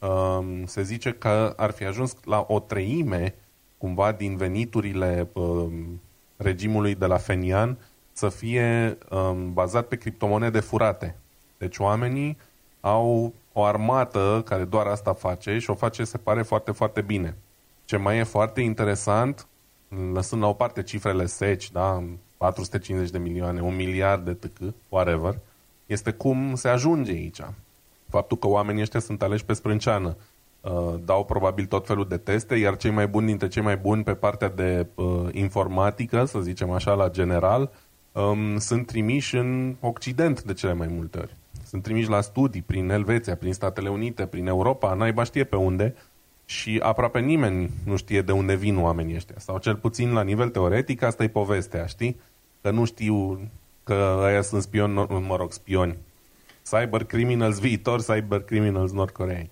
Um, 0.05 0.65
se 0.65 0.83
zice 0.83 1.11
că 1.11 1.53
ar 1.57 1.71
fi 1.71 1.85
ajuns 1.85 2.15
la 2.23 2.45
o 2.47 2.59
treime 2.59 3.35
cumva 3.77 4.11
din 4.11 4.37
veniturile 4.37 5.29
um, 5.33 6.01
regimului 6.37 6.95
de 6.95 7.05
la 7.05 7.17
Fenian 7.17 7.77
să 8.11 8.29
fie 8.29 8.97
um, 9.09 9.53
bazat 9.53 9.87
pe 9.87 9.95
criptomonede 9.95 10.59
furate. 10.59 11.15
Deci 11.57 11.77
oamenii 11.77 12.37
au 12.81 13.33
o 13.53 13.63
armată 13.63 14.41
care 14.45 14.63
doar 14.63 14.85
asta 14.85 15.13
face 15.13 15.57
și 15.57 15.69
o 15.69 15.75
face, 15.75 16.03
se 16.03 16.17
pare, 16.17 16.41
foarte, 16.41 16.71
foarte 16.71 17.01
bine. 17.01 17.37
Ce 17.85 17.97
mai 17.97 18.17
e 18.17 18.23
foarte 18.23 18.61
interesant, 18.61 19.47
lăsând 20.13 20.41
la 20.41 20.47
o 20.47 20.53
parte 20.53 20.83
cifrele 20.83 21.25
seci, 21.25 21.71
da, 21.71 22.03
450 22.37 23.11
de 23.11 23.17
milioane, 23.17 23.61
un 23.61 23.75
miliard 23.75 24.25
de 24.25 24.33
tâc, 24.33 24.73
whatever, 24.89 25.39
este 25.85 26.11
cum 26.11 26.55
se 26.55 26.67
ajunge 26.67 27.11
aici. 27.11 27.41
Faptul 28.09 28.37
că 28.37 28.47
oamenii 28.47 28.81
ăștia 28.81 28.99
sunt 28.99 29.21
aleși 29.21 29.45
pe 29.45 29.53
sprânceană 29.53 30.15
Uh, 30.65 30.93
dau 31.05 31.25
probabil 31.25 31.65
tot 31.65 31.87
felul 31.87 32.07
de 32.07 32.17
teste, 32.17 32.55
iar 32.55 32.77
cei 32.77 32.91
mai 32.91 33.07
buni 33.07 33.25
dintre 33.25 33.47
cei 33.47 33.61
mai 33.61 33.77
buni 33.77 34.03
pe 34.03 34.13
partea 34.13 34.49
de 34.49 34.87
uh, 34.95 35.27
informatică, 35.31 36.25
să 36.25 36.39
zicem 36.39 36.69
așa, 36.71 36.93
la 36.93 37.09
general, 37.09 37.71
um, 38.11 38.57
sunt 38.57 38.85
trimiși 38.85 39.35
în 39.35 39.75
Occident 39.79 40.43
de 40.43 40.53
cele 40.53 40.73
mai 40.73 40.87
multe 40.87 41.17
ori. 41.17 41.35
Sunt 41.65 41.83
trimiși 41.83 42.09
la 42.09 42.21
studii 42.21 42.61
prin 42.61 42.89
Elveția, 42.89 43.35
prin 43.35 43.53
Statele 43.53 43.89
Unite, 43.89 44.25
prin 44.25 44.47
Europa, 44.47 44.93
naiba 44.93 45.23
știe 45.23 45.43
pe 45.43 45.55
unde, 45.55 45.95
și 46.45 46.79
aproape 46.83 47.19
nimeni 47.19 47.69
nu 47.83 47.95
știe 47.95 48.21
de 48.21 48.31
unde 48.31 48.55
vin 48.55 48.77
oamenii 48.77 49.15
ăștia. 49.15 49.35
Sau 49.37 49.57
cel 49.57 49.75
puțin 49.75 50.13
la 50.13 50.21
nivel 50.21 50.49
teoretic, 50.49 51.01
asta 51.01 51.23
e 51.23 51.27
povestea, 51.27 51.85
știi? 51.85 52.19
Că 52.61 52.71
nu 52.71 52.85
știu 52.85 53.39
că 53.83 54.21
aia 54.23 54.41
sunt 54.41 54.61
spioni, 54.61 54.93
mă 55.27 55.35
rog, 55.35 55.51
spioni. 55.51 55.97
Cyber 56.69 57.03
criminals 57.03 57.59
viitor, 57.59 58.01
cyber 58.01 58.41
criminals 58.41 58.91
nordcoreeni. 58.91 59.49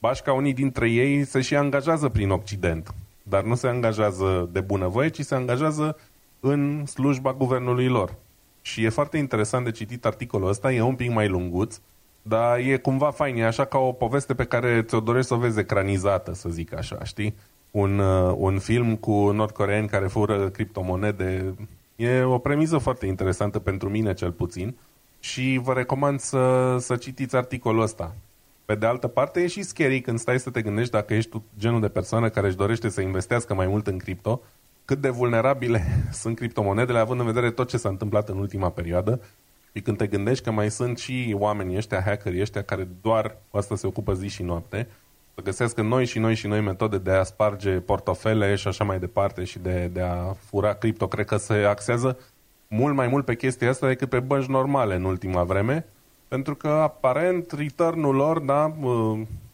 Bașca 0.00 0.32
unii 0.32 0.52
dintre 0.52 0.90
ei 0.90 1.24
se 1.24 1.40
și 1.40 1.56
angajează 1.56 2.08
prin 2.08 2.30
Occident, 2.30 2.94
dar 3.22 3.42
nu 3.42 3.54
se 3.54 3.66
angajează 3.66 4.48
de 4.52 4.60
bunăvoie, 4.60 5.08
ci 5.08 5.20
se 5.20 5.34
angajează 5.34 5.96
în 6.40 6.86
slujba 6.86 7.32
guvernului 7.32 7.88
lor. 7.88 8.14
Și 8.62 8.84
e 8.84 8.88
foarte 8.88 9.16
interesant 9.16 9.64
de 9.64 9.70
citit 9.70 10.04
articolul 10.04 10.48
ăsta, 10.48 10.72
e 10.72 10.80
un 10.80 10.94
pic 10.94 11.12
mai 11.12 11.28
lunguț, 11.28 11.80
Dar 12.28 12.58
e 12.58 12.76
cumva 12.76 13.10
fain, 13.10 13.36
e 13.36 13.44
așa 13.44 13.64
ca 13.64 13.78
o 13.78 13.92
poveste 13.92 14.34
pe 14.34 14.44
care 14.44 14.82
ți-o 14.82 15.00
dorești 15.00 15.28
să 15.28 15.34
o 15.34 15.38
vezi 15.38 15.58
ecranizată, 15.58 16.34
să 16.34 16.48
zic 16.48 16.74
așa, 16.74 17.04
știi? 17.04 17.34
Un, 17.70 17.98
uh, 17.98 18.34
un 18.36 18.58
film 18.58 18.96
cu 18.96 19.30
nordcoreeni 19.30 19.88
care 19.88 20.06
fură 20.06 20.48
criptomonede. 20.48 21.54
E 21.96 22.22
o 22.22 22.38
premiză 22.38 22.78
foarte 22.78 23.06
interesantă 23.06 23.58
pentru 23.58 23.88
mine, 23.88 24.14
cel 24.14 24.32
puțin. 24.32 24.76
Și 25.30 25.60
vă 25.62 25.72
recomand 25.72 26.20
să, 26.20 26.76
să 26.78 26.96
citiți 26.96 27.36
articolul 27.36 27.82
ăsta. 27.82 28.14
Pe 28.64 28.74
de 28.74 28.86
altă 28.86 29.06
parte, 29.06 29.40
e 29.40 29.46
și 29.46 29.62
scary 29.62 30.00
când 30.00 30.18
stai 30.18 30.40
să 30.40 30.50
te 30.50 30.62
gândești 30.62 30.90
dacă 30.90 31.14
ești 31.14 31.30
tu 31.30 31.44
genul 31.58 31.80
de 31.80 31.88
persoană 31.88 32.28
care 32.28 32.46
își 32.46 32.56
dorește 32.56 32.88
să 32.88 33.00
investească 33.00 33.54
mai 33.54 33.66
mult 33.66 33.86
în 33.86 33.98
cripto, 33.98 34.40
cât 34.84 35.00
de 35.00 35.08
vulnerabile 35.08 35.84
sunt 36.22 36.36
criptomonedele, 36.36 36.98
având 36.98 37.20
în 37.20 37.26
vedere 37.26 37.50
tot 37.50 37.68
ce 37.68 37.76
s-a 37.76 37.88
întâmplat 37.88 38.28
în 38.28 38.38
ultima 38.38 38.70
perioadă 38.70 39.20
și 39.72 39.80
când 39.82 39.96
te 39.96 40.06
gândești 40.06 40.44
că 40.44 40.50
mai 40.50 40.70
sunt 40.70 40.98
și 40.98 41.36
oamenii 41.38 41.76
ăștia, 41.76 42.02
hackerii 42.02 42.40
ăștia, 42.40 42.62
care 42.62 42.88
doar 43.02 43.36
cu 43.50 43.56
asta 43.56 43.76
se 43.76 43.86
ocupă 43.86 44.14
zi 44.14 44.28
și 44.28 44.42
noapte, 44.42 44.88
să 45.34 45.42
găsească 45.42 45.82
noi 45.82 46.06
și 46.06 46.18
noi 46.18 46.34
și 46.34 46.46
noi 46.46 46.60
metode 46.60 46.98
de 46.98 47.10
a 47.10 47.22
sparge 47.22 47.70
portofele 47.70 48.54
și 48.54 48.68
așa 48.68 48.84
mai 48.84 48.98
departe 48.98 49.44
și 49.44 49.58
de, 49.58 49.90
de 49.92 50.00
a 50.00 50.32
fura 50.32 50.74
cripto, 50.74 51.08
cred 51.08 51.26
că 51.26 51.36
se 51.36 51.54
axează 51.54 52.18
mult 52.68 52.94
mai 52.94 53.08
mult 53.08 53.24
pe 53.24 53.36
chestia 53.36 53.68
asta 53.68 53.86
decât 53.86 54.08
pe 54.08 54.20
bănci 54.20 54.46
normale 54.46 54.94
în 54.94 55.04
ultima 55.04 55.42
vreme, 55.42 55.86
pentru 56.28 56.54
că 56.54 56.68
aparent 56.68 57.52
return-ul 57.52 58.14
lor, 58.14 58.38
da, 58.38 58.76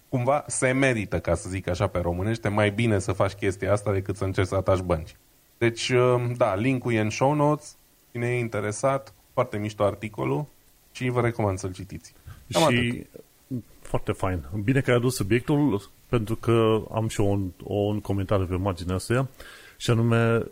cumva 0.09 0.45
se 0.47 0.73
merită, 0.73 1.21
ca 1.21 1.35
să 1.35 1.49
zic 1.49 1.69
așa 1.69 1.87
pe 1.87 1.99
românește, 1.99 2.49
mai 2.49 2.71
bine 2.71 2.99
să 2.99 3.13
faci 3.13 3.33
chestia 3.33 3.73
asta 3.73 3.93
decât 3.93 4.17
să 4.17 4.25
încerci 4.25 4.49
să 4.49 4.55
ataci 4.55 4.81
bănci. 4.81 5.17
Deci, 5.59 5.93
da, 6.37 6.55
linkul 6.55 6.93
e 6.93 7.01
în 7.01 7.11
show 7.11 7.35
notes, 7.35 7.77
cine 8.11 8.27
e 8.27 8.39
interesat, 8.39 9.15
foarte 9.33 9.57
mișto 9.59 9.85
articolul 9.85 10.47
și 10.93 11.09
vă 11.09 11.21
recomand 11.21 11.59
să-l 11.59 11.73
citiți. 11.73 12.15
Cam 12.51 12.73
și 12.73 13.07
atât. 13.49 13.63
foarte 13.81 14.13
fain. 14.13 14.45
Bine 14.65 14.81
că 14.81 14.91
ai 14.91 14.97
adus 14.97 15.15
subiectul, 15.15 15.91
pentru 16.09 16.37
că 16.37 16.83
am 16.93 17.09
și 17.09 17.21
un, 17.21 17.51
un 17.65 18.01
comentariu 18.01 18.47
pe 18.47 18.57
marginea 18.57 18.95
asta 18.95 19.29
și 19.77 19.91
anume, 19.91 20.43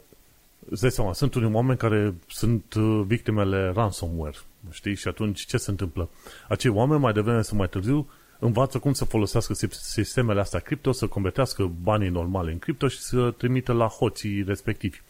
îți 0.70 0.80
dai 0.80 0.90
seama, 0.90 1.12
sunt 1.12 1.34
unii 1.34 1.52
oameni 1.52 1.78
care 1.78 2.14
sunt 2.28 2.74
uh, 2.74 3.02
victimele 3.06 3.72
ransomware, 3.74 4.36
știi? 4.70 4.94
Și 4.94 5.08
atunci 5.08 5.46
ce 5.46 5.56
se 5.56 5.70
întâmplă? 5.70 6.08
Acei 6.48 6.70
oameni 6.70 7.00
mai 7.00 7.12
devreme 7.12 7.42
sau 7.42 7.56
mai 7.56 7.68
târziu 7.68 8.08
învață 8.38 8.78
cum 8.78 8.92
să 8.92 9.04
folosească 9.04 9.54
sistemele 9.70 10.40
astea 10.40 10.60
cripto, 10.60 10.92
să 10.92 11.06
convertească 11.06 11.70
banii 11.82 12.08
normale 12.08 12.52
în 12.52 12.58
cripto 12.58 12.88
și 12.88 12.98
să 12.98 13.30
trimită 13.30 13.72
la 13.72 13.86
hoții 13.86 14.42
respectivi. 14.42 15.00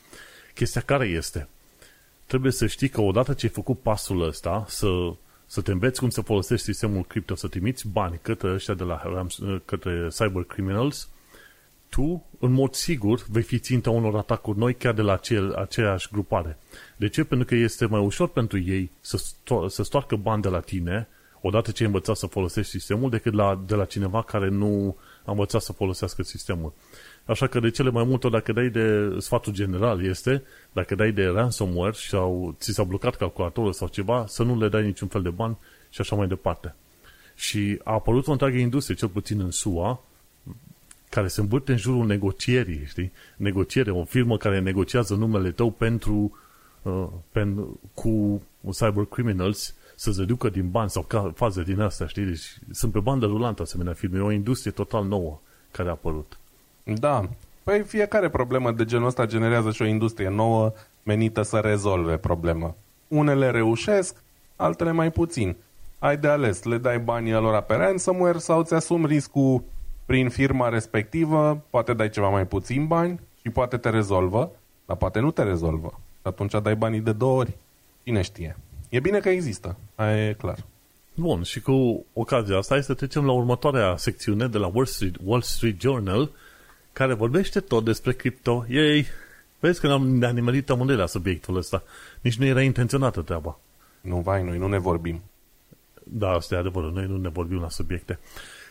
Chestia 0.55 0.81
care 0.81 1.07
este? 1.07 1.49
trebuie 2.31 2.53
să 2.53 2.67
știi 2.67 2.89
că 2.89 3.01
odată 3.01 3.33
ce 3.35 3.47
ai 3.47 3.53
făcut 3.53 3.81
pasul 3.81 4.23
ăsta, 4.23 4.65
să, 4.69 4.89
să 5.47 5.61
te 5.61 5.73
înveți 5.73 6.01
cum 6.01 6.11
să 6.11 6.21
folosești 6.21 6.65
sistemul 6.65 7.05
cripto, 7.05 7.35
să 7.35 7.49
trimiți 7.49 7.89
bani 7.89 8.19
către 8.23 8.53
ăștia 8.53 8.75
de 8.75 8.85
la 8.85 9.27
către 9.65 10.09
cyber 10.09 10.43
criminals, 10.43 11.09
tu, 11.91 12.27
în 12.39 12.53
mod 12.53 12.75
sigur, 12.75 13.25
vei 13.29 13.43
fi 13.43 13.59
ținta 13.59 13.91
unor 13.91 14.17
atacuri 14.17 14.59
noi 14.59 14.75
chiar 14.75 14.95
de 14.95 15.03
la 15.03 15.13
acel, 15.13 15.55
aceeași 15.55 16.09
grupare. 16.13 16.59
De 16.97 17.09
ce? 17.09 17.25
Pentru 17.25 17.47
că 17.47 17.55
este 17.55 17.87
mai 17.87 18.01
ușor 18.01 18.29
pentru 18.29 18.59
ei 18.59 18.91
să, 19.01 19.19
sto- 19.19 19.67
să 19.67 19.83
stoarcă 19.83 20.17
bani 20.17 20.43
de 20.43 20.49
la 20.49 20.61
tine 20.61 21.09
odată 21.41 21.71
ce 21.71 21.83
ai 21.83 21.89
învățat 21.89 22.17
să 22.17 22.27
folosești 22.27 22.71
sistemul 22.71 23.11
decât 23.11 23.33
la, 23.33 23.63
de 23.67 23.75
la 23.75 23.85
cineva 23.85 24.23
care 24.23 24.49
nu 24.49 24.97
a 25.25 25.31
învățat 25.31 25.63
să 25.63 25.73
folosească 25.73 26.23
sistemul. 26.23 26.73
Așa 27.25 27.47
că 27.47 27.61
de 27.61 27.71
cele 27.71 27.91
mai 27.91 28.05
multe 28.05 28.27
ori, 28.27 28.35
dacă 28.35 28.53
dai 28.53 28.69
de 28.69 29.17
sfatul 29.19 29.53
general 29.53 30.05
este, 30.05 30.43
dacă 30.73 30.95
dai 30.95 31.13
de 31.13 31.27
ransomware 31.27 31.93
sau 31.95 32.57
ți 32.59 32.73
s-a 32.73 32.83
blocat 32.83 33.17
calculatorul 33.17 33.73
sau 33.73 33.89
ceva, 33.89 34.25
să 34.29 34.43
nu 34.43 34.59
le 34.59 34.69
dai 34.69 34.83
niciun 34.83 35.09
fel 35.09 35.23
de 35.23 35.31
bani 35.31 35.59
și 35.91 36.01
așa 36.01 36.17
mai 36.17 36.27
departe. 36.27 36.75
Și 37.35 37.81
a 37.85 37.93
apărut 37.93 38.27
o 38.27 38.31
întreagă 38.31 38.57
industrie, 38.57 38.97
cel 38.97 39.09
puțin 39.09 39.41
în 39.41 39.51
SUA, 39.51 40.05
care 41.11 41.29
se 41.29 41.41
învârte 41.41 41.73
în 41.73 41.79
jurul 41.79 42.07
negocierii, 42.07 42.85
știi? 42.87 43.13
Negociere, 43.37 43.91
o 43.91 44.05
firmă 44.05 44.37
care 44.37 44.61
negociază 44.61 45.15
numele 45.15 45.51
tău 45.51 45.71
pentru, 45.71 46.39
uh, 46.83 47.07
pentru 47.33 47.81
cu 47.95 48.43
cyber 48.71 49.05
criminals 49.05 49.75
să 49.95 50.13
se 50.13 50.25
ducă 50.25 50.49
din 50.49 50.71
bani 50.71 50.91
sau 50.91 51.03
ca 51.03 51.33
faze 51.35 51.63
din 51.63 51.81
astea, 51.81 52.07
știi? 52.07 52.25
Deci 52.25 52.59
sunt 52.71 52.93
pe 52.93 52.99
bandă 52.99 53.27
rulantă 53.27 53.63
asemenea 53.63 53.93
firme. 53.93 54.19
E 54.19 54.23
o 54.23 54.31
industrie 54.31 54.73
total 54.73 55.05
nouă 55.05 55.41
care 55.71 55.89
a 55.89 55.93
apărut. 55.93 56.39
Da. 56.85 57.29
Păi 57.63 57.83
fiecare 57.83 58.29
problemă 58.29 58.73
de 58.73 58.85
genul 58.85 59.07
ăsta 59.07 59.27
generează 59.27 59.71
și 59.71 59.83
o 59.83 59.87
industrie 59.87 60.29
nouă 60.29 60.73
menită 61.03 61.43
să 61.43 61.57
rezolve 61.59 62.17
problema. 62.17 62.75
Unele 63.09 63.51
reușesc, 63.51 64.17
altele 64.57 64.91
mai 64.91 65.11
puțin. 65.11 65.57
Ai 65.99 66.17
de 66.17 66.29
ales, 66.29 66.63
le 66.63 66.79
dai 66.79 66.99
banii 66.99 67.33
lor 67.33 67.61
pe 67.61 67.75
ransomware 67.75 68.39
sau 68.39 68.63
ți 68.63 68.75
asumi 68.75 69.07
riscul 69.07 69.63
prin 70.11 70.29
firma 70.29 70.69
respectivă, 70.69 71.65
poate 71.71 71.93
dai 71.93 72.11
ceva 72.11 72.29
mai 72.29 72.47
puțin 72.47 72.87
bani 72.87 73.21
și 73.43 73.51
poate 73.51 73.77
te 73.77 73.91
rezolvă, 73.91 74.51
dar 74.87 74.97
poate 74.97 75.21
nu 75.21 75.31
te 75.31 75.43
rezolvă. 75.43 75.89
Și 75.97 76.23
atunci 76.23 76.55
dai 76.63 76.77
banii 76.77 77.01
de 77.01 77.13
două 77.13 77.39
ori. 77.39 77.53
Cine 78.03 78.23
știe? 78.23 78.57
E 78.89 79.01
bine 79.01 79.19
că 79.19 79.29
există, 79.29 79.77
aia 79.95 80.29
e 80.29 80.33
clar. 80.33 80.59
Bun, 81.15 81.43
și 81.43 81.61
cu 81.61 82.05
ocazia 82.13 82.57
asta 82.57 82.75
hai 82.75 82.83
să 82.83 82.95
trecem 82.95 83.25
la 83.25 83.33
următoarea 83.33 83.97
secțiune 83.97 84.49
de 84.49 84.59
la 84.59 84.67
Wall 84.67 84.87
Street, 84.87 85.15
Wall 85.25 85.43
Street 85.43 85.81
Journal, 85.81 86.31
care 86.93 87.15
vorbește 87.15 87.61
tot 87.61 87.85
despre 87.85 88.13
cripto. 88.13 88.67
Ei, 88.69 89.07
vezi 89.61 89.81
că 89.81 89.87
ne-am 89.87 90.35
nimerit 90.35 90.71
amândoi 90.71 90.97
la 90.97 91.07
subiectul 91.07 91.57
ăsta. 91.57 91.83
Nici 92.21 92.39
nu 92.39 92.45
era 92.45 92.63
intenționată 92.63 93.21
treaba. 93.21 93.59
Nu, 94.01 94.17
vai, 94.17 94.43
noi 94.43 94.59
nu 94.59 94.69
ne 94.69 94.79
vorbim. 94.79 95.23
Da, 96.05 96.31
asta 96.31 96.55
e 96.55 96.59
adevărul, 96.59 96.93
noi 96.93 97.07
nu 97.07 97.17
ne 97.17 97.29
vorbim 97.29 97.61
la 97.61 97.69
subiecte. 97.69 98.19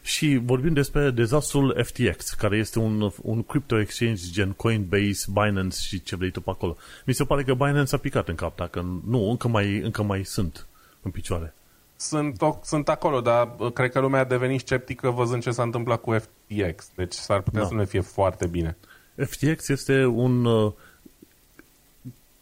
Și 0.01 0.39
vorbim 0.43 0.73
despre 0.73 1.09
dezastrul 1.09 1.83
FTX, 1.83 2.29
care 2.29 2.57
este 2.57 2.79
un, 2.79 3.11
un 3.21 3.43
crypto 3.43 3.79
exchange 3.79 4.21
gen 4.31 4.51
Coinbase, 4.51 5.25
Binance 5.33 5.77
și 5.81 6.03
ce 6.03 6.15
vrei 6.15 6.31
tu 6.31 6.41
pe 6.41 6.49
acolo. 6.49 6.77
Mi 7.05 7.13
se 7.13 7.23
pare 7.23 7.43
că 7.43 7.53
Binance 7.53 7.95
a 7.95 7.97
picat 7.97 8.27
în 8.27 8.35
cap, 8.35 8.55
dacă 8.55 9.01
nu, 9.07 9.29
încă 9.29 9.47
mai, 9.47 9.77
încă 9.77 10.03
mai 10.03 10.23
sunt 10.23 10.67
în 11.01 11.11
picioare 11.11 11.53
sunt, 11.99 12.41
sunt 12.63 12.89
acolo, 12.89 13.21
dar 13.21 13.55
uh, 13.57 13.73
cred 13.73 13.91
că 13.91 13.99
lumea 13.99 14.19
a 14.19 14.23
devenit 14.23 14.59
sceptică 14.59 15.09
văzând 15.09 15.41
ce 15.41 15.51
s-a 15.51 15.63
întâmplat 15.63 16.01
cu 16.01 16.11
FTX. 16.11 16.89
Deci 16.95 17.13
s-ar 17.13 17.41
putea 17.41 17.61
da. 17.61 17.67
să 17.67 17.73
nu 17.73 17.85
fie 17.85 18.01
foarte 18.01 18.47
bine. 18.47 18.77
FTX 19.15 19.67
este 19.67 20.05
un... 20.05 20.45
Uh, 20.45 20.73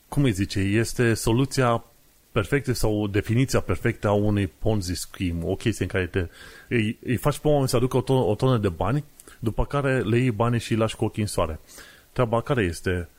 cum 0.08 0.24
îi 0.24 0.32
zice? 0.32 0.60
Este 0.60 1.14
soluția 1.14 1.84
perfectă 2.38 2.74
sau 2.74 3.08
definiția 3.08 3.60
perfectă 3.60 4.08
a 4.08 4.12
unui 4.12 4.48
Ponzi 4.48 4.94
scheme. 4.94 5.44
O 5.44 5.56
chestie 5.56 5.86
în 5.86 5.92
care 5.92 6.06
te, 6.06 6.28
îi, 6.70 6.98
îi 7.04 7.16
faci 7.16 7.40
pe 7.40 7.48
oameni 7.48 7.68
să 7.68 7.76
aducă 7.76 7.98
o 7.98 8.02
tonă, 8.02 8.20
o 8.20 8.36
tonă 8.36 8.58
de 8.58 8.70
bani, 8.70 9.04
după 9.40 9.66
care 9.66 10.00
le 10.00 10.18
iei 10.18 10.32
banii 10.32 10.60
și 10.60 10.72
îi 10.72 10.78
lași 10.78 10.96
cu 10.96 11.06
ochii 11.06 11.22
în 11.22 11.28
soare. 11.28 11.60
Treaba 12.12 12.42
care 12.42 12.64
este? 12.64 13.10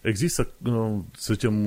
Există, 0.00 0.48
uh, 0.64 0.98
să 1.16 1.32
zicem, 1.32 1.66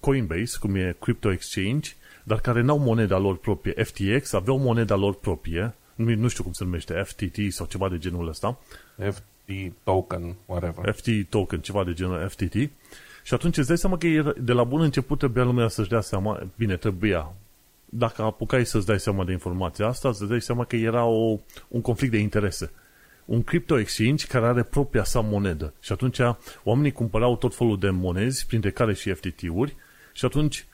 Coinbase, 0.00 0.58
cum 0.60 0.74
e 0.74 0.96
Crypto 1.00 1.32
Exchange, 1.32 1.90
dar 2.24 2.40
care 2.40 2.60
n-au 2.60 2.78
moneda 2.78 3.18
lor 3.18 3.36
proprie. 3.36 3.84
FTX 3.84 4.32
aveau 4.32 4.58
moneda 4.58 4.94
lor 4.94 5.14
proprie, 5.14 5.74
nu, 5.94 6.14
nu 6.14 6.28
știu 6.28 6.44
cum 6.44 6.52
se 6.52 6.64
numește, 6.64 7.02
FTT 7.02 7.36
sau 7.48 7.66
ceva 7.66 7.88
de 7.88 7.98
genul 7.98 8.28
ăsta. 8.28 8.58
FT 9.10 9.50
token, 9.84 10.36
whatever. 10.46 10.94
FT 10.94 11.08
token, 11.28 11.60
ceva 11.60 11.84
de 11.84 11.92
genul 11.92 12.28
FTT. 12.28 12.54
Și 13.22 13.34
atunci 13.34 13.56
îți 13.56 13.68
dai 13.68 13.78
seama 13.78 13.98
că 13.98 14.34
de 14.38 14.52
la 14.52 14.64
bun 14.64 14.80
început 14.80 15.18
trebuia 15.18 15.44
lumea 15.44 15.68
să-și 15.68 15.88
dea 15.88 16.00
seama, 16.00 16.46
bine, 16.56 16.76
trebuia, 16.76 17.32
dacă 17.84 18.22
apucai 18.22 18.66
să-ți 18.66 18.86
dai 18.86 19.00
seama 19.00 19.24
de 19.24 19.32
informația 19.32 19.86
asta, 19.86 20.08
îți 20.08 20.28
dai 20.28 20.40
seama 20.40 20.64
că 20.64 20.76
era 20.76 21.04
o, 21.04 21.38
un 21.68 21.80
conflict 21.80 22.12
de 22.12 22.18
interese. 22.18 22.70
Un 23.24 23.42
crypto 23.42 23.78
exchange 23.78 24.26
care 24.26 24.46
are 24.46 24.62
propria 24.62 25.04
sa 25.04 25.20
monedă. 25.20 25.74
Și 25.80 25.92
atunci 25.92 26.18
oamenii 26.64 26.92
cumpărau 26.92 27.36
tot 27.36 27.54
felul 27.54 27.78
de 27.78 27.90
monezi, 27.90 28.46
printre 28.46 28.70
care 28.70 28.94
și 28.94 29.12
FTT-uri, 29.12 29.76
și 30.12 30.24
atunci 30.24 30.66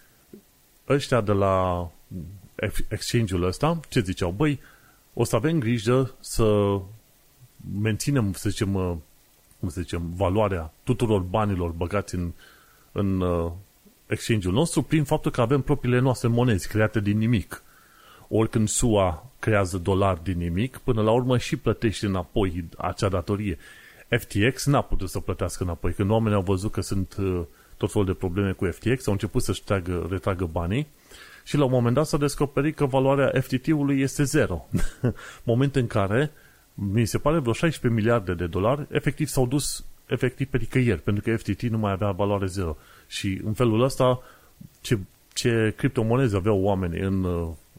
ăștia 0.88 1.20
de 1.20 1.32
la 1.32 1.88
exchange-ul 2.88 3.42
ăsta, 3.42 3.80
ce 3.88 4.00
ziceau? 4.00 4.30
Băi, 4.30 4.60
o 5.14 5.24
să 5.24 5.36
avem 5.36 5.58
grijă 5.58 6.14
să 6.20 6.78
menținem, 7.80 8.32
să 8.32 8.48
zicem, 8.48 8.74
uh, 8.74 8.96
cum 9.60 9.68
să 9.68 9.80
zicem, 9.80 10.02
valoarea 10.16 10.72
tuturor 10.82 11.20
banilor 11.20 11.70
băgați 11.70 12.14
în, 12.14 12.32
în 12.92 13.20
uh, 13.20 13.52
exchange-ul 14.06 14.54
nostru 14.54 14.82
prin 14.82 15.04
faptul 15.04 15.30
că 15.30 15.40
avem 15.40 15.60
propriile 15.60 15.98
noastre 15.98 16.28
monezi 16.28 16.68
create 16.68 17.00
din 17.00 17.18
nimic. 17.18 17.62
Ori 18.28 18.48
când 18.48 18.68
SUA 18.68 19.30
creează 19.38 19.78
dolari 19.78 20.22
din 20.22 20.38
nimic, 20.38 20.76
până 20.76 21.02
la 21.02 21.10
urmă 21.10 21.38
și 21.38 21.56
plătește 21.56 22.06
înapoi 22.06 22.64
acea 22.76 23.08
datorie. 23.08 23.58
FTX 24.08 24.66
n-a 24.66 24.80
putut 24.80 25.08
să 25.08 25.20
plătească 25.20 25.62
înapoi. 25.62 25.92
Când 25.92 26.10
oamenii 26.10 26.36
au 26.36 26.42
văzut 26.42 26.72
că 26.72 26.80
sunt 26.80 27.16
uh, 27.18 27.40
tot 27.76 27.92
felul 27.92 28.06
de 28.06 28.12
probleme 28.12 28.52
cu 28.52 28.64
FTX, 28.64 29.06
au 29.06 29.12
început 29.12 29.42
să-și 29.42 29.64
tragă, 29.64 30.06
retragă 30.10 30.44
banii 30.44 30.86
și 31.44 31.56
la 31.56 31.64
un 31.64 31.70
moment 31.70 31.94
dat 31.94 32.06
s-a 32.06 32.16
descoperit 32.16 32.76
că 32.76 32.86
valoarea 32.86 33.40
FTT-ului 33.40 34.00
este 34.00 34.22
zero. 34.22 34.68
Moment 35.42 35.76
în 35.76 35.86
care, 35.86 36.30
mi 36.80 37.04
se 37.04 37.18
pare, 37.18 37.38
vreo 37.38 37.52
16 37.52 38.00
miliarde 38.00 38.34
de 38.34 38.46
dolari 38.46 38.86
efectiv 38.90 39.26
s-au 39.26 39.46
dus 39.46 39.84
efectiv 40.06 40.46
pe 40.46 40.58
nicăieri, 40.58 41.00
pentru 41.00 41.22
că 41.22 41.36
FTT 41.36 41.62
nu 41.62 41.78
mai 41.78 41.92
avea 41.92 42.10
valoare 42.10 42.46
zero. 42.46 42.76
Și 43.06 43.40
în 43.44 43.52
felul 43.52 43.82
ăsta, 43.82 44.22
ce, 44.80 44.98
ce 45.32 45.74
criptomonezi 45.76 46.36
aveau 46.36 46.60
oamenii 46.60 47.00
în, 47.00 47.24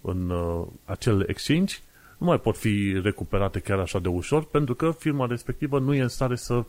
în 0.02 0.30
uh, 0.30 0.68
acel 0.86 1.26
exchange 1.28 1.76
nu 2.18 2.26
mai 2.26 2.40
pot 2.40 2.58
fi 2.58 3.00
recuperate 3.04 3.60
chiar 3.60 3.80
așa 3.80 4.00
de 4.00 4.08
ușor 4.08 4.46
pentru 4.46 4.76
că 4.76 4.92
firma 4.92 5.26
respectivă 5.26 5.80
nu 5.80 5.94
e 5.94 6.02
în 6.02 6.08
stare 6.08 6.36
să 6.36 6.64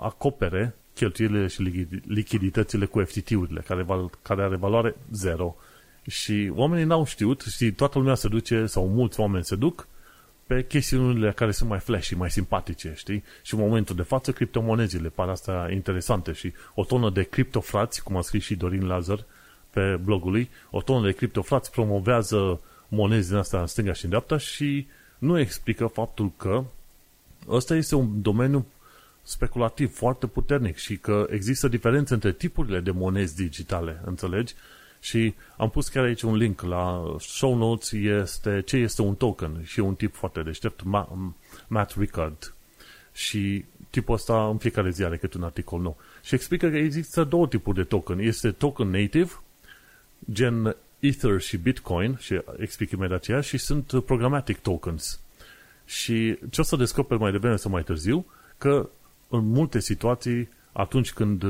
acopere 0.00 0.74
cheltuielile 0.94 1.46
și 1.46 1.62
lichiditățile 2.06 2.84
cu 2.84 3.00
FTT-urile, 3.00 3.60
care, 3.60 3.86
care 4.22 4.42
are 4.42 4.56
valoare 4.56 4.96
zero. 5.12 5.56
Și 6.06 6.52
oamenii 6.54 6.84
n-au 6.84 7.04
știut, 7.04 7.40
și 7.40 7.72
toată 7.72 7.98
lumea 7.98 8.14
se 8.14 8.28
duce, 8.28 8.66
sau 8.66 8.88
mulți 8.88 9.20
oameni 9.20 9.44
se 9.44 9.56
duc, 9.56 9.88
pe 10.50 10.64
chestiunile 10.64 11.32
care 11.32 11.50
sunt 11.50 11.68
mai 11.68 11.78
flashy, 11.78 12.14
mai 12.14 12.30
simpatice, 12.30 12.92
știi? 12.96 13.24
Și 13.42 13.54
în 13.54 13.60
momentul 13.60 13.96
de 13.96 14.02
față, 14.02 14.32
criptomonezile 14.32 15.08
par 15.08 15.28
asta 15.28 15.68
interesante 15.72 16.32
și 16.32 16.52
o 16.74 16.84
tonă 16.84 17.10
de 17.10 17.22
criptofrați, 17.22 18.02
cum 18.02 18.16
a 18.16 18.20
scris 18.20 18.42
și 18.42 18.54
Dorin 18.54 18.86
Lazar 18.86 19.24
pe 19.70 20.00
blogul 20.04 20.30
lui, 20.30 20.50
o 20.70 20.82
tonă 20.82 21.06
de 21.06 21.12
criptofrați 21.12 21.70
promovează 21.70 22.60
monezi 22.88 23.28
din 23.28 23.36
asta 23.36 23.60
în 23.60 23.66
stânga 23.66 23.92
și 23.92 24.04
în 24.04 24.10
dreapta 24.10 24.38
și 24.38 24.86
nu 25.18 25.38
explică 25.38 25.86
faptul 25.86 26.32
că 26.36 26.64
ăsta 27.48 27.74
este 27.74 27.94
un 27.94 28.22
domeniu 28.22 28.66
speculativ 29.22 29.94
foarte 29.94 30.26
puternic 30.26 30.76
și 30.76 30.96
că 30.96 31.26
există 31.28 31.68
diferențe 31.68 32.14
între 32.14 32.32
tipurile 32.32 32.80
de 32.80 32.90
monezi 32.90 33.36
digitale, 33.36 34.00
înțelegi? 34.04 34.54
Și 35.00 35.34
am 35.56 35.70
pus 35.70 35.88
chiar 35.88 36.04
aici 36.04 36.22
un 36.22 36.36
link 36.36 36.60
la 36.60 37.14
show 37.18 37.56
notes, 37.56 37.92
este 37.92 38.62
ce 38.66 38.76
este 38.76 39.02
un 39.02 39.14
token 39.14 39.62
și 39.64 39.80
un 39.80 39.94
tip 39.94 40.14
foarte 40.14 40.42
deștept, 40.42 40.82
Matt 41.66 41.94
Ricard. 41.96 42.54
Și 43.12 43.64
tipul 43.90 44.14
ăsta 44.14 44.48
în 44.48 44.58
fiecare 44.58 44.90
zi 44.90 45.04
are 45.04 45.16
câte 45.16 45.36
un 45.36 45.42
articol 45.42 45.80
nou. 45.80 45.96
Și 46.22 46.34
explică 46.34 46.68
că 46.68 46.76
există 46.76 47.24
două 47.24 47.46
tipuri 47.46 47.76
de 47.76 47.84
token. 47.84 48.18
Este 48.18 48.50
token 48.50 48.88
native, 48.88 49.30
gen 50.32 50.76
Ether 50.98 51.40
și 51.40 51.56
Bitcoin, 51.56 52.16
și 52.20 52.40
explic 52.56 52.90
imediat 52.90 53.18
aceea, 53.18 53.40
și 53.40 53.58
sunt 53.58 54.04
programmatic 54.04 54.58
tokens. 54.58 55.20
Și 55.84 56.38
ce 56.50 56.60
o 56.60 56.64
să 56.64 56.76
descoper 56.76 57.16
mai 57.16 57.30
devreme 57.30 57.56
sau 57.56 57.70
mai 57.70 57.82
târziu, 57.82 58.26
că 58.58 58.88
în 59.28 59.46
multe 59.46 59.80
situații, 59.80 60.48
atunci 60.72 61.12
când 61.12 61.44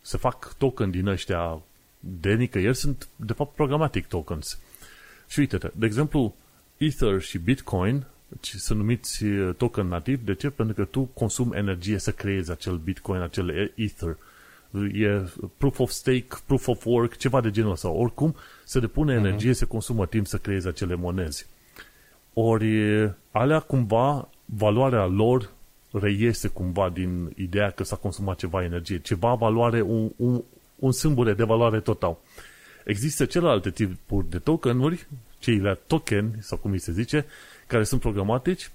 se 0.00 0.16
fac 0.16 0.54
token 0.58 0.90
din 0.90 1.06
ăștia 1.06 1.60
de 2.00 2.34
nicăieri 2.34 2.76
sunt, 2.76 3.08
de 3.16 3.32
fapt, 3.32 3.54
programatic 3.54 4.06
tokens. 4.06 4.58
Și 5.28 5.38
uite 5.38 5.58
de 5.74 5.86
exemplu, 5.86 6.34
Ether 6.76 7.20
și 7.20 7.38
Bitcoin 7.38 8.06
sunt 8.40 8.78
numiți 8.78 9.24
uh, 9.24 9.54
token 9.54 9.86
nativ. 9.86 10.24
De 10.24 10.34
ce? 10.34 10.50
Pentru 10.50 10.74
că 10.74 10.84
tu 10.84 11.02
consumi 11.02 11.56
energie 11.56 11.98
să 11.98 12.12
creezi 12.12 12.50
acel 12.50 12.76
Bitcoin, 12.76 13.20
acel 13.20 13.72
Ether. 13.74 14.16
E 14.92 15.22
proof 15.56 15.78
of 15.78 15.90
stake, 15.90 16.26
proof 16.46 16.68
of 16.68 16.84
work, 16.84 17.16
ceva 17.16 17.40
de 17.40 17.50
genul 17.50 17.70
ăsta. 17.70 17.88
Oricum, 17.88 18.34
se 18.64 18.80
depune 18.80 19.14
uh-huh. 19.14 19.18
energie, 19.18 19.52
se 19.52 19.64
consumă 19.64 20.06
timp 20.06 20.26
să 20.26 20.38
creezi 20.38 20.68
acele 20.68 20.94
monezi. 20.94 21.46
Ori 22.32 22.76
alea 23.30 23.60
cumva, 23.60 24.28
valoarea 24.44 25.06
lor 25.06 25.50
reiese 25.90 26.48
cumva 26.48 26.90
din 26.90 27.32
ideea 27.36 27.70
că 27.70 27.84
s-a 27.84 27.96
consumat 27.96 28.38
ceva 28.38 28.64
energie. 28.64 28.98
Ceva 28.98 29.34
valoare, 29.34 29.80
un, 29.80 30.10
un, 30.16 30.42
un 30.76 30.92
sâmbure 30.92 31.34
de 31.34 31.44
valoare 31.44 31.80
total. 31.80 32.16
Există 32.84 33.24
celelalte 33.24 33.70
tipuri 33.70 34.30
de 34.30 34.38
tokenuri, 34.38 35.06
cei 35.38 35.78
token, 35.86 36.36
sau 36.40 36.58
cum 36.58 36.70
îi 36.70 36.78
se 36.78 36.92
zice, 36.92 37.26
care 37.66 37.84
sunt 37.84 38.00
programatici, 38.00 38.70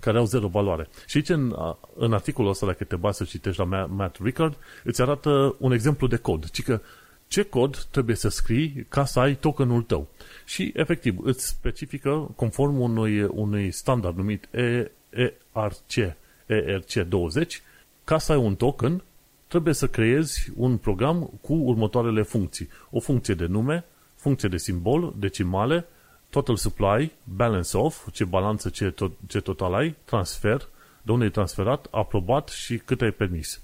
care 0.00 0.18
au 0.18 0.24
zero 0.24 0.48
valoare. 0.48 0.88
Și 1.06 1.16
aici, 1.16 1.28
în, 1.28 1.54
în 1.96 2.12
articolul 2.12 2.50
ăsta, 2.50 2.66
dacă 2.66 2.84
te 2.84 2.96
bați 2.96 3.16
să 3.16 3.24
citești 3.24 3.60
la 3.60 3.86
Matt 3.86 4.16
Ricard, 4.22 4.56
îți 4.84 5.00
arată 5.00 5.54
un 5.58 5.72
exemplu 5.72 6.06
de 6.06 6.16
cod. 6.16 6.50
Ci 6.50 6.62
că 6.62 6.80
ce 7.28 7.42
cod 7.42 7.86
trebuie 7.90 8.16
să 8.16 8.28
scrii 8.28 8.86
ca 8.88 9.04
să 9.04 9.20
ai 9.20 9.34
tokenul 9.34 9.82
tău. 9.82 10.08
Și, 10.44 10.72
efectiv, 10.76 11.18
îți 11.22 11.46
specifică, 11.46 12.30
conform 12.36 12.80
unui, 12.80 13.22
unui 13.22 13.70
standard 13.70 14.16
numit 14.16 14.48
ERC, 14.50 16.16
ERC20, 16.48 17.62
ca 18.04 18.18
să 18.18 18.32
ai 18.32 18.38
un 18.38 18.56
token, 18.56 19.02
trebuie 19.48 19.74
să 19.74 19.88
creezi 19.88 20.52
un 20.56 20.76
program 20.76 21.30
cu 21.40 21.54
următoarele 21.54 22.22
funcții. 22.22 22.68
O 22.90 23.00
funcție 23.00 23.34
de 23.34 23.46
nume, 23.46 23.84
funcție 24.14 24.48
de 24.48 24.56
simbol, 24.56 25.14
decimale, 25.18 25.86
total 26.30 26.56
supply, 26.56 27.12
balance 27.24 27.76
off, 27.76 28.08
ce 28.12 28.24
balanță, 28.24 28.68
ce, 28.68 28.90
tot, 28.90 29.12
ce 29.26 29.40
total 29.40 29.74
ai, 29.74 29.96
transfer, 30.04 30.68
de 31.02 31.12
unde 31.12 31.24
e 31.24 31.30
transferat, 31.30 31.86
aprobat 31.90 32.48
și 32.48 32.76
cât 32.76 33.00
ai 33.00 33.10
permis. 33.10 33.60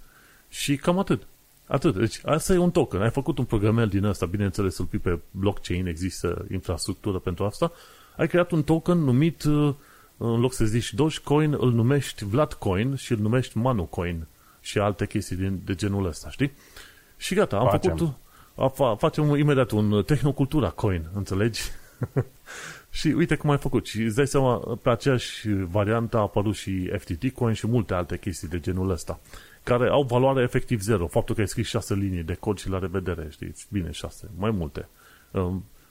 Și 0.49 0.77
cam 0.77 0.99
atât. 0.99 1.27
Atât. 1.67 1.97
Deci 1.97 2.21
asta 2.25 2.53
e 2.53 2.59
un 2.59 2.71
token. 2.71 3.03
Ai 3.03 3.11
făcut 3.11 3.39
un 3.39 3.45
programel 3.45 3.89
din 3.89 4.05
ăsta, 4.05 4.27
bineînțeles, 4.27 4.79
îl 4.79 4.85
pui 4.85 4.99
pe 4.99 5.19
blockchain, 5.31 5.87
există 5.87 6.47
infrastructură 6.53 7.19
pentru 7.19 7.45
asta. 7.45 7.73
Ai 8.17 8.29
creat 8.29 8.51
un 8.51 8.63
token 8.63 8.99
numit, 8.99 9.43
uh, 9.43 9.75
în 10.17 10.41
loc 10.41 10.53
să 10.53 10.65
zici 10.65 10.95
Dogecoin, 10.95 11.53
îl 11.53 11.73
numești 11.73 12.25
Vladcoin 12.25 12.95
și 12.95 13.13
îl 13.13 13.19
numești 13.19 13.59
Manucoin 13.59 14.27
și 14.65 14.79
alte 14.79 15.07
chestii 15.07 15.37
din, 15.37 15.61
de 15.65 15.75
genul 15.75 16.07
ăsta, 16.07 16.31
știi? 16.31 16.53
Și 17.17 17.35
gata, 17.35 17.57
am 17.57 17.69
facem. 17.69 17.97
făcut, 17.97 18.15
a, 18.79 18.95
facem 18.95 19.37
imediat 19.37 19.71
un 19.71 20.03
tehnocultura 20.03 20.71
coin, 20.71 21.09
înțelegi? 21.15 21.61
și 22.99 23.07
uite 23.07 23.37
cum 23.37 23.51
ai 23.51 23.59
făcut. 23.59 23.87
Și 23.87 24.03
îți 24.03 24.17
dai 24.17 24.27
seama, 24.27 24.79
pe 24.83 24.91
aceeași 24.91 25.49
variantă 25.49 26.17
a 26.17 26.21
apărut 26.21 26.55
și 26.55 26.91
FTT 26.99 27.31
coin 27.31 27.55
și 27.55 27.67
multe 27.67 27.95
alte 27.95 28.19
chestii 28.19 28.49
de 28.49 28.61
genul 28.61 28.91
ăsta, 28.91 29.21
care 29.63 29.89
au 29.89 30.03
valoare 30.03 30.43
efectiv 30.43 30.81
zero. 30.81 31.07
Faptul 31.07 31.35
că 31.35 31.41
ai 31.41 31.49
scris 31.49 31.67
șase 31.67 31.95
linii 31.95 32.23
de 32.23 32.35
cod 32.35 32.59
și 32.59 32.69
la 32.69 32.79
revedere, 32.79 33.27
știți? 33.31 33.67
Bine, 33.71 33.91
șase, 33.91 34.31
mai 34.37 34.51
multe. 34.51 34.89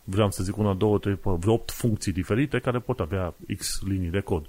Vreau 0.03 0.31
să 0.31 0.43
zic 0.43 0.57
una, 0.57 0.73
două, 0.73 0.97
trei, 0.97 1.19
vreo 1.21 1.53
opt 1.53 1.71
funcții 1.71 2.11
diferite 2.11 2.59
care 2.59 2.79
pot 2.79 2.99
avea 2.99 3.33
X 3.57 3.81
linii 3.87 4.09
de 4.09 4.19
cod. 4.19 4.45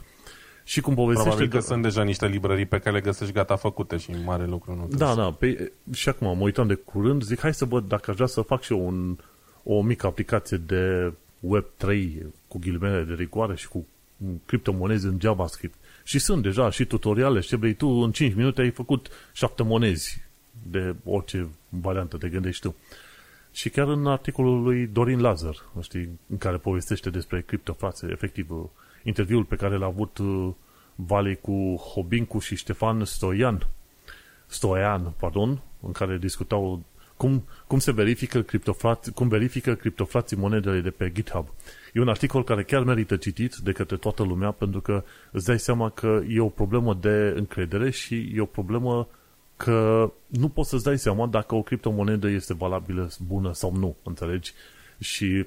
Și 0.64 0.80
cum 0.80 0.94
povestește... 0.94 1.28
Probabil 1.28 1.50
că, 1.50 1.58
că 1.58 1.62
sunt 1.62 1.82
deja 1.82 2.02
niște 2.02 2.26
librării 2.26 2.66
pe 2.66 2.78
care 2.78 2.96
le 2.96 3.00
găsești 3.02 3.34
gata 3.34 3.56
făcute 3.56 3.96
și 3.96 4.10
mare 4.24 4.46
lucru 4.46 4.74
nu 4.74 4.96
Da, 4.96 5.14
da. 5.14 5.30
Pe, 5.30 5.72
și 5.92 6.08
acum 6.08 6.36
mă 6.36 6.44
uitam 6.44 6.66
de 6.66 6.74
curând, 6.74 7.22
zic, 7.22 7.40
hai 7.40 7.54
să 7.54 7.64
văd 7.64 7.88
dacă 7.88 8.10
aș 8.10 8.16
vrea 8.16 8.26
să 8.28 8.40
fac 8.40 8.62
și 8.62 8.72
eu 8.72 8.86
un, 8.86 9.16
o 9.62 9.82
mică 9.82 10.06
aplicație 10.06 10.56
de 10.56 11.12
Web3 11.46 12.08
cu 12.48 12.58
ghilimele 12.58 13.02
de 13.02 13.14
rigoare 13.14 13.56
și 13.56 13.68
cu 13.68 13.86
criptomonezi 14.46 15.06
în 15.06 15.18
JavaScript. 15.20 15.74
Și 16.04 16.18
sunt 16.18 16.42
deja 16.42 16.70
și 16.70 16.84
tutoriale, 16.84 17.40
ce 17.40 17.56
vrei 17.56 17.74
tu, 17.74 17.88
în 17.88 18.12
5 18.12 18.34
minute 18.34 18.60
ai 18.60 18.70
făcut 18.70 19.08
7 19.32 19.62
monezi 19.62 20.22
de 20.70 20.94
orice 21.04 21.48
variantă 21.68 22.16
te 22.16 22.28
gândești 22.28 22.62
tu. 22.62 22.74
Și 23.52 23.68
chiar 23.68 23.88
în 23.88 24.06
articolul 24.06 24.62
lui 24.62 24.86
Dorin 24.86 25.20
Lazar, 25.20 25.56
știi, 25.80 26.08
în 26.28 26.38
care 26.38 26.56
povestește 26.56 27.10
despre 27.10 27.42
criptofrațe, 27.46 28.06
efectiv, 28.10 28.70
interviul 29.04 29.44
pe 29.44 29.56
care 29.56 29.76
l-a 29.76 29.86
avut 29.86 30.18
uh, 30.18 30.48
Vale 30.94 31.34
cu 31.34 31.76
Hobincu 31.76 32.38
și 32.38 32.56
Ștefan 32.56 33.04
Stoian, 33.04 33.68
Stoian, 34.46 35.12
pardon, 35.18 35.62
în 35.80 35.92
care 35.92 36.18
discutau 36.18 36.82
cum, 37.16 37.44
cum 37.66 37.78
se 37.78 37.92
verifică 37.92 38.42
criptofrați, 38.42 39.12
cum 39.12 39.28
verifică 39.28 39.74
criptofrații 39.74 40.36
monedele 40.36 40.80
de 40.80 40.90
pe 40.90 41.10
GitHub. 41.12 41.48
E 41.92 42.00
un 42.00 42.08
articol 42.08 42.44
care 42.44 42.62
chiar 42.62 42.82
merită 42.82 43.16
citit 43.16 43.54
de 43.54 43.72
către 43.72 43.96
toată 43.96 44.22
lumea 44.22 44.50
pentru 44.50 44.80
că 44.80 45.04
îți 45.30 45.44
dai 45.44 45.58
seama 45.58 45.90
că 45.90 46.22
e 46.28 46.40
o 46.40 46.48
problemă 46.48 46.94
de 46.94 47.32
încredere 47.36 47.90
și 47.90 48.32
e 48.34 48.40
o 48.40 48.44
problemă 48.44 49.08
că 49.56 50.10
nu 50.26 50.48
poți 50.48 50.68
să-ți 50.68 50.84
dai 50.84 50.98
seama 50.98 51.26
dacă 51.26 51.54
o 51.54 51.62
criptomonedă 51.62 52.28
este 52.28 52.54
valabilă, 52.54 53.10
bună 53.26 53.52
sau 53.52 53.76
nu, 53.76 53.96
înțelegi? 54.02 54.52
Și 54.98 55.46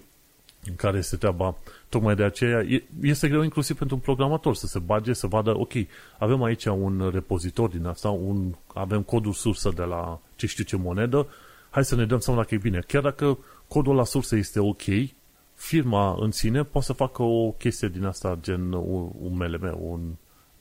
în 0.66 0.76
care 0.76 0.98
este 0.98 1.16
treaba. 1.16 1.56
Tocmai 1.90 2.16
de 2.16 2.24
aceea 2.24 2.66
este 3.02 3.28
greu 3.28 3.42
inclusiv 3.42 3.78
pentru 3.78 3.96
un 3.96 4.02
programator 4.02 4.56
să 4.56 4.68
se 4.68 4.80
bage, 4.80 5.14
să 5.14 5.28
vadă, 5.28 5.58
ok, 5.60 5.74
avem 6.20 6.44
aici 6.44 6.66
un 6.66 7.10
repozitor 7.14 7.70
din 7.70 7.86
asta, 7.86 8.10
un, 8.10 8.56
avem 8.74 9.02
codul 9.02 9.34
sursă 9.34 9.72
de 9.76 9.84
la 9.84 10.20
ce 10.36 10.48
știu 10.48 10.64
ce 10.64 10.76
monedă, 10.76 11.28
hai 11.70 11.86
să 11.86 11.96
ne 11.96 12.06
dăm 12.06 12.20
seama 12.20 12.40
dacă 12.40 12.54
e 12.54 12.58
bine. 12.58 12.84
Chiar 12.88 13.02
dacă 13.02 13.38
codul 13.68 13.96
la 13.96 14.04
sursă 14.04 14.36
este 14.36 14.60
ok, 14.60 14.82
firma 15.56 16.16
în 16.20 16.32
sine 16.32 16.64
poate 16.64 16.88
să 16.88 16.94
facă 16.94 17.24
o 17.24 17.52
chestie 17.52 17.88
din 17.88 18.06
asta, 18.06 18.38
gen 18.42 18.72
un, 18.72 19.10
un 19.20 19.36
MLM, 19.36 19.78
un 19.82 20.02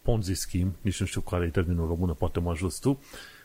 Ponzi 0.02 0.34
scheme, 0.34 0.70
nici 0.80 1.00
nu 1.00 1.06
știu 1.06 1.20
care 1.20 1.44
e 1.44 1.48
termenul 1.48 1.86
română, 1.86 2.12
poate 2.12 2.40
mă 2.40 2.50
ajut 2.50 2.80
tu, 2.80 3.00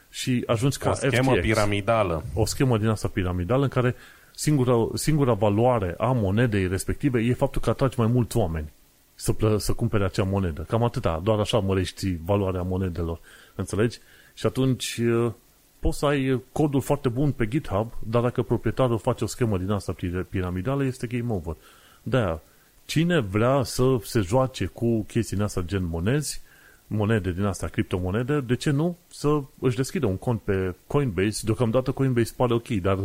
și 0.10 0.44
ajungi 0.46 0.78
ca 0.78 0.90
O 0.90 0.94
schemă 0.94 1.32
FTX. 1.32 1.42
piramidală. 1.42 2.24
O 2.34 2.46
schemă 2.46 2.78
din 2.78 2.88
asta 2.88 3.08
piramidală 3.08 3.64
în 3.64 3.70
care 3.70 3.96
singura, 4.42 4.88
singura 4.94 5.34
valoare 5.34 5.96
a 5.98 6.12
monedei 6.12 6.68
respective 6.68 7.20
e 7.20 7.34
faptul 7.34 7.62
că 7.62 7.70
atragi 7.70 8.00
mai 8.00 8.08
mulți 8.08 8.38
oameni 8.38 8.72
să, 9.16 9.34
plă, 9.34 9.58
să 9.58 9.74
cumpere 9.74 10.04
acea 10.04 10.24
monedă. 10.24 10.62
Cam 10.62 10.84
atâta, 10.84 11.22
doar 11.24 11.39
așa 11.39 11.60
mărești 11.60 12.16
valoarea 12.26 12.62
monedelor. 12.62 13.20
Înțelegi? 13.56 14.00
Și 14.34 14.46
atunci 14.46 15.02
poți 15.80 15.98
să 15.98 16.06
ai 16.06 16.42
codul 16.52 16.82
foarte 16.82 17.10
bun 17.10 17.32
pe 17.32 17.48
GitHub, 17.48 17.94
dar 18.00 18.22
dacă 18.22 18.42
proprietarul 18.42 18.98
face 18.98 19.24
o 19.24 19.28
schemă 19.28 19.58
din 19.58 19.72
asta 19.72 19.96
piramidală, 20.30 20.84
este 20.84 21.08
game 21.08 21.34
over. 21.34 21.56
de 22.04 22.38
cine 22.86 23.20
vrea 23.20 23.64
să 23.64 23.98
se 24.04 24.20
joace 24.20 24.66
cu 24.66 25.02
chestii 25.02 25.42
asta 25.42 25.62
gen 25.62 25.84
monezi, 25.84 26.42
monede 26.92 27.32
din 27.32 27.44
asta, 27.44 27.68
criptomonede, 27.68 28.39
de 28.39 28.56
ce 28.56 28.70
nu 28.70 28.98
să 29.08 29.42
își 29.60 29.76
deschidă 29.76 30.06
un 30.06 30.18
cont 30.18 30.42
pe 30.42 30.76
Coinbase? 30.88 31.42
Deocamdată 31.46 31.92
Coinbase 31.92 32.34
pare 32.36 32.54
ok, 32.54 32.68
dar 32.68 32.98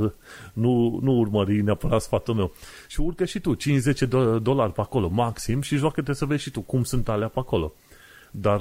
nu, 0.53 0.99
nu 1.03 1.13
urmări 1.13 1.63
neapărat 1.63 2.01
sfatul 2.01 2.35
meu. 2.35 2.55
Și 2.89 3.01
urcă 3.01 3.25
și 3.25 3.41
tu 3.41 3.55
50 3.55 4.03
dolari 4.43 4.73
pe 4.73 4.81
acolo, 4.81 5.09
maxim, 5.09 5.61
și 5.61 5.77
joacă-te 5.77 6.13
să 6.13 6.25
vezi 6.25 6.43
și 6.43 6.51
tu 6.51 6.61
cum 6.61 6.85
sunt 6.85 7.09
alea 7.09 7.29
pe 7.29 7.39
acolo. 7.39 7.73
Dar, 8.31 8.61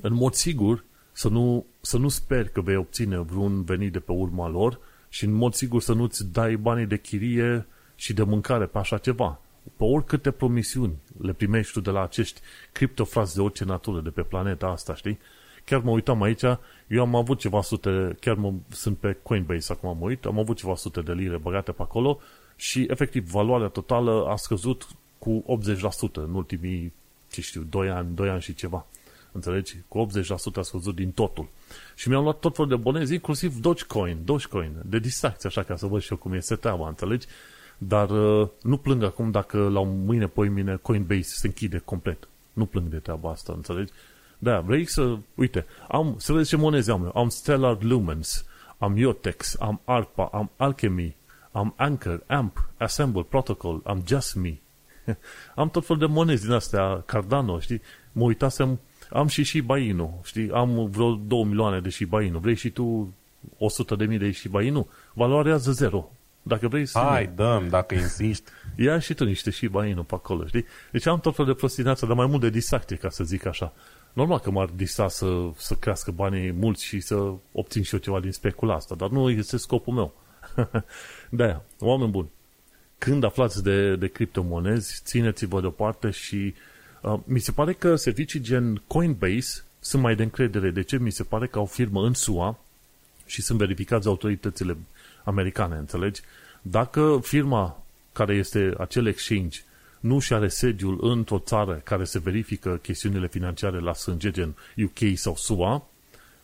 în 0.00 0.14
mod 0.14 0.32
sigur, 0.32 0.84
să 1.12 1.28
nu, 1.28 1.66
să 1.80 1.98
nu 1.98 2.08
speri 2.08 2.52
că 2.52 2.60
vei 2.60 2.76
obține 2.76 3.18
vreun 3.18 3.62
venit 3.62 3.92
de 3.92 3.98
pe 3.98 4.12
urma 4.12 4.48
lor 4.48 4.78
și 5.08 5.24
în 5.24 5.32
mod 5.32 5.54
sigur 5.54 5.80
să 5.80 5.92
nu-ți 5.92 6.32
dai 6.32 6.56
banii 6.56 6.86
de 6.86 6.98
chirie 6.98 7.66
și 7.94 8.12
de 8.12 8.22
mâncare 8.22 8.64
pe 8.64 8.78
așa 8.78 8.98
ceva 8.98 9.40
pe 9.76 9.84
oricâte 9.84 10.30
promisiuni 10.30 10.94
le 11.20 11.32
primești 11.32 11.72
tu 11.72 11.80
de 11.80 11.90
la 11.90 12.02
acești 12.02 12.40
criptofrați 12.72 13.34
de 13.34 13.40
orice 13.40 13.64
natură 13.64 14.00
de 14.00 14.10
pe 14.10 14.22
planeta 14.22 14.66
asta, 14.66 14.94
știi? 14.94 15.18
Chiar 15.64 15.80
mă 15.80 15.90
uitam 15.90 16.22
aici, 16.22 16.42
eu 16.86 17.00
am 17.00 17.14
avut 17.14 17.38
ceva 17.38 17.62
sute, 17.62 18.16
chiar 18.20 18.34
mă, 18.34 18.52
sunt 18.68 18.98
pe 18.98 19.16
Coinbase 19.22 19.72
acum 19.72 19.88
am 19.88 20.00
uit, 20.00 20.24
am 20.24 20.38
avut 20.38 20.56
ceva 20.56 20.74
sute 20.74 21.00
de 21.00 21.12
lire 21.12 21.36
băgate 21.36 21.72
pe 21.72 21.82
acolo 21.82 22.20
și 22.56 22.86
efectiv 22.90 23.30
valoarea 23.30 23.68
totală 23.68 24.26
a 24.28 24.36
scăzut 24.36 24.86
cu 25.18 25.44
80% 26.10 26.12
în 26.12 26.34
ultimii, 26.34 26.92
ce 27.30 27.40
știu, 27.40 27.62
2 27.62 27.88
ani, 27.88 28.14
2 28.14 28.28
ani 28.28 28.40
și 28.40 28.54
ceva. 28.54 28.86
Înțelegi? 29.32 29.76
Cu 29.88 30.06
80% 30.06 30.56
a 30.56 30.62
scăzut 30.62 30.94
din 30.94 31.10
totul. 31.10 31.48
Și 31.94 32.08
mi-am 32.08 32.22
luat 32.22 32.38
tot 32.38 32.54
felul 32.54 32.70
de 32.70 32.76
bonezi, 32.76 33.12
inclusiv 33.14 33.60
Dogecoin, 33.60 34.18
Dogecoin, 34.24 34.72
de 34.84 34.98
distracție, 34.98 35.48
așa 35.48 35.62
ca 35.62 35.76
să 35.76 35.86
văd 35.86 36.00
și 36.00 36.12
eu 36.12 36.18
cum 36.18 36.32
este 36.32 36.56
treaba, 36.56 36.88
înțelegi? 36.88 37.26
Dar 37.78 38.10
uh, 38.10 38.48
nu 38.62 38.76
plâng 38.76 39.02
acum 39.02 39.30
dacă 39.30 39.68
la 39.68 39.82
mâine, 39.82 40.26
poi 40.26 40.48
mine, 40.48 40.76
Coinbase 40.76 41.22
se 41.22 41.46
închide 41.46 41.78
complet. 41.78 42.28
Nu 42.52 42.66
plâng 42.66 42.88
de 42.88 42.96
treaba 42.96 43.30
asta, 43.30 43.52
înțelegi? 43.56 43.92
Da, 44.38 44.60
vrei 44.60 44.84
să, 44.84 45.16
uite, 45.34 45.66
am, 45.88 46.14
să 46.18 46.32
vezi 46.32 46.48
ce 46.48 46.56
monezi 46.56 46.90
am 46.90 47.04
eu. 47.04 47.12
Am 47.14 47.28
Stellar 47.28 47.82
Lumens, 47.82 48.44
am 48.78 48.96
Iotex, 48.96 49.56
am 49.60 49.80
ARPA, 49.84 50.28
am 50.32 50.50
Alchemy, 50.56 51.16
am 51.50 51.74
Anchor, 51.76 52.22
AMP, 52.26 52.68
Assemble, 52.76 53.22
Protocol, 53.22 53.80
am 53.84 54.02
Just 54.06 54.34
Me. 54.34 54.54
am 55.54 55.70
tot 55.70 55.86
fel 55.86 55.96
de 55.96 56.06
monezi 56.06 56.44
din 56.44 56.52
astea, 56.52 57.02
Cardano, 57.06 57.60
știi? 57.60 57.80
Mă 58.12 58.22
uitasem, 58.22 58.80
am 59.10 59.26
și 59.26 59.44
Shiba 59.44 59.78
Inu, 59.78 60.20
știi? 60.24 60.50
Am 60.50 60.90
vreo 60.90 61.14
2 61.14 61.44
milioane 61.44 61.80
de 61.80 61.88
Shiba 61.88 62.22
Inu. 62.22 62.38
Vrei 62.38 62.54
și 62.54 62.70
tu 62.70 63.14
100 63.58 63.94
de 63.94 64.04
mii 64.04 64.18
de 64.18 64.30
Shiba 64.30 64.62
Inu? 64.62 64.88
Valorează 65.12 65.72
zero. 65.72 66.10
Dacă 66.48 66.68
vrei 66.68 66.86
să... 66.86 66.98
Hai, 66.98 67.30
dăm, 67.34 67.68
dacă 67.68 67.94
insisti. 67.94 68.50
Ia 68.76 68.98
și 68.98 69.14
tu 69.14 69.24
niște 69.24 69.50
și 69.50 69.66
bainul 69.66 70.04
pe 70.04 70.14
acolo, 70.14 70.46
știi? 70.46 70.64
Deci 70.92 71.06
am 71.06 71.20
tot 71.20 71.34
fel 71.34 71.44
de 71.44 71.52
prostinață, 71.54 72.06
dar 72.06 72.16
mai 72.16 72.26
mult 72.26 72.40
de 72.40 72.50
distracție, 72.50 72.96
ca 72.96 73.08
să 73.10 73.24
zic 73.24 73.46
așa. 73.46 73.72
Normal 74.12 74.38
că 74.38 74.50
m-ar 74.50 74.68
distra 74.68 75.08
să, 75.08 75.50
să 75.56 75.74
crească 75.74 76.10
banii 76.10 76.52
mulți 76.52 76.84
și 76.84 77.00
să 77.00 77.32
obțin 77.52 77.82
și 77.82 77.94
eu 77.94 78.00
ceva 78.00 78.20
din 78.20 78.32
specula 78.32 78.74
asta, 78.74 78.94
dar 78.94 79.08
nu 79.08 79.30
este 79.30 79.56
scopul 79.56 79.94
meu. 79.94 80.14
de 81.30 81.56
oameni 81.78 82.10
buni, 82.10 82.30
când 82.98 83.24
aflați 83.24 83.62
de, 83.62 83.96
de 83.96 84.06
criptomonezi, 84.06 85.00
țineți-vă 85.04 85.60
deoparte 85.60 86.10
și 86.10 86.54
uh, 87.02 87.18
mi 87.24 87.38
se 87.38 87.52
pare 87.52 87.72
că 87.72 87.96
servicii 87.96 88.40
gen 88.40 88.82
Coinbase 88.86 89.64
sunt 89.80 90.02
mai 90.02 90.14
de 90.14 90.22
încredere. 90.22 90.70
De 90.70 90.82
ce? 90.82 90.98
Mi 90.98 91.10
se 91.10 91.22
pare 91.22 91.46
că 91.46 91.58
au 91.58 91.66
firmă 91.66 92.04
în 92.06 92.14
SUA 92.14 92.58
și 93.26 93.42
sunt 93.42 93.58
verificați 93.58 94.06
autoritățile 94.06 94.76
americane, 95.28 95.76
înțelegi? 95.76 96.20
Dacă 96.62 97.20
firma 97.22 97.82
care 98.12 98.34
este 98.34 98.74
acel 98.78 99.06
exchange 99.06 99.60
nu 100.00 100.18
și 100.18 100.32
are 100.32 100.48
sediul 100.48 100.98
într-o 101.00 101.38
țară 101.38 101.80
care 101.84 102.04
se 102.04 102.18
verifică 102.18 102.78
chestiunile 102.82 103.28
financiare 103.28 103.80
la 103.80 103.92
sânge, 103.92 104.30
gen 104.30 104.56
UK 104.76 105.16
sau 105.18 105.36
SUA, 105.36 105.86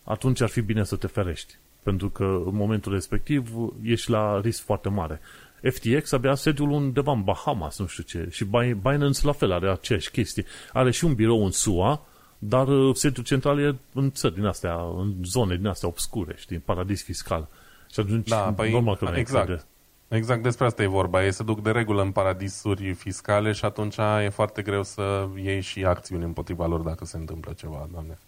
atunci 0.03 0.41
ar 0.41 0.49
fi 0.49 0.61
bine 0.61 0.85
să 0.85 0.97
te 0.97 1.07
ferești. 1.07 1.55
Pentru 1.83 2.11
că 2.11 2.25
în 2.25 2.55
momentul 2.55 2.93
respectiv 2.93 3.51
ești 3.83 4.11
la 4.11 4.41
risc 4.41 4.63
foarte 4.63 4.89
mare. 4.89 5.21
FTX 5.71 6.13
avea 6.13 6.35
sediul 6.35 6.71
undeva 6.71 7.13
în 7.13 7.23
Bahamas, 7.23 7.79
nu 7.79 7.87
știu 7.87 8.03
ce, 8.03 8.29
și 8.31 8.45
Binance 8.83 9.27
la 9.27 9.33
fel 9.33 9.53
are 9.53 9.71
aceeași 9.71 10.11
chestie. 10.11 10.45
Are 10.73 10.91
și 10.91 11.05
un 11.05 11.15
birou 11.15 11.45
în 11.45 11.51
SUA, 11.51 12.07
dar 12.39 12.69
uh, 12.69 12.95
sediul 12.95 13.25
central 13.25 13.61
e 13.61 13.77
în 13.93 14.11
țări 14.11 14.35
din 14.35 14.45
astea, 14.45 14.75
în 14.75 15.15
zone 15.25 15.57
din 15.57 15.67
astea 15.67 15.89
obscure, 15.89 16.35
știi, 16.39 16.57
în 16.57 16.63
paradis 16.65 17.03
fiscal. 17.03 17.49
Și 17.93 18.01
atunci, 18.01 18.29
da, 18.29 18.53
păi, 18.57 18.71
normal 18.71 18.97
că 18.97 19.13
exact. 19.15 19.49
Încrede. 19.49 19.69
Exact 20.09 20.43
despre 20.43 20.67
asta 20.67 20.83
e 20.83 20.87
vorba. 20.87 21.25
Ei 21.25 21.33
se 21.33 21.43
duc 21.43 21.63
de 21.63 21.71
regulă 21.71 22.03
în 22.03 22.11
paradisuri 22.11 22.93
fiscale 22.93 23.53
și 23.53 23.65
atunci 23.65 23.97
e 24.25 24.29
foarte 24.29 24.63
greu 24.63 24.83
să 24.83 25.29
iei 25.43 25.61
și 25.61 25.85
acțiuni 25.85 26.25
împotriva 26.25 26.67
lor 26.67 26.81
dacă 26.81 27.05
se 27.05 27.17
întâmplă 27.17 27.53
ceva, 27.57 27.89
doamne. 27.93 28.19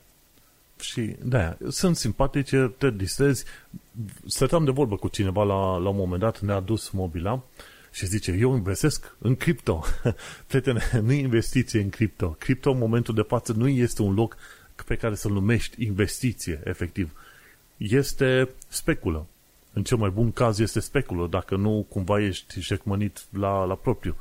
Și 0.81 1.17
da, 1.23 1.57
sunt 1.69 1.97
simpatice, 1.97 2.75
te 2.79 2.91
distrezi. 2.91 3.45
Stăteam 4.27 4.65
de 4.65 4.71
vorbă 4.71 4.97
cu 4.97 5.09
cineva 5.09 5.43
la, 5.43 5.77
la 5.77 5.89
un 5.89 5.97
moment 5.97 6.21
dat, 6.21 6.41
ne-a 6.41 6.61
dus 6.61 6.91
mobila 6.91 7.43
și 7.93 8.07
zice, 8.07 8.33
eu 8.33 8.55
investesc 8.55 9.17
în 9.19 9.37
cripto. 9.37 9.85
Prietene, 10.47 10.83
nu 11.03 11.13
investiție 11.13 11.81
în 11.81 11.89
cripto. 11.89 12.29
Cripto 12.39 12.71
în 12.71 12.79
momentul 12.79 13.15
de 13.15 13.25
față 13.29 13.53
nu 13.53 13.69
este 13.69 14.03
un 14.03 14.15
loc 14.15 14.37
pe 14.87 14.97
care 14.97 15.15
să-l 15.15 15.33
numești 15.33 15.85
investiție, 15.85 16.61
efectiv. 16.65 17.13
Este 17.77 18.49
speculă 18.69 19.27
în 19.77 19.83
cel 19.83 19.97
mai 19.97 20.11
bun 20.11 20.33
caz 20.33 20.59
este 20.59 20.81
speculă, 20.81 21.27
dacă 21.27 21.57
nu 21.57 21.87
cumva 21.89 22.21
ești 22.21 22.61
jecmănit 22.61 23.27
la, 23.31 23.65
la 23.65 23.75
propriu. 23.75 24.17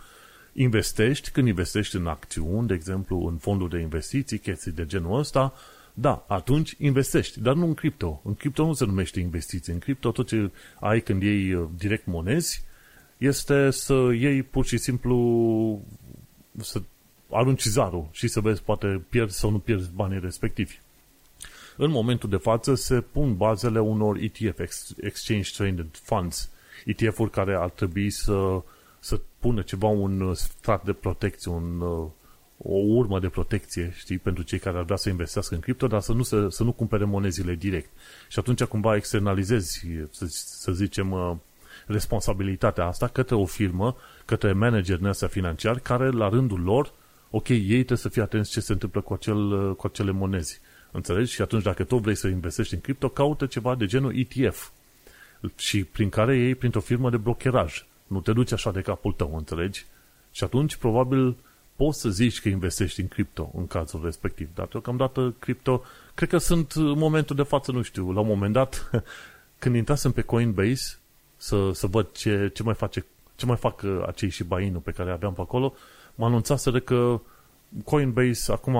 Investești, 0.53 1.29
când 1.29 1.47
investești 1.47 1.95
în 1.95 2.07
acțiuni, 2.07 2.67
de 2.67 2.73
exemplu, 2.73 3.25
în 3.25 3.37
fonduri 3.37 3.69
de 3.69 3.79
investiții, 3.79 4.37
chestii 4.37 4.71
de 4.71 4.85
genul 4.85 5.19
ăsta, 5.19 5.53
da, 5.93 6.25
atunci 6.27 6.75
investești, 6.79 7.39
dar 7.39 7.55
nu 7.55 7.65
în 7.65 7.73
cripto. 7.73 8.21
În 8.23 8.35
cripto 8.35 8.65
nu 8.65 8.73
se 8.73 8.85
numește 8.85 9.19
investiții. 9.19 9.73
În 9.73 9.79
cripto 9.79 10.11
tot 10.11 10.27
ce 10.27 10.51
ai 10.79 11.01
când 11.01 11.21
iei 11.21 11.53
uh, 11.53 11.69
direct 11.77 12.05
monezi 12.05 12.63
este 13.17 13.71
să 13.71 14.09
iei 14.13 14.43
pur 14.43 14.65
și 14.65 14.77
simplu 14.77 15.81
să 16.57 16.81
arunci 17.29 17.63
zarul 17.63 18.07
și 18.11 18.27
să 18.27 18.39
vezi 18.39 18.63
poate 18.63 19.05
pierzi 19.09 19.39
sau 19.39 19.49
nu 19.49 19.59
pierzi 19.59 19.91
banii 19.93 20.19
respectivi. 20.19 20.79
În 21.77 21.91
momentul 21.91 22.29
de 22.29 22.37
față 22.37 22.75
se 22.75 23.01
pun 23.01 23.35
bazele 23.35 23.79
unor 23.79 24.17
ETF, 24.17 24.59
Exchange 24.99 25.51
Traded 25.55 25.89
Funds, 25.91 26.49
ETF-uri 26.85 27.31
care 27.31 27.55
ar 27.55 27.69
trebui 27.69 28.09
să, 28.09 28.61
să 28.99 29.21
pună 29.39 29.61
ceva, 29.61 29.87
un 29.87 30.33
strat 30.33 30.83
de 30.83 30.93
protecție, 30.93 31.51
un, 31.51 31.81
o 32.57 32.77
urmă 32.77 33.19
de 33.19 33.29
protecție, 33.29 33.93
știi, 33.95 34.17
pentru 34.17 34.43
cei 34.43 34.59
care 34.59 34.77
ar 34.77 34.83
vrea 34.83 34.97
să 34.97 35.09
investească 35.09 35.55
în 35.55 35.61
cripto, 35.61 35.87
dar 35.87 36.01
să 36.01 36.13
nu, 36.13 36.23
să, 36.23 36.49
să 36.49 36.63
nu 36.63 36.71
cumpere 36.71 37.03
monezile 37.03 37.55
direct. 37.55 37.89
Și 38.29 38.39
atunci 38.39 38.63
cumva 38.63 38.95
externalizezi, 38.95 39.87
să, 40.11 40.25
să 40.29 40.71
zicem, 40.71 41.39
responsabilitatea 41.85 42.85
asta 42.85 43.07
către 43.07 43.35
o 43.35 43.45
firmă, 43.45 43.95
către 44.25 44.51
manager 44.51 44.99
astea 45.05 45.27
financiari, 45.27 45.81
care 45.81 46.09
la 46.09 46.29
rândul 46.29 46.61
lor, 46.61 46.93
ok, 47.29 47.47
ei 47.47 47.67
trebuie 47.67 47.97
să 47.97 48.09
fie 48.09 48.21
atenți 48.21 48.51
ce 48.51 48.59
se 48.59 48.71
întâmplă 48.71 49.01
cu, 49.01 49.13
acel, 49.13 49.75
cu 49.75 49.87
acele 49.87 50.11
monezi. 50.11 50.61
Înțelegi? 50.95 51.33
Și 51.33 51.41
atunci 51.41 51.63
dacă 51.63 51.83
tu 51.83 51.97
vrei 51.97 52.15
să 52.15 52.27
investești 52.27 52.73
în 52.73 52.79
cripto, 52.79 53.09
caută 53.09 53.45
ceva 53.45 53.75
de 53.75 53.85
genul 53.85 54.17
ETF 54.17 54.69
și 55.57 55.83
prin 55.83 56.09
care 56.09 56.37
iei 56.37 56.55
printr-o 56.55 56.79
firmă 56.79 57.09
de 57.09 57.17
blocheraj. 57.17 57.85
Nu 58.07 58.19
te 58.19 58.33
duci 58.33 58.51
așa 58.51 58.71
de 58.71 58.81
capul 58.81 59.11
tău, 59.11 59.35
înțelegi? 59.35 59.85
Și 60.31 60.43
atunci, 60.43 60.75
probabil, 60.75 61.35
poți 61.75 61.99
să 61.99 62.09
zici 62.09 62.41
că 62.41 62.49
investești 62.49 63.01
în 63.01 63.07
cripto 63.07 63.51
în 63.55 63.67
cazul 63.67 64.01
respectiv. 64.03 64.49
Dar 64.53 64.67
deocamdată 64.67 65.35
cripto, 65.39 65.83
cred 66.13 66.29
că 66.29 66.37
sunt 66.37 66.71
în 66.71 66.97
momentul 66.97 67.35
de 67.35 67.43
față, 67.43 67.71
nu 67.71 67.81
știu, 67.81 68.11
la 68.11 68.19
un 68.19 68.27
moment 68.27 68.53
dat, 68.53 68.89
când 69.59 69.75
intrasem 69.75 70.11
pe 70.11 70.21
Coinbase 70.21 70.97
să, 71.37 71.71
să 71.73 71.87
văd 71.87 72.11
ce, 72.11 72.51
ce 72.53 72.63
mai 72.63 72.73
face 72.73 73.05
ce 73.35 73.45
mai 73.45 73.57
fac 73.57 73.81
uh, 73.81 74.03
acei 74.07 74.29
și 74.29 74.43
bainul 74.43 74.79
pe 74.79 74.91
care 74.91 75.11
aveam 75.11 75.33
pe 75.33 75.41
acolo, 75.41 75.73
mă 76.15 76.25
anunțaseră 76.25 76.79
că 76.79 77.21
Coinbase 77.83 78.51
acum 78.51 78.75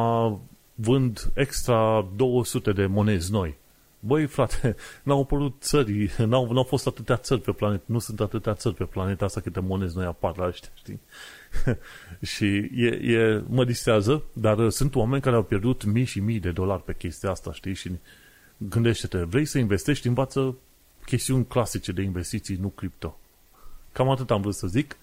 vând 0.76 1.32
extra 1.34 2.08
200 2.16 2.72
de 2.72 2.86
monezi 2.86 3.32
noi. 3.32 3.58
Băi, 4.00 4.26
frate, 4.26 4.76
n-au 5.04 5.22
apărut 5.22 5.56
țări, 5.60 6.12
n-au, 6.28 6.52
n-au 6.52 6.64
fost 6.64 6.88
atâtea 6.88 7.18
țări 7.18 7.42
pe 7.42 7.52
planetă, 7.52 7.84
nu 7.86 8.00
sunt 8.00 8.20
atâtea 8.20 8.54
țări 8.54 8.76
pe 8.76 8.84
planeta 8.84 9.26
asta 9.26 9.42
câte 9.42 9.60
monezi 9.60 9.96
noi 9.96 10.06
apar 10.06 10.38
la 10.38 10.48
ăștia, 10.48 10.70
știi? 10.74 11.00
și 12.36 12.46
e, 12.76 12.88
e, 12.88 13.44
mă 13.48 13.66
distrează, 13.66 14.24
dar 14.34 14.70
sunt 14.70 14.96
oameni 14.96 15.22
care 15.22 15.36
au 15.36 15.44
pierdut 15.44 15.84
mii 15.84 16.06
și 16.06 16.20
mii 16.20 16.40
de 16.40 16.52
dolari 16.52 16.84
pe 16.84 16.94
chestia 16.94 17.30
asta, 17.30 17.54
știi? 17.54 17.74
Și 17.74 17.92
gândește-te, 18.58 19.18
vrei 19.18 19.46
să 19.46 19.58
investești, 19.58 20.08
învață 20.08 20.56
chestiuni 21.06 21.46
clasice 21.46 21.92
de 21.92 22.02
investiții, 22.02 22.56
nu 22.56 22.68
cripto. 22.68 23.20
Cam 23.92 24.10
atât 24.10 24.32
am 24.32 24.42
vrut 24.42 24.56
să 24.56 24.68
zic. 24.68 24.98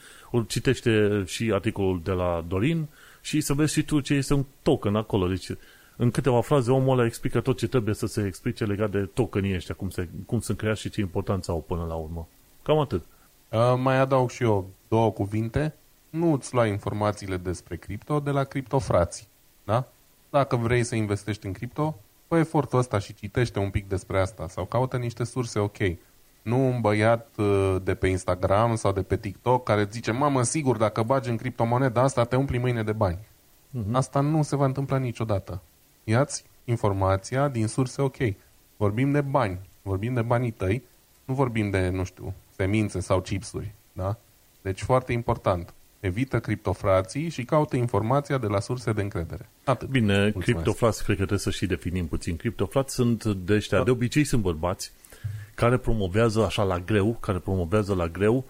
Citește 0.47 1.23
și 1.27 1.51
articolul 1.53 2.01
de 2.05 2.11
la 2.11 2.45
Dorin, 2.49 2.89
și 3.23 3.41
să 3.41 3.53
vezi 3.53 3.73
și 3.73 3.83
tu 3.83 4.01
ce 4.01 4.15
este 4.15 4.35
un 4.35 4.45
token 4.63 4.97
acolo. 4.97 5.29
Deci, 5.29 5.51
în 5.97 6.11
câteva 6.11 6.41
fraze, 6.41 6.71
omul 6.71 6.99
ăla 6.99 7.07
explică 7.07 7.41
tot 7.41 7.59
ce 7.59 7.69
trebuie 7.69 7.95
să 7.95 8.07
se 8.07 8.27
explice 8.27 8.65
legat 8.65 8.91
de 8.91 9.01
tokenii 9.01 9.55
ăștia, 9.55 9.75
cum, 9.75 9.91
se, 9.91 10.09
cum 10.27 10.41
sunt 10.41 10.59
creați 10.59 10.81
și 10.81 10.91
ce 10.91 11.01
importanță 11.01 11.51
au 11.51 11.65
până 11.67 11.85
la 11.85 11.95
urmă. 11.95 12.29
Cam 12.63 12.79
atât. 12.79 13.05
Uh, 13.49 13.75
mai 13.77 13.99
adaug 13.99 14.31
și 14.31 14.43
eu 14.43 14.71
două 14.89 15.11
cuvinte. 15.11 15.75
Nu 16.11 16.33
îți 16.33 16.55
lua 16.55 16.67
informațiile 16.67 17.37
despre 17.37 17.77
cripto 17.77 18.21
de 18.21 18.31
la 18.31 18.45
criptofrații. 18.45 19.29
Da? 19.65 19.87
dacă 20.33 20.57
vrei 20.57 20.85
să 20.85 20.95
investești 20.95 21.47
în 21.47 21.53
cripto, 21.53 21.97
fă 22.29 22.39
efortul 22.39 22.79
ăsta 22.79 22.99
și 22.99 23.15
citește 23.15 23.59
un 23.59 23.71
pic 23.71 23.89
despre 23.89 24.21
asta 24.21 24.49
sau 24.49 24.65
caută 24.65 24.97
niște 24.97 25.25
surse 25.25 25.59
ok. 25.59 25.77
Nu 26.43 26.67
un 26.67 26.81
băiat 26.81 27.29
uh, 27.37 27.77
de 27.83 27.95
pe 27.95 28.07
Instagram 28.07 28.75
sau 28.75 28.93
de 28.93 29.03
pe 29.03 29.17
TikTok 29.17 29.65
care 29.65 29.89
zice, 29.91 30.11
mamă, 30.11 30.43
sigur, 30.43 30.77
dacă 30.77 31.03
bagi 31.03 31.31
în 31.31 31.37
criptomoneda 31.37 32.03
asta, 32.03 32.25
te 32.25 32.37
umpli 32.37 32.59
mâine 32.59 32.83
de 32.83 32.93
bani. 32.93 33.19
Uh-huh. 33.19 33.93
Asta 33.93 34.21
nu 34.21 34.43
se 34.43 34.57
va 34.57 34.65
întâmpla 34.65 34.97
niciodată. 34.97 35.63
Iați 36.05 36.45
informația 36.65 37.49
din 37.49 37.67
surse 37.67 38.03
ok. 38.03 38.17
Vorbim 38.77 39.11
de 39.11 39.21
bani, 39.21 39.59
vorbim 39.83 40.15
de 40.15 40.23
banii 40.23 40.51
tăi, 40.51 40.83
nu 41.25 41.35
vorbim 41.35 41.71
de, 41.71 41.89
nu 41.89 42.05
știu, 42.05 42.35
semințe 42.57 43.01
sau 43.01 43.21
chipsuri. 43.21 43.75
Da? 43.93 44.17
Deci 44.63 44.83
foarte 44.83 45.13
important. 45.13 45.75
Evită 46.01 46.41
criptofrații 46.41 47.29
și 47.29 47.45
caută 47.45 47.77
informația 47.77 48.39
de 48.39 48.47
la 48.47 48.61
surse 48.61 48.93
de 48.93 49.03
încredere. 49.03 49.49
Atât. 49.65 49.89
Bine, 49.89 50.23
Mulțumesc. 50.23 50.51
criptofrați, 50.51 51.05
cred 51.05 51.17
că 51.17 51.25
trebuie 51.25 51.39
să 51.39 51.51
și 51.51 51.67
definim 51.67 52.07
puțin. 52.07 52.37
Criptofrați 52.37 52.95
sunt 52.95 53.25
de 53.25 53.55
ăștia, 53.55 53.79
da. 53.79 53.85
de 53.85 53.91
obicei 53.91 54.25
sunt 54.25 54.43
bărbați 54.43 54.93
care 55.55 55.77
promovează 55.77 56.45
așa 56.45 56.63
la 56.63 56.79
greu, 56.79 57.17
care 57.21 57.39
promovează 57.39 57.95
la 57.95 58.09
greu 58.09 58.45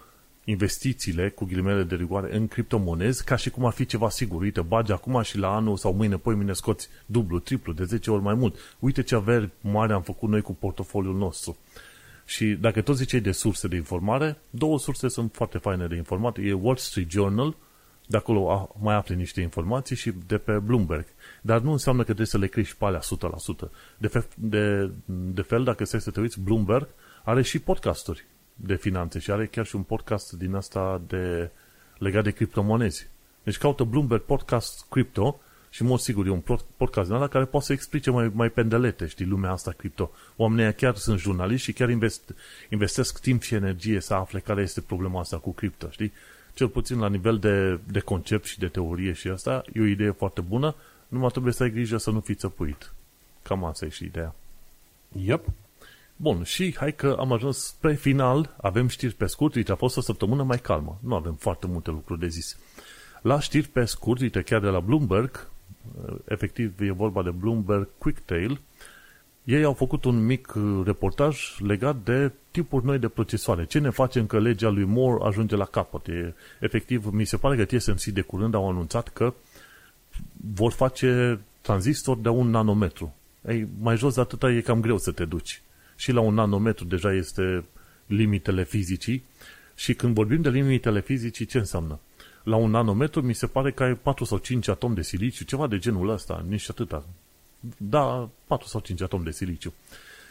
investițiile, 0.45 1.29
cu 1.29 1.45
ghilimele 1.45 1.83
de 1.83 1.95
rigoare, 1.95 2.37
în 2.37 2.49
criptomonezi, 2.49 3.25
ca 3.25 3.37
și 3.37 3.51
cum 3.51 3.65
ar 3.65 3.73
fi 3.73 3.87
ceva 3.87 4.09
sigur. 4.09 4.41
Uite, 4.41 4.61
bagi 4.61 4.93
acum 4.93 5.23
și 5.23 5.39
la 5.39 5.55
anul 5.55 5.77
sau 5.77 5.93
mâine, 5.93 6.17
poi 6.17 6.35
mine 6.35 6.53
scoți 6.53 6.89
dublu, 7.07 7.39
triplu, 7.39 7.73
de 7.73 7.85
10 7.85 8.11
ori 8.11 8.23
mai 8.23 8.35
mult. 8.35 8.77
Uite 8.79 9.03
ce 9.03 9.15
averi 9.15 9.51
mare 9.61 9.93
am 9.93 10.03
făcut 10.03 10.29
noi 10.29 10.41
cu 10.41 10.55
portofoliul 10.55 11.17
nostru. 11.17 11.57
Și 12.25 12.47
dacă 12.47 12.81
tot 12.83 12.97
ziceai 12.97 13.21
de 13.21 13.33
surse 13.33 13.69
de 13.69 13.77
informare, 13.77 14.39
două 14.51 14.79
surse 14.79 15.09
sunt 15.09 15.35
foarte 15.35 15.59
faine 15.59 15.87
de 15.87 15.97
informat. 15.97 16.37
E 16.41 16.53
Wall 16.53 16.77
Street 16.77 17.11
Journal, 17.11 17.57
de 18.07 18.17
acolo 18.17 18.71
mai 18.81 18.95
afli 18.95 19.15
niște 19.15 19.41
informații 19.41 19.97
și 19.97 20.13
de 20.27 20.39
pe 20.39 20.53
Bloomberg. 20.53 21.07
Dar 21.45 21.61
nu 21.61 21.73
înseamnă 21.73 22.01
că 22.01 22.05
trebuie 22.05 22.27
să 22.27 22.39
le 22.39 22.47
crești 22.47 22.77
pe 22.77 22.85
alea 22.85 23.01
100%. 23.01 23.71
De, 23.99 24.07
fe- 24.07 24.29
de, 24.35 24.91
de 25.07 25.43
fel, 25.43 25.65
dacă 25.65 25.85
stai 25.85 26.01
să 26.01 26.11
te 26.11 26.21
uiți, 26.21 26.41
Bloomberg 26.41 26.89
are 27.25 27.43
și 27.43 27.59
podcasturi 27.59 28.27
de 28.55 28.75
finanțe 28.75 29.19
și 29.19 29.31
are 29.31 29.47
chiar 29.47 29.67
și 29.67 29.77
un 29.77 29.83
podcast 29.83 30.33
din 30.33 30.55
asta 30.55 31.01
de, 31.07 31.51
legat 31.99 32.25
de 32.25 32.31
criptomonezi. 32.31 33.09
Deci 33.43 33.59
caută 33.59 33.85
Bloomberg 33.85 34.23
Podcast 34.23 34.87
Crypto 34.91 35.41
și, 35.71 35.83
în 35.83 35.89
mod 35.89 35.99
sigur, 35.99 36.27
e 36.27 36.31
un 36.31 36.43
podcast 36.77 37.09
din 37.09 37.17
ăla 37.17 37.29
care 37.29 37.45
poate 37.45 37.67
să 37.67 37.73
explice 37.73 38.11
mai, 38.11 38.31
mai 38.35 38.51
pendelete, 38.51 39.07
știi, 39.07 39.27
lumea 39.27 39.51
asta 39.51 39.71
cripto. 39.71 40.11
Oamenii 40.37 40.75
chiar 40.75 40.95
sunt 40.95 41.19
jurnaliști 41.19 41.65
și 41.65 41.73
chiar 41.73 41.91
invest, 41.91 42.35
investesc 42.71 43.21
timp 43.21 43.43
și 43.43 43.55
energie 43.55 44.01
să 44.01 44.15
afle 44.15 44.41
care 44.41 44.63
este 44.63 44.81
problema 44.81 45.21
asta 45.21 45.39
cu 45.39 45.53
cripto, 45.53 45.91
știi? 45.91 46.13
Cel 46.55 46.69
puțin 46.69 46.99
la 46.99 47.09
nivel 47.09 47.39
de, 47.39 47.79
de 47.85 48.01
concept 48.01 48.45
și 48.45 48.59
de 48.59 48.67
teorie 48.67 49.13
și 49.13 49.29
asta, 49.29 49.65
e 49.73 49.81
o 49.81 49.85
idee 49.85 50.11
foarte 50.11 50.41
bună, 50.41 50.75
numai 51.13 51.31
trebuie 51.31 51.53
să 51.53 51.63
ai 51.63 51.71
grijă 51.71 51.97
să 51.97 52.11
nu 52.11 52.21
fii 52.21 52.35
țăpuit. 52.35 52.93
Cam 53.43 53.65
asta 53.65 53.85
e 53.85 53.89
și 53.89 54.05
ideea. 54.05 54.35
Yep. 55.13 55.45
Bun, 56.17 56.43
și 56.43 56.75
hai 56.77 56.95
că 56.95 57.17
am 57.19 57.33
ajuns 57.33 57.59
spre 57.59 57.95
final, 57.95 58.55
avem 58.61 58.89
știri 58.89 59.15
pe 59.15 59.27
scurt, 59.27 59.55
uite, 59.55 59.73
a 59.73 59.75
fost 59.75 59.97
o 59.97 60.01
săptămână 60.01 60.43
mai 60.43 60.59
calmă. 60.59 60.99
Nu 61.03 61.15
avem 61.15 61.35
foarte 61.35 61.67
multe 61.67 61.91
lucruri 61.91 62.21
de 62.21 62.29
zis. 62.29 62.59
La 63.23 63.41
știri 63.41 63.69
pe 63.69 63.85
scurt, 63.85 64.21
uite, 64.21 64.43
chiar 64.43 64.61
de 64.61 64.69
la 64.69 64.81
Bloomberg, 64.81 65.51
efectiv 66.25 66.81
e 66.81 66.93
vorba 66.93 67.23
de 67.23 67.31
Bloomberg 67.31 67.89
Quicktail, 67.99 68.61
ei 69.45 69.65
au 69.65 69.73
făcut 69.73 70.05
un 70.05 70.25
mic 70.25 70.55
reportaj 70.85 71.59
legat 71.59 71.97
de 72.05 72.33
tipuri 72.51 72.85
noi 72.85 72.99
de 72.99 73.09
procesoare. 73.09 73.65
Ce 73.65 73.79
ne 73.79 73.91
facem 73.91 74.27
că 74.27 74.39
legea 74.39 74.69
lui 74.69 74.85
Moore 74.85 75.25
ajunge 75.25 75.57
la 75.57 75.65
capăt? 75.65 76.07
E, 76.07 76.35
efectiv, 76.61 77.07
mi 77.13 77.25
se 77.25 77.37
pare 77.37 77.57
că 77.57 77.65
TSMC 77.65 78.03
de 78.05 78.21
curând 78.21 78.55
au 78.55 78.69
anunțat 78.69 79.09
că 79.09 79.35
vor 80.55 80.73
face 80.73 81.41
tranzistor 81.61 82.19
de 82.19 82.29
un 82.29 82.51
nanometru. 82.51 83.15
Ei, 83.49 83.69
mai 83.81 83.97
jos 83.97 84.15
de 84.15 84.21
atâta 84.21 84.51
e 84.51 84.61
cam 84.61 84.81
greu 84.81 84.99
să 84.99 85.13
te 85.13 85.25
duci 85.25 85.63
și 85.97 86.13
la 86.13 86.21
un 86.21 86.35
nanometru 86.35 86.85
deja 86.85 87.13
este 87.13 87.65
limitele 88.07 88.65
fizicii 88.65 89.25
și 89.75 89.95
când 89.95 90.15
vorbim 90.15 90.41
de 90.41 90.51
limitele 90.51 91.01
fizicii, 91.01 91.47
ce 91.47 91.59
înseamnă? 91.59 91.99
La 92.43 92.57
un 92.57 92.71
nanometru 92.71 93.23
mi 93.23 93.35
se 93.35 93.47
pare 93.47 93.73
că 93.73 93.83
ai 93.83 93.95
4 93.95 94.25
sau 94.25 94.39
5 94.39 94.69
atomi 94.69 94.95
de 94.95 95.03
siliciu, 95.03 95.45
ceva 95.45 95.67
de 95.67 95.79
genul 95.79 96.09
ăsta, 96.09 96.45
nici 96.49 96.71
atâta. 96.71 97.05
Da, 97.77 98.29
4 98.47 98.69
sau 98.69 98.81
5 98.81 99.01
atomi 99.01 99.25
de 99.25 99.31
siliciu. 99.31 99.73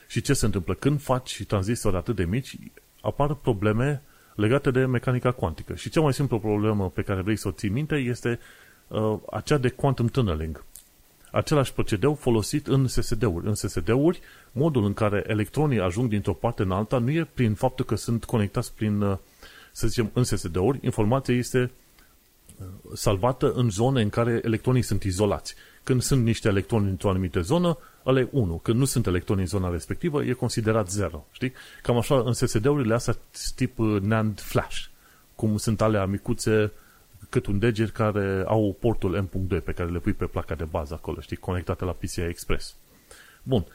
Și 0.08 0.22
ce 0.22 0.34
se 0.34 0.46
întâmplă? 0.46 0.74
Când 0.74 1.02
faci 1.02 1.44
tranzistori 1.48 1.96
atât 1.96 2.16
de 2.16 2.26
mici, 2.26 2.58
apar 3.02 3.34
probleme 3.34 4.02
legate 4.36 4.72
de 4.72 4.86
mecanica 4.86 5.32
cuantică. 5.32 5.76
Și 5.76 5.90
cea 5.90 6.02
mai 6.02 6.14
simplă 6.14 6.40
problemă 6.40 6.90
pe 6.90 7.02
care 7.02 7.22
vrei 7.22 7.36
să 7.36 7.48
o 7.48 7.52
ții 7.52 7.70
minte 7.70 7.96
este 7.96 8.40
uh, 8.92 9.18
acea 9.30 9.58
de 9.58 9.70
quantum 9.70 10.08
tunneling 10.08 10.64
același 11.32 11.74
procedeu 11.74 12.14
folosit 12.14 12.68
în 12.68 12.88
SSD-uri. 12.88 13.48
În 13.48 13.56
SSD-uri, 13.56 14.20
modul 14.52 14.86
în 14.86 14.94
care 14.94 15.24
electronii 15.28 15.80
ajung 15.80 16.10
dintr-o 16.10 16.34
parte 16.34 16.62
în 16.62 16.72
alta 16.72 16.98
nu 16.98 17.12
e 17.12 17.28
prin 17.34 17.54
faptul 17.54 17.86
că 17.86 17.96
sunt 17.96 18.26
conectați 18.26 18.74
prin, 18.74 19.02
uh, 19.02 19.18
să 19.72 19.88
zicem, 19.88 20.10
în 20.14 20.24
SSD-uri, 20.24 20.80
informația 20.82 21.36
este 21.36 21.72
uh, 22.60 22.66
salvată 22.94 23.52
în 23.52 23.70
zone 23.70 24.02
în 24.02 24.10
care 24.10 24.42
electronii 24.44 24.82
sunt 24.82 25.04
izolați. 25.04 25.56
Când 25.84 26.02
sunt 26.02 26.24
niște 26.24 26.48
electroni 26.48 26.89
într-o 26.89 27.10
anumită 27.10 27.42
zonă, 27.42 27.78
ăla 28.06 28.20
e 28.20 28.28
1. 28.32 28.56
Când 28.58 28.80
nu 28.80 28.86
sunt 28.86 29.08
electroni 29.08 29.42
în 29.42 29.48
zona 29.48 29.70
respectivă, 29.70 30.24
e 30.24 30.34
considerat 30.34 30.89
0. 30.89 31.26
Știi? 31.32 31.54
Cam 31.82 31.98
așa 31.98 32.20
în 32.20 32.34
SSD-urile 32.34 32.94
astea 32.94 33.16
tip 33.56 33.80
uh, 33.80 34.02
NAND 34.02 34.39
flash, 34.39 34.86
cum 35.36 35.58
sunt 35.58 35.82
alea 35.82 36.06
micuțe 36.06 36.72
cât 37.32 37.46
un 37.46 37.60
deget 37.60 37.90
care 37.90 38.44
au 38.48 38.76
portul 38.80 39.30
M.2 39.32 39.64
pe 39.64 39.72
care 39.72 39.90
le 39.90 40.00
pui 40.00 40.14
pe 40.14 40.26
placa 40.26 40.56
de 40.56 40.64
bază 40.64 40.94
acolo, 40.94 41.20
știi, 41.20 41.38
conectate 41.38 41.86
la 41.86 41.92
PCI 41.92 42.20
Express. 42.20 42.76
Bun. 43.44 43.66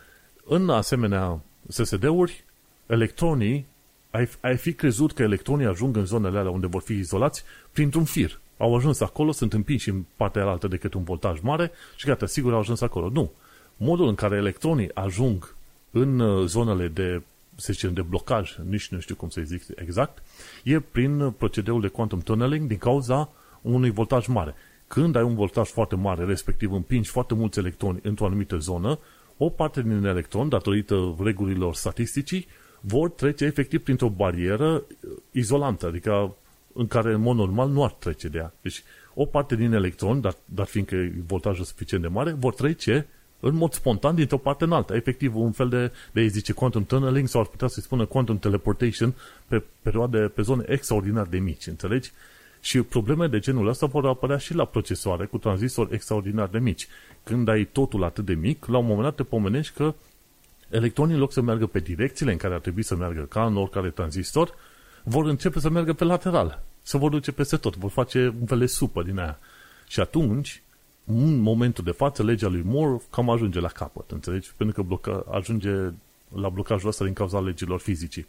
În 0.44 0.70
asemenea 0.70 1.40
SSD-uri, 1.68 2.44
electronii, 2.86 3.66
ai, 4.10 4.28
ai 4.40 4.56
fi 4.56 4.72
crezut 4.72 5.12
că 5.12 5.22
electronii 5.22 5.66
ajung 5.66 5.96
în 5.96 6.04
zonele 6.04 6.38
alea 6.38 6.50
unde 6.50 6.66
vor 6.66 6.82
fi 6.82 6.92
izolați 6.92 7.44
printr-un 7.72 8.04
fir. 8.04 8.40
Au 8.56 8.76
ajuns 8.76 9.00
acolo, 9.00 9.32
sunt 9.32 9.52
împinși 9.52 9.88
în 9.88 10.04
partea 10.16 10.46
altă 10.46 10.68
decât 10.68 10.94
un 10.94 11.04
voltaj 11.04 11.40
mare 11.40 11.70
și 11.96 12.06
gata, 12.06 12.26
sigur 12.26 12.52
au 12.52 12.58
ajuns 12.58 12.80
acolo. 12.80 13.08
Nu. 13.08 13.32
Modul 13.76 14.08
în 14.08 14.14
care 14.14 14.36
electronii 14.36 14.94
ajung 14.94 15.54
în 15.90 16.18
uh, 16.18 16.46
zonele 16.46 16.88
de, 16.88 17.22
să 17.54 17.72
zicem, 17.72 17.92
de 17.92 18.02
blocaj, 18.02 18.56
nici 18.68 18.88
nu 18.88 19.00
știu 19.00 19.14
cum 19.14 19.28
să 19.28 19.40
zic 19.44 19.62
exact, 19.74 20.22
e 20.64 20.80
prin 20.80 21.30
procedeul 21.30 21.80
de 21.80 21.88
quantum 21.88 22.20
tunneling 22.20 22.68
din 22.68 22.78
cauza 22.78 23.30
unui 23.72 23.90
voltaj 23.90 24.26
mare. 24.26 24.54
Când 24.86 25.16
ai 25.16 25.22
un 25.22 25.34
voltaj 25.34 25.68
foarte 25.68 25.96
mare, 25.96 26.24
respectiv 26.24 26.72
împingi 26.72 27.10
foarte 27.10 27.34
mulți 27.34 27.58
electroni 27.58 27.98
într-o 28.02 28.26
anumită 28.26 28.56
zonă, 28.56 28.98
o 29.36 29.48
parte 29.48 29.82
din 29.82 30.04
electron, 30.04 30.48
datorită 30.48 31.16
regulilor 31.18 31.74
statisticii, 31.74 32.46
vor 32.80 33.10
trece 33.10 33.44
efectiv 33.44 33.82
printr-o 33.82 34.08
barieră 34.08 34.82
izolantă, 35.30 35.86
adică 35.86 36.36
în 36.72 36.86
care 36.86 37.12
în 37.12 37.20
mod 37.20 37.36
normal 37.36 37.68
nu 37.68 37.84
ar 37.84 37.90
trece 37.90 38.28
de 38.28 38.38
ea. 38.38 38.52
Deci 38.60 38.82
o 39.14 39.24
parte 39.24 39.56
din 39.56 39.72
electron, 39.72 40.20
dar, 40.20 40.36
dar 40.44 40.66
fiindcă 40.66 40.96
voltajul 41.26 41.64
suficient 41.64 42.02
de 42.02 42.08
mare, 42.08 42.32
vor 42.32 42.54
trece 42.54 43.06
în 43.40 43.54
mod 43.54 43.72
spontan 43.72 44.14
dintr-o 44.14 44.38
parte 44.38 44.64
în 44.64 44.72
alta. 44.72 44.94
Efectiv, 44.94 45.36
un 45.36 45.52
fel 45.52 45.68
de, 45.68 45.92
de 46.12 46.20
îi 46.20 46.28
zice 46.28 46.52
quantum 46.52 46.84
tunneling 46.84 47.28
sau 47.28 47.40
ar 47.40 47.46
putea 47.46 47.68
să-i 47.68 47.82
spună 47.82 48.04
quantum 48.04 48.38
teleportation 48.38 49.14
pe 49.48 49.62
perioade, 49.82 50.18
pe 50.18 50.42
zone 50.42 50.64
extraordinar 50.68 51.26
de 51.26 51.38
mici, 51.38 51.66
înțelegi? 51.66 52.12
Și 52.60 52.82
probleme 52.82 53.26
de 53.26 53.38
genul 53.38 53.68
ăsta 53.68 53.86
vor 53.86 54.06
apărea 54.06 54.36
și 54.36 54.54
la 54.54 54.64
procesoare 54.64 55.26
cu 55.26 55.38
tranzistori 55.38 55.94
extraordinar 55.94 56.48
de 56.48 56.58
mici. 56.58 56.88
Când 57.22 57.48
ai 57.48 57.64
totul 57.64 58.04
atât 58.04 58.24
de 58.24 58.34
mic, 58.34 58.66
la 58.66 58.78
un 58.78 58.86
moment 58.86 59.02
dat 59.02 59.14
te 59.14 59.22
pomenești 59.22 59.74
că 59.74 59.94
electronii, 60.70 61.14
în 61.14 61.20
loc 61.20 61.32
să 61.32 61.40
meargă 61.40 61.66
pe 61.66 61.78
direcțiile 61.78 62.32
în 62.32 62.38
care 62.38 62.54
ar 62.54 62.60
trebui 62.60 62.82
să 62.82 62.96
meargă, 62.96 63.20
ca 63.20 63.46
în 63.46 63.56
oricare 63.56 63.90
tranzistor, 63.90 64.54
vor 65.04 65.26
începe 65.26 65.60
să 65.60 65.68
meargă 65.68 65.92
pe 65.92 66.04
lateral. 66.04 66.62
Se 66.82 66.98
vor 66.98 67.10
duce 67.10 67.32
peste 67.32 67.56
tot, 67.56 67.76
vor 67.76 67.90
face 67.90 68.34
un 68.40 68.46
fel 68.46 68.58
de 68.58 68.66
supă 68.66 69.02
din 69.02 69.18
aia. 69.18 69.38
Și 69.86 70.00
atunci, 70.00 70.62
în 71.04 71.38
momentul 71.38 71.84
de 71.84 71.90
față, 71.90 72.22
legea 72.22 72.48
lui 72.48 72.62
Moore 72.64 73.02
cam 73.10 73.30
ajunge 73.30 73.60
la 73.60 73.68
capăt, 73.68 74.10
înțelegi? 74.10 74.52
Pentru 74.56 74.74
că 74.74 74.82
bloca, 74.82 75.24
ajunge 75.30 75.70
la 76.34 76.48
blocajul 76.48 76.88
ăsta 76.88 77.04
din 77.04 77.12
cauza 77.12 77.40
legilor 77.40 77.80
fizicii 77.80 78.26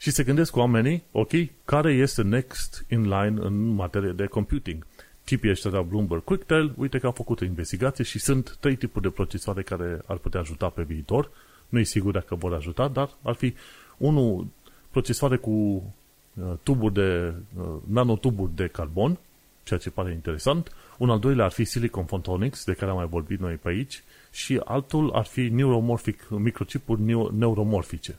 și 0.00 0.10
se 0.10 0.22
gândesc 0.22 0.56
oamenii, 0.56 1.02
ok, 1.12 1.30
care 1.64 1.92
este 1.92 2.22
next 2.22 2.84
in 2.90 3.02
line 3.02 3.40
în 3.40 3.68
materie 3.68 4.10
de 4.10 4.26
computing. 4.26 4.86
Tipii 5.24 5.50
ăștia 5.50 5.70
de 5.70 5.76
la 5.76 5.82
Bloomberg 5.82 6.24
QuickTel, 6.24 6.74
uite 6.76 6.98
că 6.98 7.06
au 7.06 7.12
făcut 7.12 7.40
o 7.40 7.44
investigație 7.44 8.04
și 8.04 8.18
sunt 8.18 8.56
trei 8.60 8.76
tipuri 8.76 9.04
de 9.04 9.10
procesoare 9.10 9.62
care 9.62 10.00
ar 10.06 10.16
putea 10.16 10.40
ajuta 10.40 10.68
pe 10.68 10.82
viitor. 10.82 11.30
Nu 11.68 11.78
e 11.78 11.82
sigur 11.82 12.12
dacă 12.12 12.34
vor 12.34 12.54
ajuta, 12.54 12.88
dar 12.88 13.10
ar 13.22 13.34
fi 13.34 13.54
unul 13.96 14.46
procesoare 14.90 15.36
cu 15.36 15.50
uh, 15.50 16.52
tuburi 16.62 16.94
de, 16.94 17.34
uh, 17.58 17.64
nanotuburi 17.86 18.54
de 18.54 18.66
carbon, 18.66 19.18
ceea 19.62 19.78
ce 19.78 19.90
pare 19.90 20.12
interesant. 20.12 20.72
Un 20.98 21.10
al 21.10 21.18
doilea 21.18 21.44
ar 21.44 21.50
fi 21.50 21.64
Silicon 21.64 22.04
Photonics, 22.04 22.64
de 22.64 22.72
care 22.72 22.90
am 22.90 22.96
mai 22.96 23.06
vorbit 23.06 23.40
noi 23.40 23.54
pe 23.54 23.68
aici, 23.68 24.02
și 24.30 24.60
altul 24.64 25.10
ar 25.10 25.24
fi 25.24 25.48
neuromorphic, 25.48 26.28
microchipuri 26.28 27.02
neuromorfice. 27.32 28.18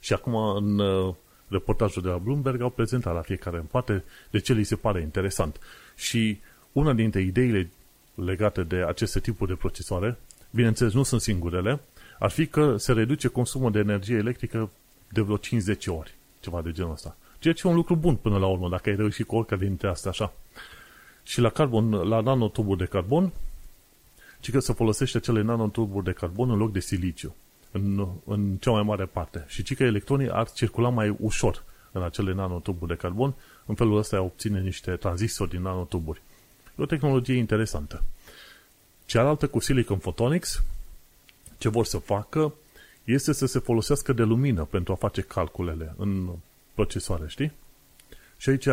Și 0.00 0.12
acum 0.12 0.34
în 0.34 0.78
uh, 0.78 1.14
reportajul 1.48 2.02
de 2.02 2.08
la 2.08 2.16
Bloomberg 2.16 2.60
au 2.60 2.70
prezentat 2.70 3.14
la 3.14 3.20
fiecare 3.20 3.56
în 3.56 3.64
parte 3.64 4.04
de 4.30 4.38
ce 4.38 4.52
li 4.52 4.64
se 4.64 4.76
pare 4.76 5.00
interesant. 5.00 5.60
Și 5.96 6.38
una 6.72 6.92
dintre 6.92 7.20
ideile 7.20 7.70
legate 8.14 8.62
de 8.62 8.76
aceste 8.76 9.20
tipuri 9.20 9.50
de 9.50 9.56
procesoare, 9.56 10.18
bineînțeles 10.50 10.92
nu 10.92 11.02
sunt 11.02 11.20
singurele, 11.20 11.80
ar 12.18 12.30
fi 12.30 12.46
că 12.46 12.76
se 12.76 12.92
reduce 12.92 13.28
consumul 13.28 13.70
de 13.70 13.78
energie 13.78 14.16
electrică 14.16 14.70
de 15.08 15.20
vreo 15.20 15.36
50 15.36 15.86
ori, 15.86 16.14
ceva 16.40 16.62
de 16.62 16.72
genul 16.72 16.92
ăsta. 16.92 17.16
Ceea 17.38 17.54
ce 17.54 17.66
e 17.66 17.70
un 17.70 17.76
lucru 17.76 17.96
bun 17.96 18.16
până 18.16 18.38
la 18.38 18.46
urmă, 18.46 18.68
dacă 18.68 18.88
ai 18.88 18.96
reușit 18.96 19.26
cu 19.26 19.36
oricare 19.36 19.66
dintre 19.66 19.88
astea 19.88 20.10
așa. 20.10 20.32
Și 21.22 21.40
la 21.40 21.48
carbon, 21.48 21.90
la 21.90 22.20
nanotuburi 22.20 22.78
de 22.78 22.84
carbon, 22.84 23.32
ci 24.40 24.50
că 24.50 24.58
se 24.58 24.72
folosește 24.72 25.20
cele 25.20 25.42
nanotuburi 25.42 26.04
de 26.04 26.12
carbon 26.12 26.50
în 26.50 26.58
loc 26.58 26.72
de 26.72 26.80
siliciu, 26.80 27.34
în, 27.70 28.08
în 28.24 28.56
cea 28.56 28.70
mai 28.70 28.82
mare 28.82 29.04
parte. 29.04 29.44
Și 29.46 29.62
ci 29.62 29.74
că 29.74 29.84
electronii 29.84 30.30
ar 30.30 30.50
circula 30.50 30.88
mai 30.88 31.16
ușor 31.20 31.62
în 31.92 32.02
acele 32.02 32.34
nanotuburi 32.34 32.90
de 32.90 32.96
carbon, 32.96 33.34
în 33.66 33.74
felul 33.74 33.96
ăsta 33.96 34.20
obține 34.20 34.60
niște 34.60 34.90
tranzistori 34.90 35.50
din 35.50 35.62
nanotuburi. 35.62 36.22
E 36.78 36.82
o 36.82 36.86
tehnologie 36.86 37.36
interesantă. 37.36 38.02
Cealaltă 39.04 39.46
cu 39.46 39.58
Silicon 39.58 39.98
Photonics, 39.98 40.62
ce 41.58 41.68
vor 41.68 41.84
să 41.84 41.98
facă, 41.98 42.54
este 43.04 43.32
să 43.32 43.46
se 43.46 43.58
folosească 43.58 44.12
de 44.12 44.22
lumină 44.22 44.64
pentru 44.64 44.92
a 44.92 44.96
face 44.96 45.20
calculele 45.20 45.94
în 45.96 46.28
procesoare, 46.74 47.24
știi? 47.28 47.52
Și 48.36 48.48
aici 48.48 48.68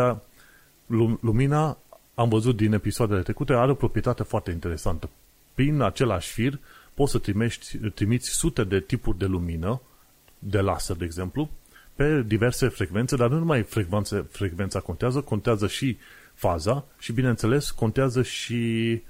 lumina, 1.19 1.77
am 2.13 2.29
văzut 2.29 2.55
din 2.55 2.73
episoadele 2.73 3.21
trecute, 3.21 3.53
are 3.53 3.71
o 3.71 3.75
proprietate 3.75 4.23
foarte 4.23 4.51
interesantă. 4.51 5.09
Prin 5.53 5.81
același 5.81 6.31
fir 6.31 6.59
poți 6.95 7.11
să 7.11 7.17
trimiți, 7.17 7.77
trimiți 7.77 8.29
sute 8.29 8.63
de 8.63 8.79
tipuri 8.79 9.17
de 9.17 9.25
lumină, 9.25 9.81
de 10.39 10.59
laser, 10.59 10.95
de 10.95 11.05
exemplu, 11.05 11.49
pe 11.95 12.21
diverse 12.21 12.67
frecvențe, 12.67 13.15
dar 13.15 13.29
nu 13.29 13.37
numai 13.37 13.63
frecvențe, 13.63 14.25
frecvența 14.29 14.79
contează, 14.79 15.21
contează 15.21 15.67
și 15.67 15.97
faza 16.33 16.85
și, 16.99 17.11
bineînțeles, 17.11 17.71
contează 17.71 18.21
și, 18.21 19.01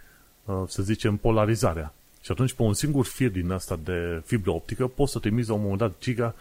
uh, 0.45 0.63
să 0.67 0.83
zicem, 0.83 1.17
polarizarea. 1.17 1.93
Și 2.21 2.31
atunci, 2.31 2.53
pe 2.53 2.61
un 2.61 2.73
singur 2.73 3.05
fir 3.05 3.31
din 3.31 3.51
asta 3.51 3.79
de 3.83 4.21
fibră 4.25 4.51
optică, 4.51 4.87
poți 4.87 5.11
să 5.11 5.19
trimiți 5.19 5.49
la 5.49 5.55
un 5.55 5.61
moment 5.61 5.79
dat 5.79 5.93
giga, 5.99 6.35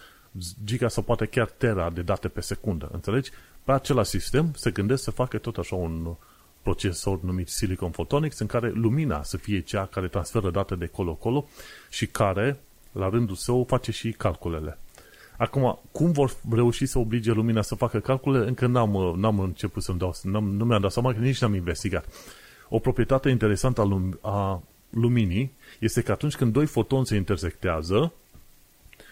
giga 0.64 0.88
sau 0.88 1.02
poate 1.02 1.26
chiar 1.26 1.48
tera 1.56 1.90
de 1.90 2.02
date 2.02 2.28
pe 2.28 2.40
secundă. 2.40 2.88
Înțelegi? 2.92 3.30
Pe 3.64 3.72
același 3.72 4.10
sistem 4.10 4.52
se 4.56 4.70
gândesc 4.70 5.02
să 5.02 5.10
facă 5.10 5.38
tot 5.38 5.56
așa 5.56 5.74
un 5.74 6.14
procesor 6.64 7.20
numit 7.22 7.48
Silicon 7.48 7.90
Photonics, 7.90 8.38
în 8.38 8.46
care 8.46 8.70
lumina 8.70 9.22
să 9.22 9.36
fie 9.36 9.60
cea 9.60 9.86
care 9.86 10.08
transferă 10.08 10.50
date 10.50 10.74
de 10.74 10.86
colo-colo 10.86 11.48
și 11.90 12.06
care, 12.06 12.60
la 12.92 13.08
rândul 13.08 13.36
său, 13.36 13.64
face 13.68 13.92
și 13.92 14.12
calculele. 14.12 14.78
Acum, 15.36 15.80
cum 15.92 16.12
vor 16.12 16.36
reuși 16.50 16.86
să 16.86 16.98
oblige 16.98 17.32
lumina 17.32 17.62
să 17.62 17.74
facă 17.74 17.98
calcule, 18.00 18.46
încă 18.46 18.66
n-am, 18.66 19.14
n-am 19.16 19.38
început 19.40 19.82
să-mi 19.82 19.98
dau, 19.98 20.14
n-am, 20.22 20.44
nu 20.44 20.64
mi-am 20.64 20.80
dat 20.80 20.92
seama, 20.92 21.12
că 21.12 21.18
nici 21.18 21.40
n-am 21.40 21.54
investigat. 21.54 22.06
O 22.68 22.78
proprietate 22.78 23.28
interesantă 23.28 23.80
a, 23.80 23.84
lum- 23.84 24.18
a 24.20 24.62
luminii 24.90 25.52
este 25.78 26.02
că 26.02 26.12
atunci 26.12 26.36
când 26.36 26.52
doi 26.52 26.66
fotoni 26.66 27.06
se 27.06 27.16
intersectează, 27.16 28.12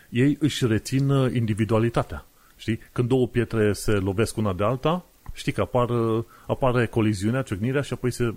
ei 0.08 0.36
își 0.40 0.66
rețin 0.66 1.10
uh, 1.10 1.34
individualitatea. 1.34 2.26
Știi? 2.56 2.78
Când 2.92 3.08
două 3.08 3.28
pietre 3.28 3.72
se 3.72 3.92
lovesc 3.92 4.36
una 4.36 4.52
de 4.52 4.64
alta, 4.64 5.04
știi 5.32 5.52
că 5.52 5.60
apar, 5.60 5.90
uh, 5.90 6.24
apare 6.46 6.86
coliziunea, 6.86 7.42
ciocnirea 7.42 7.82
și 7.82 7.92
apoi 7.92 8.10
se 8.10 8.34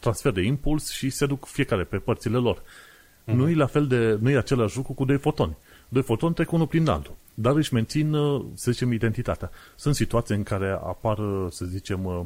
transferă 0.00 0.34
de 0.34 0.42
impuls 0.42 0.90
și 0.90 1.10
se 1.10 1.26
duc 1.26 1.46
fiecare 1.46 1.84
pe 1.84 1.96
părțile 1.96 2.36
lor. 2.36 2.58
Mm-hmm. 2.58 3.34
Nu 3.34 3.48
e 3.48 3.54
la 3.54 3.66
fel 3.66 3.86
de, 3.86 4.18
nu 4.20 4.30
e 4.30 4.36
același 4.36 4.76
lucru 4.76 4.92
cu 4.92 5.04
doi 5.04 5.18
fotoni. 5.18 5.56
Doi 5.88 6.02
fotoni 6.02 6.34
trec 6.34 6.52
unul 6.52 6.66
prin 6.66 6.88
altul 6.88 7.16
dar 7.34 7.56
își 7.56 7.74
mențin, 7.74 8.12
uh, 8.12 8.44
să 8.54 8.70
zicem, 8.70 8.92
identitatea. 8.92 9.50
Sunt 9.76 9.94
situații 9.94 10.34
în 10.34 10.42
care 10.42 10.70
apar, 10.70 11.18
uh, 11.18 11.46
să 11.50 11.64
zicem, 11.64 12.04
uh, 12.04 12.20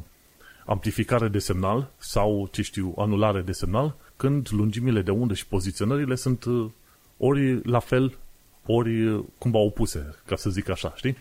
amplificare 0.66 1.28
de 1.28 1.38
semnal 1.38 1.90
sau, 1.98 2.48
ce 2.52 2.62
știu, 2.62 2.94
anulare 2.96 3.40
de 3.40 3.52
semnal, 3.52 3.96
când 4.16 4.48
lungimile 4.50 5.02
de 5.02 5.10
undă 5.10 5.34
și 5.34 5.46
poziționările 5.46 6.14
sunt 6.14 6.44
ori 7.16 7.68
la 7.68 7.78
fel, 7.78 8.18
ori 8.66 9.24
cumva 9.38 9.58
opuse, 9.58 10.14
ca 10.26 10.36
să 10.36 10.50
zic 10.50 10.68
așa, 10.68 10.92
știi? 10.96 11.16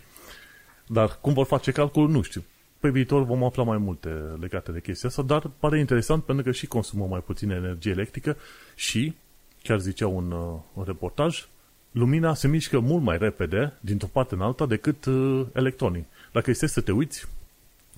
Dar 0.86 1.18
cum 1.20 1.32
vor 1.32 1.46
face 1.46 1.70
calculul, 1.70 2.10
nu 2.10 2.22
știu. 2.22 2.44
Pe 2.80 2.88
viitor 2.88 3.24
vom 3.24 3.44
afla 3.44 3.62
mai 3.62 3.78
multe 3.78 4.08
legate 4.40 4.72
de 4.72 4.80
chestia 4.80 5.08
asta, 5.08 5.22
dar 5.22 5.50
pare 5.58 5.78
interesant 5.78 6.24
pentru 6.24 6.44
că 6.44 6.50
și 6.50 6.66
consumă 6.66 7.06
mai 7.06 7.20
puțină 7.20 7.54
energie 7.54 7.90
electrică 7.90 8.36
și, 8.74 9.14
chiar 9.62 9.78
zicea 9.78 10.06
un, 10.06 10.32
un 10.72 10.84
reportaj, 10.86 11.48
lumina 11.92 12.34
se 12.34 12.48
mișcă 12.48 12.78
mult 12.78 13.02
mai 13.02 13.18
repede 13.18 13.72
dintr-o 13.80 14.08
parte 14.12 14.34
în 14.34 14.40
alta 14.40 14.66
decât 14.66 15.04
uh, 15.04 15.46
electronii. 15.52 16.06
Dacă 16.32 16.50
este 16.50 16.66
să 16.66 16.80
te 16.80 16.92
uiți, 16.92 17.26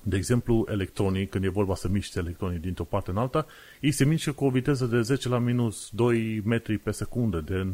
de 0.03 0.15
exemplu, 0.15 0.65
electronii, 0.69 1.27
când 1.27 1.43
e 1.43 1.49
vorba 1.49 1.75
să 1.75 1.87
miște 1.87 2.19
electronii 2.19 2.59
dintr-o 2.59 2.83
parte 2.83 3.11
în 3.11 3.17
alta, 3.17 3.45
ei 3.79 3.91
se 3.91 4.05
mișcă 4.05 4.31
cu 4.31 4.45
o 4.45 4.49
viteză 4.49 4.85
de 4.85 5.01
10 5.01 5.29
la 5.29 5.37
minus 5.37 5.89
2 5.91 6.41
metri 6.45 6.77
pe 6.77 6.91
secundă, 6.91 7.41
de, 7.41 7.67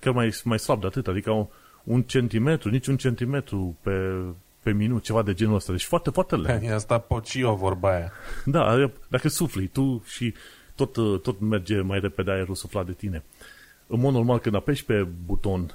chiar 0.00 0.14
mai, 0.14 0.30
mai 0.44 0.58
slab 0.58 0.80
de 0.80 0.86
atât, 0.86 1.06
adică 1.06 1.30
un, 1.30 1.46
un 1.84 2.02
centimetru, 2.02 2.70
nici 2.70 2.86
un 2.86 2.96
centimetru 2.96 3.76
pe, 3.82 4.22
pe 4.70 4.76
minut, 4.76 5.02
ceva 5.02 5.22
de 5.22 5.34
genul 5.34 5.54
ăsta. 5.54 5.72
Deci 5.72 5.84
foarte, 5.84 6.10
foarte 6.10 6.36
lent. 6.36 6.62
E 6.62 6.72
asta 6.72 7.06
o 7.42 7.54
vorba 7.54 7.94
aia. 7.94 8.12
Da, 8.44 8.90
dacă 9.08 9.28
sufli 9.28 9.66
tu 9.66 10.02
și 10.06 10.34
tot, 10.74 11.22
tot 11.22 11.40
merge 11.40 11.80
mai 11.80 12.00
repede 12.00 12.30
aerul 12.30 12.54
suflat 12.54 12.86
de 12.86 12.92
tine 12.92 13.24
în 13.88 14.00
mod 14.00 14.12
normal, 14.12 14.38
când 14.38 14.54
apeși 14.54 14.84
pe 14.84 15.06
buton, 15.24 15.74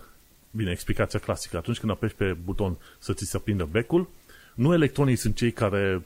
bine, 0.51 0.71
explicația 0.71 1.19
clasică, 1.19 1.57
atunci 1.57 1.79
când 1.79 1.91
apeși 1.91 2.15
pe 2.15 2.37
buton 2.43 2.77
să 2.99 3.13
ți 3.13 3.25
se 3.25 3.37
aprindă 3.37 3.67
becul, 3.71 4.09
nu 4.53 4.73
electronii 4.73 5.15
sunt 5.15 5.35
cei 5.35 5.51
care 5.51 6.05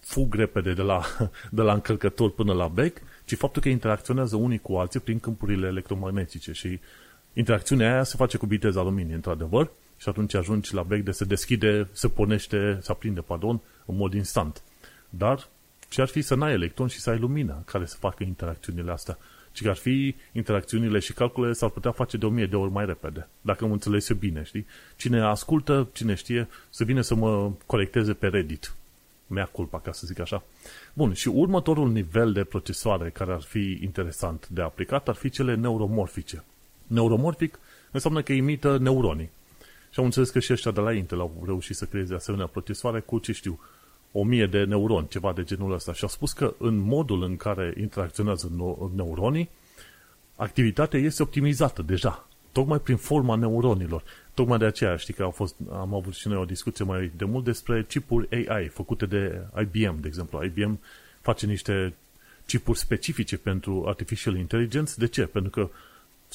fug 0.00 0.34
repede 0.34 0.72
de 0.72 0.82
la, 0.82 1.02
de 1.50 1.62
la 1.62 1.72
încărcător 1.72 2.30
până 2.30 2.52
la 2.52 2.68
bec, 2.68 2.96
ci 3.24 3.34
faptul 3.34 3.62
că 3.62 3.68
interacționează 3.68 4.36
unii 4.36 4.58
cu 4.58 4.74
alții 4.74 5.00
prin 5.00 5.18
câmpurile 5.18 5.66
electromagnetice 5.66 6.52
și 6.52 6.80
interacțiunea 7.32 7.92
aia 7.92 8.02
se 8.02 8.14
face 8.16 8.36
cu 8.36 8.46
viteza 8.46 8.82
luminii, 8.82 9.14
într-adevăr, 9.14 9.70
și 9.96 10.08
atunci 10.08 10.34
ajungi 10.34 10.74
la 10.74 10.82
bec 10.82 11.04
de 11.04 11.10
se 11.10 11.24
deschide, 11.24 11.88
se 11.92 12.08
pornește, 12.08 12.78
se 12.82 12.92
aprinde, 12.92 13.20
pardon, 13.20 13.60
în 13.86 13.96
mod 13.96 14.14
instant. 14.14 14.62
Dar 15.08 15.48
ce 15.88 16.00
ar 16.00 16.08
fi 16.08 16.22
să 16.22 16.34
n-ai 16.34 16.52
electron 16.52 16.88
și 16.88 17.00
să 17.00 17.10
ai 17.10 17.18
lumină 17.18 17.62
care 17.66 17.86
să 17.86 17.96
facă 17.98 18.22
interacțiunile 18.22 18.90
astea? 18.90 19.18
ci 19.56 19.62
că 19.62 19.68
ar 19.68 19.76
fi 19.76 20.14
interacțiunile 20.32 20.98
și 20.98 21.12
calculele 21.12 21.52
s-ar 21.52 21.70
putea 21.70 21.90
face 21.90 22.16
de 22.16 22.26
o 22.26 22.28
mie 22.28 22.46
de 22.46 22.56
ori 22.56 22.70
mai 22.70 22.86
repede, 22.86 23.28
dacă 23.40 23.66
mă 23.66 23.72
înțeles 23.72 24.08
eu 24.08 24.16
bine, 24.16 24.42
știi? 24.42 24.66
Cine 24.96 25.20
ascultă, 25.20 25.88
cine 25.92 26.14
știe, 26.14 26.48
să 26.70 26.84
vină 26.84 27.00
să 27.00 27.14
mă 27.14 27.50
colecteze 27.66 28.12
pe 28.12 28.26
Reddit. 28.26 28.74
Mea 29.26 29.44
culpa, 29.44 29.80
ca 29.80 29.92
să 29.92 30.06
zic 30.06 30.18
așa. 30.18 30.42
Bun, 30.92 31.12
și 31.12 31.28
următorul 31.28 31.90
nivel 31.90 32.32
de 32.32 32.44
procesoare 32.44 33.10
care 33.10 33.32
ar 33.32 33.42
fi 33.42 33.78
interesant 33.82 34.48
de 34.48 34.62
aplicat 34.62 35.08
ar 35.08 35.14
fi 35.14 35.30
cele 35.30 35.54
neuromorfice. 35.54 36.44
Neuromorfic 36.86 37.58
înseamnă 37.90 38.22
că 38.22 38.32
imită 38.32 38.78
neuronii. 38.78 39.30
Și 39.96 40.02
am 40.02 40.08
înțeles 40.08 40.30
că 40.30 40.38
și 40.38 40.52
ăștia 40.52 40.70
de 40.70 40.80
la 40.80 40.92
Intel 40.92 41.20
au 41.20 41.42
reușit 41.46 41.76
să 41.76 41.84
creeze 41.84 42.14
asemenea 42.14 42.46
procesoare 42.46 43.00
cu, 43.00 43.18
ce 43.18 43.32
știu, 43.32 43.60
o 44.12 44.24
mie 44.24 44.46
de 44.46 44.64
neuroni, 44.64 45.08
ceva 45.08 45.32
de 45.32 45.42
genul 45.42 45.72
ăsta. 45.72 45.92
Și 45.92 46.04
a 46.04 46.06
spus 46.06 46.32
că 46.32 46.54
în 46.58 46.76
modul 46.76 47.22
în 47.22 47.36
care 47.36 47.74
interacționează 47.80 48.50
neuronii, 48.94 49.48
activitatea 50.36 51.00
este 51.00 51.22
optimizată 51.22 51.82
deja, 51.82 52.28
tocmai 52.52 52.78
prin 52.78 52.96
forma 52.96 53.34
neuronilor. 53.34 54.02
Tocmai 54.34 54.58
de 54.58 54.64
aceea, 54.64 54.96
știi 54.96 55.14
că 55.14 55.22
au 55.22 55.30
fost, 55.30 55.54
am 55.72 55.94
avut 55.94 56.14
și 56.14 56.28
noi 56.28 56.36
o 56.36 56.44
discuție 56.44 56.84
mai 56.84 57.12
de 57.16 57.24
mult 57.24 57.44
despre 57.44 57.84
chipuri 57.88 58.46
AI 58.48 58.68
făcute 58.68 59.06
de 59.06 59.40
IBM, 59.60 60.00
de 60.00 60.06
exemplu. 60.06 60.44
IBM 60.44 60.80
face 61.20 61.46
niște 61.46 61.94
chipuri 62.46 62.78
specifice 62.78 63.36
pentru 63.36 63.84
Artificial 63.86 64.36
Intelligence. 64.36 64.92
De 64.96 65.06
ce? 65.06 65.22
Pentru 65.22 65.50
că 65.50 65.68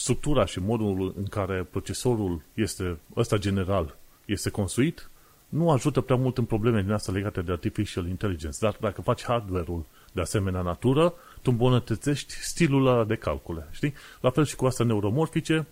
structura 0.01 0.45
și 0.45 0.59
modul 0.59 1.13
în 1.17 1.25
care 1.25 1.67
procesorul 1.71 2.41
este, 2.53 2.97
ăsta 3.15 3.37
general, 3.37 3.97
este 4.25 4.49
construit, 4.49 5.09
nu 5.49 5.71
ajută 5.71 6.01
prea 6.01 6.17
mult 6.17 6.37
în 6.37 6.45
probleme 6.45 6.81
din 6.81 6.91
astea 6.91 7.13
legate 7.13 7.41
de 7.41 7.51
artificial 7.51 8.07
intelligence, 8.07 8.57
dar 8.59 8.77
dacă 8.79 9.01
faci 9.01 9.23
hardware-ul 9.23 9.85
de 10.11 10.21
asemenea 10.21 10.61
natură, 10.61 11.13
tu 11.41 11.51
îmbunătățești 11.51 12.33
stilul 12.33 12.87
ăla 12.87 13.03
de 13.03 13.15
calcule, 13.15 13.67
știi? 13.71 13.93
La 14.21 14.29
fel 14.29 14.45
și 14.45 14.55
cu 14.55 14.65
astea 14.65 14.85
neuromorfice, 14.85 15.67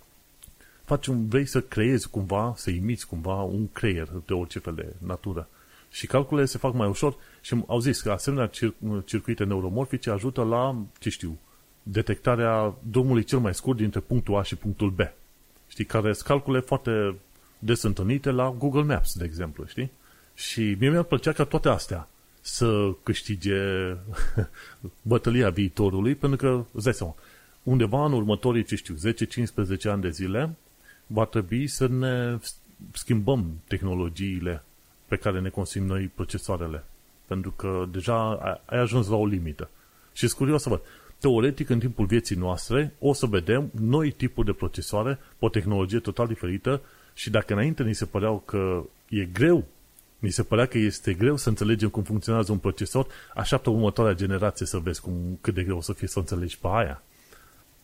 faci 0.86 1.08
un, 1.08 1.28
vrei 1.28 1.46
să 1.46 1.62
creezi 1.62 2.10
cumva, 2.10 2.54
să 2.56 2.70
imiți 2.70 3.08
cumva 3.08 3.42
un 3.42 3.68
creier 3.72 4.08
de 4.26 4.34
orice 4.34 4.60
fel 4.60 4.74
de 4.74 4.94
natură. 4.98 5.48
Și 5.90 6.08
calculele 6.08 6.46
se 6.46 6.58
fac 6.58 6.74
mai 6.74 6.88
ușor 6.88 7.16
și 7.42 7.64
au 7.68 7.80
zis 7.80 8.02
că 8.02 8.12
asemenea 8.12 8.50
cir- 8.50 9.06
circuite 9.06 9.44
neuromorfice 9.44 10.10
ajută 10.10 10.44
la, 10.44 10.76
ce 11.00 11.10
știu, 11.10 11.38
detectarea 11.84 12.74
drumului 12.92 13.24
cel 13.24 13.40
mai 13.40 13.54
scurt 13.54 13.78
dintre 13.78 14.00
punctul 14.00 14.38
A 14.38 14.44
și 14.44 14.56
punctul 14.56 14.90
B. 14.90 15.00
Știi, 15.68 15.86
care 15.86 16.14
sunt 16.14 16.28
calcule 16.28 16.60
foarte 16.60 17.16
des 17.60 17.82
întâlnite 17.82 18.32
la 18.32 18.56
Google 18.58 18.84
Maps, 18.84 19.18
de 19.18 19.24
exemplu, 19.24 19.66
știi? 19.66 19.92
Și 20.34 20.76
mie 20.80 20.90
mi-ar 20.90 21.04
plăcea 21.04 21.32
ca 21.32 21.44
toate 21.44 21.70
astea 21.70 22.08
să 22.42 22.96
câștige 23.04 23.58
bătălia 25.02 25.50
viitorului, 25.50 26.16
pentru 26.16 26.38
că, 26.38 26.66
îți 26.72 26.84
dai 26.84 26.94
seama, 26.94 27.16
undeva 27.64 28.06
în 28.06 28.14
următorii, 28.14 28.64
ce 28.64 28.76
știu, 28.76 28.96
10-15 28.96 29.82
ani 29.84 30.02
de 30.02 30.10
zile, 30.10 30.56
va 31.08 31.26
trebui 31.26 31.68
să 31.68 31.88
ne 31.88 32.38
schimbăm 32.92 33.62
tehnologiile 33.68 34.64
pe 35.08 35.16
care 35.16 35.40
ne 35.40 35.50
consum 35.50 35.86
noi 35.86 36.12
procesoarele. 36.16 36.84
Pentru 37.26 37.52
că 37.52 37.88
deja 37.92 38.34
ai 38.66 38.80
ajuns 38.80 39.08
la 39.08 39.16
o 39.16 39.26
limită. 39.26 39.70
Și 40.14 40.28
sunt 40.28 40.40
curios 40.40 40.62
să 40.62 40.70
văd. 40.70 40.82
Teoretic, 41.20 41.70
în 41.70 41.80
timpul 41.80 42.06
vieții 42.06 42.36
noastre, 42.36 42.94
o 43.00 43.14
să 43.14 43.26
vedem 43.26 43.70
noi 43.80 44.12
tipuri 44.12 44.46
de 44.46 44.54
procesoare, 44.54 45.20
o 45.40 45.50
tehnologie 45.50 46.00
total 46.00 46.28
diferită 46.28 46.82
și 47.14 47.30
dacă 47.30 47.54
înainte 47.54 47.84
ni 47.84 47.94
se 47.94 48.06
păreau 48.06 48.42
că 48.46 48.84
e 49.10 49.24
greu, 49.24 49.66
ni 50.20 50.30
se 50.30 50.44
părea 50.44 50.66
că 50.66 50.78
este 50.78 51.14
greu 51.14 51.36
să 51.36 51.50
înțelegem 51.50 51.90
cum 51.90 52.04
funcționează 52.04 52.52
un 52.52 52.58
procesor, 52.58 53.08
așteaptă 53.36 53.70
următoarea 53.70 54.14
generație 54.14 54.66
să 54.66 54.78
vezi 54.78 55.02
cum, 55.02 55.38
cât 55.42 55.54
de 55.54 55.64
greu 55.64 55.78
o 55.78 55.82
să 55.82 55.94
fie 55.94 56.08
să 56.08 56.20
înțelegi 56.20 56.60
pe 56.60 56.68
aia. 56.72 57.04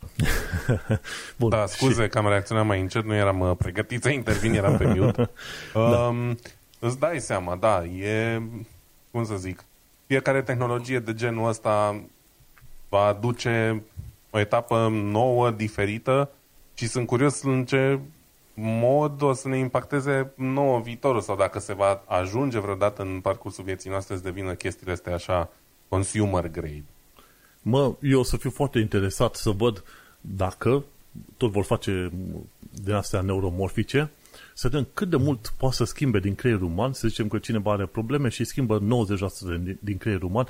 Bun, 1.40 1.50
da, 1.50 1.66
scuze 1.66 2.04
și... 2.04 2.10
că 2.10 2.18
am 2.18 2.28
reacționat 2.28 2.66
mai 2.66 2.82
încet, 2.82 3.04
nu 3.04 3.16
eram 3.16 3.40
uh, 3.40 3.52
pregătit 3.58 4.02
să 4.02 4.10
intervin, 4.10 4.54
eram 4.54 4.78
pe 4.78 4.86
mute. 4.86 5.30
da. 5.74 5.82
um, 5.82 6.38
îți 6.80 7.00
dai 7.00 7.20
seama, 7.20 7.56
da, 7.56 7.86
e, 7.86 8.42
cum 9.12 9.26
să 9.26 9.36
zic, 9.36 9.64
fiecare 10.08 10.42
tehnologie 10.42 11.00
de 11.00 11.14
genul 11.14 11.48
ăsta 11.48 12.04
va 12.96 13.06
aduce 13.06 13.84
o 14.30 14.39
etapă 14.39 14.88
nouă, 14.91 15.52
diferită 15.52 16.30
și 16.74 16.88
sunt 16.88 17.08
curios 17.08 17.41
în 17.41 17.66
ce 17.66 18.00
mod 18.54 19.22
o 19.22 19.34
să 19.34 19.48
ne 19.48 19.58
impacteze 19.58 20.32
nouă 20.36 20.80
viitorul 20.80 21.22
sau 21.22 21.36
dacă 21.36 21.60
se 21.60 21.74
va 21.74 22.04
ajunge 22.08 22.60
vreodată 22.60 23.02
în 23.02 23.20
parcursul 23.22 23.64
vieții 23.64 23.89
noastre 23.89 24.16
să 24.16 24.22
devină 24.22 24.54
chestiile 24.54 24.91
astea 24.91 25.14
așa 25.14 25.50
consumer 25.88 26.48
grade. 26.48 26.84
Mă, 27.62 27.96
eu 28.02 28.20
o 28.20 28.24
să 28.24 28.38
fiu 28.38 28.50
foarte 28.50 28.80
interesat 28.80 29.36
să 29.36 29.50
văd 29.50 29.84
dacă 30.22 30.84
tot 31.38 31.52
vor 31.52 31.64
face 31.64 32.12
din 32.72 32.93
astea 32.93 33.22
neuromorfice, 33.22 34.12
să 34.54 34.68
vedem 34.68 34.88
cât 34.93 35.10
de 35.10 35.16
mult 35.16 35.54
poate 35.58 35.76
să 35.76 35.84
schimbe 35.84 36.20
din 36.20 36.36
creierul 36.36 36.68
uman, 36.68 36.93
să 36.93 37.08
zicem 37.08 37.28
că 37.28 37.38
cineva 37.38 37.72
are 37.72 37.86
probleme 37.86 38.30
și 38.30 38.43
schimbă 38.43 38.80
90% 38.80 38.84
din 39.80 39.98
creierul 39.98 40.30
uman 40.30 40.48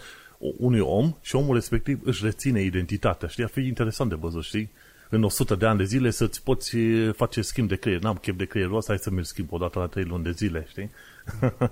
unui 0.58 0.80
om 0.80 1.16
și 1.22 1.36
omul 1.36 1.54
respectiv 1.54 2.00
își 2.04 2.24
reține 2.24 2.62
identitatea. 2.62 3.28
Știi? 3.28 3.43
Ar 3.43 3.50
fi 3.50 3.60
interesant 3.60 4.10
de 4.10 4.16
văzut, 4.16 4.43
știi? 4.43 4.72
În 5.10 5.24
100 5.24 5.56
de 5.56 5.66
ani 5.66 5.78
de 5.78 5.84
zile 5.84 6.10
să-ți 6.10 6.43
poți 6.43 6.78
face 7.14 7.41
schimb 7.41 7.68
de 7.68 7.76
creier. 7.76 8.02
N-am 8.02 8.16
chef 8.16 8.36
de 8.36 8.46
creierul 8.46 8.78
ăsta, 8.78 8.91
hai 8.91 9.02
să 9.02 9.12
mi 9.12 9.26
schimb 9.26 9.52
o 9.52 9.58
dată 9.58 9.80
la 9.80 9.88
3 9.88 10.04
luni 10.04 10.24
de 10.24 10.32
zile, 10.32 10.66
știi? 10.70 10.91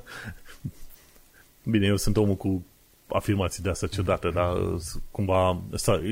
Bine, 1.72 1.86
eu 1.86 1.98
sunt 1.98 2.18
omul 2.18 2.36
cu 2.36 2.66
afirmații 3.08 3.64
de 3.64 3.70
astea 3.70 3.88
ciudate, 3.88 4.30
dar 4.30 4.58
cumva, 5.12 5.62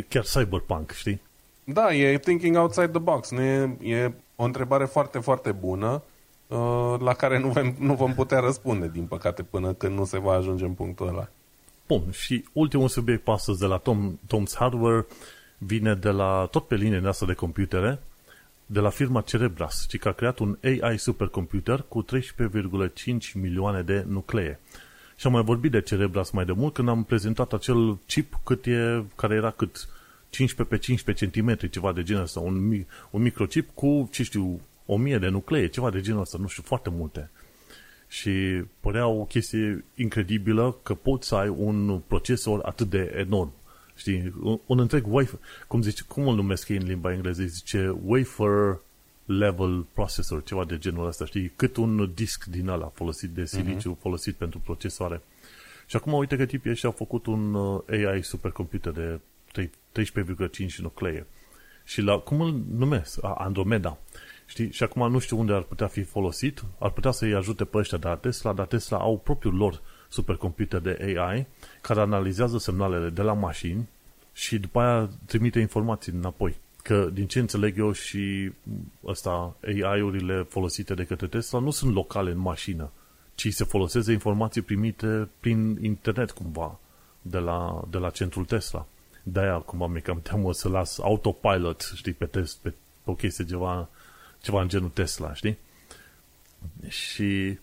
chiar 0.07 0.23
cyberpunk, 0.23 0.91
știi? 0.91 1.21
Da, 1.63 1.93
e 1.93 2.17
thinking 2.17 2.55
outside 2.55 2.87
the 2.87 2.99
box. 2.99 3.31
Nu 3.31 3.41
e, 3.41 3.77
e 3.81 4.13
o 4.35 4.43
întrebare 4.43 4.85
foarte, 4.85 5.19
foarte 5.19 5.51
bună 5.51 6.03
uh, 6.47 6.95
la 6.99 7.13
care 7.13 7.39
nu 7.39 7.47
vom, 7.47 7.75
nu 7.79 7.93
vom 7.93 8.13
putea 8.13 8.39
răspunde, 8.39 8.87
din 8.87 9.05
păcate, 9.05 9.43
până 9.43 9.73
când 9.73 9.97
nu 9.97 10.05
se 10.05 10.19
va 10.19 10.33
ajunge 10.33 10.65
în 10.65 10.73
punctul 10.73 11.07
ăla. 11.07 11.29
Bun, 11.91 12.11
și 12.11 12.45
ultimul 12.53 12.87
subiect 12.87 13.27
astăzi 13.27 13.59
de 13.59 13.65
la 13.65 13.77
Tom, 13.77 14.19
Tom's 14.25 14.55
Hardware 14.55 15.05
vine 15.57 15.95
de 15.95 16.09
la, 16.09 16.47
tot 16.51 16.67
pe 16.67 16.75
linie 16.75 16.99
noastră 16.99 17.25
de 17.25 17.33
computere, 17.33 17.99
de 18.65 18.79
la 18.79 18.89
firma 18.89 19.21
Cerebras, 19.21 19.85
ci 19.89 19.99
că 19.99 20.07
a 20.07 20.11
creat 20.11 20.39
un 20.39 20.57
AI 20.63 20.97
supercomputer 20.97 21.85
cu 21.87 22.05
13,5 22.05 23.33
milioane 23.33 23.81
de 23.81 24.05
nuclee. 24.07 24.59
Și 25.15 25.27
am 25.27 25.33
mai 25.33 25.43
vorbit 25.43 25.71
de 25.71 25.81
Cerebras 25.81 26.29
mai 26.29 26.45
de 26.45 26.51
mult 26.51 26.73
când 26.73 26.89
am 26.89 27.03
prezentat 27.03 27.53
acel 27.53 27.97
chip 28.05 28.39
cât 28.43 28.65
e, 28.65 29.03
care 29.15 29.35
era 29.35 29.51
cât 29.51 29.87
15 30.29 30.75
pe 30.75 30.77
15 30.77 31.25
cm, 31.25 31.69
ceva 31.69 31.91
de 31.93 32.03
genul 32.03 32.23
ăsta, 32.23 32.39
un, 32.39 32.85
un 33.09 33.21
microchip 33.21 33.69
cu, 33.73 34.09
ce 34.11 34.23
știu, 34.23 34.61
1000 34.85 35.17
de 35.17 35.27
nuclee, 35.27 35.67
ceva 35.67 35.89
de 35.89 36.01
genul 36.01 36.21
ăsta, 36.21 36.37
nu 36.41 36.47
știu, 36.47 36.63
foarte 36.65 36.89
multe. 36.89 37.29
Și 38.11 38.63
părea 38.79 39.07
o 39.07 39.23
chestie 39.23 39.85
incredibilă 39.95 40.77
că 40.83 40.93
poți 40.93 41.27
să 41.27 41.35
ai 41.35 41.47
un 41.47 42.01
procesor 42.07 42.59
atât 42.63 42.89
de 42.89 43.13
enorm. 43.17 43.51
Știi, 43.95 44.33
un, 44.41 44.59
un 44.65 44.79
întreg 44.79 45.05
wafer, 45.07 45.39
cum 45.67 45.81
zice, 45.81 46.03
cum 46.07 46.27
îl 46.27 46.35
numesc 46.35 46.69
ei 46.69 46.77
în 46.77 46.85
limba 46.85 47.13
engleză, 47.13 47.43
zice 47.43 47.95
wafer 48.03 48.79
level 49.25 49.85
processor, 49.93 50.43
ceva 50.43 50.65
de 50.65 50.77
genul 50.77 51.07
ăsta, 51.07 51.25
știi, 51.25 51.51
cât 51.55 51.77
un 51.77 52.11
disc 52.13 52.45
din 52.45 52.67
ăla 52.67 52.91
folosit 52.93 53.29
de 53.29 53.45
siliciu, 53.45 53.95
uh-huh. 53.95 54.01
folosit 54.01 54.35
pentru 54.35 54.59
procesoare. 54.59 55.21
Și 55.85 55.95
acum 55.95 56.13
uite 56.13 56.37
că 56.37 56.45
tipii 56.45 56.71
ăștia 56.71 56.89
au 56.89 56.95
făcut 56.95 57.25
un 57.25 57.53
uh, 57.53 57.81
AI 57.89 58.23
supercomputer 58.23 58.91
de 58.91 59.19
13,5 60.67 60.75
nuclee. 60.75 61.25
Și 61.83 62.01
la, 62.01 62.17
cum 62.17 62.41
îl 62.41 62.63
numesc? 62.69 63.19
Andromeda. 63.21 63.97
Știi? 64.45 64.71
Și 64.71 64.83
acum 64.83 65.11
nu 65.11 65.19
știu 65.19 65.39
unde 65.39 65.53
ar 65.53 65.61
putea 65.61 65.87
fi 65.87 66.03
folosit. 66.03 66.63
Ar 66.79 66.89
putea 66.89 67.11
să-i 67.11 67.33
ajute 67.33 67.65
pe 67.65 67.77
ăștia 67.77 67.97
de 67.97 68.07
la 68.07 68.15
Tesla, 68.15 68.53
dar 68.53 68.65
Tesla 68.65 68.97
au 68.97 69.17
propriul 69.17 69.55
lor 69.55 69.81
supercomputer 70.09 70.79
de 70.79 71.15
AI 71.17 71.47
care 71.81 71.99
analizează 71.99 72.57
semnalele 72.57 73.09
de 73.09 73.21
la 73.21 73.33
mașini 73.33 73.87
și 74.33 74.59
după 74.59 74.79
aia 74.79 75.09
trimite 75.25 75.59
informații 75.59 76.11
înapoi. 76.11 76.55
Că 76.83 77.09
din 77.13 77.27
ce 77.27 77.39
înțeleg 77.39 77.77
eu 77.77 77.91
și 77.91 78.51
ăsta, 79.05 79.55
AI-urile 79.65 80.45
folosite 80.49 80.93
de 80.93 81.03
către 81.03 81.27
Tesla 81.27 81.59
nu 81.59 81.71
sunt 81.71 81.93
locale 81.93 82.31
în 82.31 82.37
mașină, 82.37 82.91
ci 83.35 83.53
se 83.53 83.63
foloseze 83.63 84.11
informații 84.11 84.61
primite 84.61 85.29
prin 85.39 85.77
internet 85.81 86.31
cumva 86.31 86.79
de 87.21 87.37
la, 87.37 87.81
de 87.89 87.97
la 87.97 88.09
centrul 88.09 88.45
Tesla. 88.45 88.85
De-aia 89.23 89.53
acum 89.53 89.91
mi 89.91 90.01
cam 90.01 90.21
teamă 90.21 90.53
să 90.53 90.69
las 90.69 90.99
autopilot, 90.99 91.91
știi, 91.95 92.13
pe 92.13 92.25
test, 92.25 92.57
pe, 92.57 92.69
pe 93.03 93.11
o 93.11 93.13
chestie 93.13 93.45
ceva, 93.45 93.89
ceva 94.41 94.61
în 94.61 94.67
genul 94.67 94.89
Tesla, 94.89 95.33
știi? 95.33 95.57
Și 96.87 97.57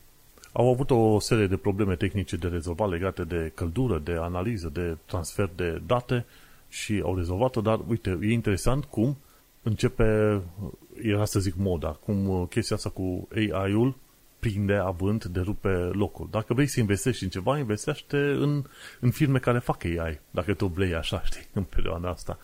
au 0.52 0.70
avut 0.70 0.90
o 0.90 1.18
serie 1.18 1.46
de 1.46 1.56
probleme 1.56 1.96
tehnice 1.96 2.36
de 2.36 2.48
rezolvat 2.48 2.88
legate 2.88 3.24
de 3.24 3.52
căldură, 3.54 3.98
de 3.98 4.12
analiză, 4.12 4.70
de 4.72 4.96
transfer 5.06 5.50
de 5.54 5.82
date 5.86 6.26
și 6.68 7.00
au 7.04 7.16
rezolvat-o, 7.16 7.60
dar 7.60 7.80
uite, 7.88 8.18
e 8.22 8.32
interesant 8.32 8.84
cum 8.84 9.16
începe, 9.62 10.40
era 11.02 11.24
să 11.24 11.40
zic 11.40 11.54
moda, 11.56 11.88
cum 11.88 12.46
chestia 12.46 12.76
asta 12.76 12.88
cu 12.88 13.28
AI-ul 13.34 13.96
prinde 14.38 14.74
avânt 14.74 15.24
de 15.24 15.40
rupe 15.40 15.68
locul. 15.92 16.28
Dacă 16.30 16.54
vrei 16.54 16.66
să 16.66 16.80
investești 16.80 17.24
în 17.24 17.30
ceva, 17.30 17.58
investește 17.58 18.16
în, 18.16 18.64
în 19.00 19.10
firme 19.10 19.38
care 19.38 19.58
fac 19.58 19.84
AI, 19.84 20.20
dacă 20.30 20.54
tu 20.54 20.66
vrei 20.66 20.94
așa, 20.94 21.22
știi, 21.30 21.46
în 21.52 21.62
perioada 21.62 22.08
asta. 22.08 22.38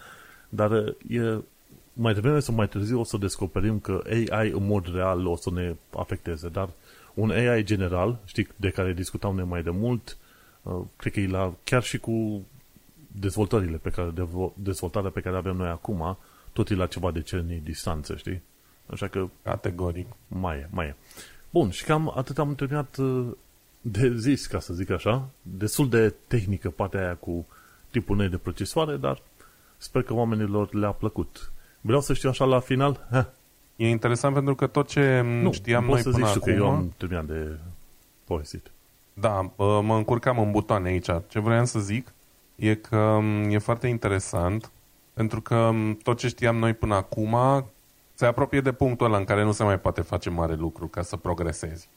Dar 0.48 0.72
e, 1.08 1.38
mai 1.94 2.14
devreme 2.14 2.40
sau 2.40 2.54
mai 2.54 2.68
târziu 2.68 3.00
o 3.00 3.04
să 3.04 3.16
descoperim 3.16 3.78
că 3.78 4.02
AI 4.10 4.50
în 4.50 4.66
mod 4.66 4.94
real 4.94 5.26
o 5.26 5.36
să 5.36 5.50
ne 5.50 5.74
afecteze, 5.96 6.48
dar 6.48 6.68
un 7.14 7.30
AI 7.30 7.64
general, 7.64 8.18
știi, 8.24 8.48
de 8.56 8.70
care 8.70 8.92
discutam 8.92 9.34
noi 9.34 9.44
mai 9.44 9.62
de 9.62 9.70
mult, 9.70 10.16
uh, 10.62 10.80
cred 10.96 11.12
că 11.12 11.20
e 11.20 11.26
la, 11.26 11.54
chiar 11.64 11.82
și 11.82 11.98
cu 11.98 12.46
dezvoltările 13.20 13.76
pe 13.76 13.90
care, 13.90 14.12
dezvoltarea 14.54 15.10
pe 15.10 15.20
care 15.20 15.36
avem 15.36 15.56
noi 15.56 15.68
acum, 15.68 16.18
tot 16.52 16.70
e 16.70 16.74
la 16.74 16.86
ceva 16.86 17.10
decenii 17.10 17.60
distanță, 17.64 18.16
știi? 18.16 18.42
Așa 18.86 19.08
că... 19.08 19.28
Categoric. 19.42 20.06
Mai 20.26 20.56
e, 20.56 20.68
mai 20.70 20.86
e. 20.86 20.94
Bun, 21.50 21.70
și 21.70 21.84
cam 21.84 22.12
atât 22.16 22.38
am 22.38 22.54
terminat 22.54 22.96
uh, 22.96 23.26
de 23.80 24.16
zis, 24.16 24.46
ca 24.46 24.60
să 24.60 24.74
zic 24.74 24.90
așa. 24.90 25.28
Destul 25.42 25.88
de 25.88 26.14
tehnică 26.26 26.70
partea 26.70 27.00
aia 27.00 27.14
cu 27.14 27.46
tipul 27.90 28.16
noi 28.16 28.28
de 28.28 28.36
procesoare, 28.36 28.96
dar 28.96 29.22
sper 29.76 30.02
că 30.02 30.14
oamenilor 30.14 30.74
le-a 30.74 30.90
plăcut. 30.90 31.52
Vreau 31.86 32.00
să 32.00 32.14
știu 32.14 32.28
așa 32.28 32.44
la 32.44 32.60
final, 32.60 33.06
ha, 33.10 33.32
E 33.76 33.88
interesant 33.88 34.34
pentru 34.34 34.54
că 34.54 34.66
tot 34.66 34.88
ce 34.88 35.20
nu, 35.20 35.52
știam 35.52 35.84
noi 35.84 36.02
să 36.02 36.10
până 36.10 36.26
zici 36.26 36.36
acum... 36.36 36.52
că 36.52 36.58
eu 36.58 36.70
am 36.70 36.92
terminat 36.96 37.24
de 37.24 37.58
povestit. 38.24 38.70
Da, 39.12 39.50
mă 39.56 39.96
încurcam 39.96 40.38
în 40.38 40.50
butoane 40.50 40.88
aici. 40.88 41.08
Ce 41.28 41.40
vreau 41.40 41.64
să 41.64 41.78
zic 41.78 42.12
e 42.54 42.74
că 42.74 42.96
um, 42.96 43.50
e 43.50 43.58
foarte 43.58 43.86
interesant 43.86 44.70
pentru 45.14 45.40
că 45.40 45.54
um, 45.54 45.94
tot 45.94 46.18
ce 46.18 46.28
știam 46.28 46.56
noi 46.56 46.72
până 46.72 46.94
acum 46.94 47.36
se 48.14 48.26
apropie 48.26 48.60
de 48.60 48.72
punctul 48.72 49.06
ăla 49.06 49.16
în 49.16 49.24
care 49.24 49.42
nu 49.42 49.52
se 49.52 49.64
mai 49.64 49.80
poate 49.80 50.00
face 50.00 50.30
mare 50.30 50.54
lucru 50.54 50.86
ca 50.86 51.02
să 51.02 51.16
progresezi. 51.16 51.88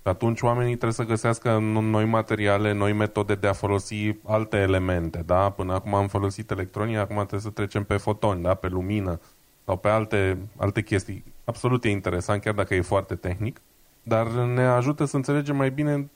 Știi? 0.00 0.12
Și 0.12 0.16
atunci 0.16 0.40
oamenii 0.40 0.74
trebuie 0.74 0.92
să 0.92 1.04
găsească 1.04 1.58
noi 1.58 2.04
materiale, 2.04 2.72
noi 2.72 2.92
metode 2.92 3.34
de 3.34 3.46
a 3.46 3.52
folosi 3.52 4.16
alte 4.24 4.56
elemente. 4.56 5.22
Da? 5.26 5.50
Până 5.50 5.74
acum 5.74 5.94
am 5.94 6.08
folosit 6.08 6.50
electronie, 6.50 6.98
acum 6.98 7.16
trebuie 7.16 7.40
să 7.40 7.50
trecem 7.50 7.84
pe 7.84 7.96
fotoni, 7.96 8.42
da? 8.42 8.54
pe 8.54 8.68
lumină, 8.68 9.20
sau 9.64 9.76
pe 9.76 9.88
alte, 9.88 10.38
alte 10.56 10.82
chestii. 10.82 11.24
Absolut 11.44 11.84
e 11.84 11.88
interesant, 11.88 12.42
chiar 12.42 12.54
dacă 12.54 12.74
e 12.74 12.80
foarte 12.80 13.14
tehnic, 13.14 13.60
dar 14.02 14.26
ne 14.26 14.62
ajută 14.62 15.04
să 15.04 15.16
înțelegem 15.16 15.56
mai 15.56 15.70
bine 15.70 16.10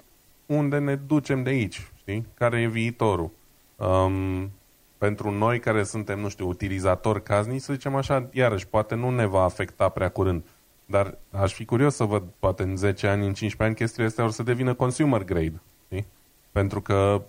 unde 0.47 0.79
ne 0.79 0.95
ducem 0.95 1.43
de 1.43 1.51
aici, 1.51 1.91
știi? 1.97 2.27
Care 2.35 2.61
e 2.61 2.67
viitorul. 2.67 3.31
Um, 3.77 4.51
pentru 4.99 5.31
noi 5.31 5.59
care 5.59 5.83
suntem, 5.83 6.21
nu 6.21 6.29
știu, 6.29 6.49
utilizatori 6.49 7.23
casnici, 7.23 7.61
să 7.61 7.73
zicem 7.73 7.95
așa, 7.95 8.29
iarăși, 8.33 8.67
poate 8.67 8.95
nu 8.95 9.11
ne 9.11 9.27
va 9.27 9.43
afecta 9.43 9.89
prea 9.89 10.09
curând. 10.09 10.43
Dar 10.87 11.19
aș 11.31 11.53
fi 11.53 11.65
curios 11.65 11.95
să 11.95 12.05
văd, 12.05 12.23
poate 12.39 12.63
în 12.63 12.77
10 12.77 13.07
ani, 13.07 13.27
în 13.27 13.33
15 13.33 13.63
ani, 13.63 13.75
chestiile 13.75 14.07
astea 14.07 14.25
or 14.25 14.31
să 14.31 14.43
devină 14.43 14.75
consumer 14.75 15.25
grade. 15.25 15.61
Știi? 15.87 16.07
Pentru 16.53 16.81
că 16.81 17.23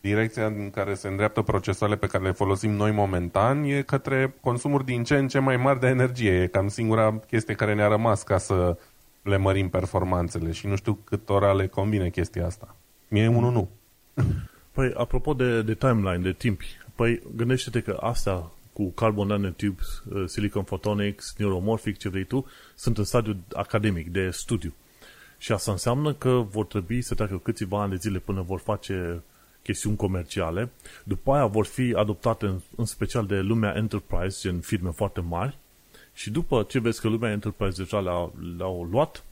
direcția 0.00 0.46
în 0.46 0.70
care 0.70 0.94
se 0.94 1.08
îndreaptă 1.08 1.42
procesoarele 1.42 1.98
pe 1.98 2.06
care 2.06 2.24
le 2.24 2.32
folosim 2.32 2.70
noi 2.70 2.90
momentan 2.90 3.64
e 3.64 3.82
către 3.82 4.34
consumuri 4.40 4.84
din 4.84 5.04
ce 5.04 5.16
în 5.16 5.28
ce 5.28 5.38
mai 5.38 5.56
mari 5.56 5.80
de 5.80 5.86
energie. 5.86 6.42
E 6.42 6.46
cam 6.46 6.68
singura 6.68 7.20
chestie 7.26 7.54
care 7.54 7.74
ne-a 7.74 7.88
rămas 7.88 8.22
ca 8.22 8.38
să 8.38 8.76
le 9.22 9.36
mărim 9.36 9.68
performanțele 9.68 10.52
și 10.52 10.66
nu 10.66 10.76
știu 10.76 10.98
cât 11.04 11.28
ora 11.28 11.52
le 11.52 11.66
convine 11.66 12.08
chestia 12.08 12.46
asta. 12.46 12.76
Mie 13.08 13.28
unul 13.28 13.52
nu. 13.52 13.68
Păi, 14.72 14.92
apropo 14.96 15.32
de, 15.34 15.62
de 15.62 15.74
timeline, 15.74 16.18
de 16.18 16.32
timp, 16.32 16.60
Păi, 16.94 17.22
gândește-te 17.36 17.80
că 17.80 17.98
astea 18.00 18.50
cu 18.72 18.90
carbon 18.90 19.26
nanotubes, 19.26 20.02
uh, 20.12 20.24
silicon 20.26 20.62
photonics, 20.62 21.34
neuromorphic, 21.38 21.98
ce 21.98 22.08
vrei 22.08 22.24
tu, 22.24 22.46
sunt 22.74 22.98
în 22.98 23.04
stadiu 23.04 23.36
academic, 23.52 24.08
de 24.08 24.30
studiu. 24.30 24.74
Și 25.38 25.52
asta 25.52 25.70
înseamnă 25.70 26.14
că 26.14 26.30
vor 26.50 26.66
trebui 26.66 27.02
să 27.02 27.14
treacă 27.14 27.38
câțiva 27.38 27.80
ani 27.80 27.90
de 27.90 27.96
zile 27.96 28.18
până 28.18 28.42
vor 28.42 28.60
face 28.60 29.22
chestiuni 29.62 29.96
comerciale. 29.96 30.70
După 31.04 31.32
aia 31.32 31.46
vor 31.46 31.64
fi 31.64 31.94
adoptate 31.96 32.46
în, 32.46 32.60
în 32.76 32.84
special 32.84 33.26
de 33.26 33.40
lumea 33.40 33.74
enterprise, 33.76 34.48
gen 34.48 34.60
firme 34.60 34.90
foarte 34.90 35.20
mari. 35.20 35.58
Și 36.14 36.30
după 36.30 36.62
ce 36.62 36.78
vezi 36.78 37.00
că 37.00 37.08
lumea 37.08 37.30
enterprise 37.30 37.82
deja 37.82 38.00
le-au, 38.00 38.34
le-au 38.56 38.88
luat, 38.90 39.24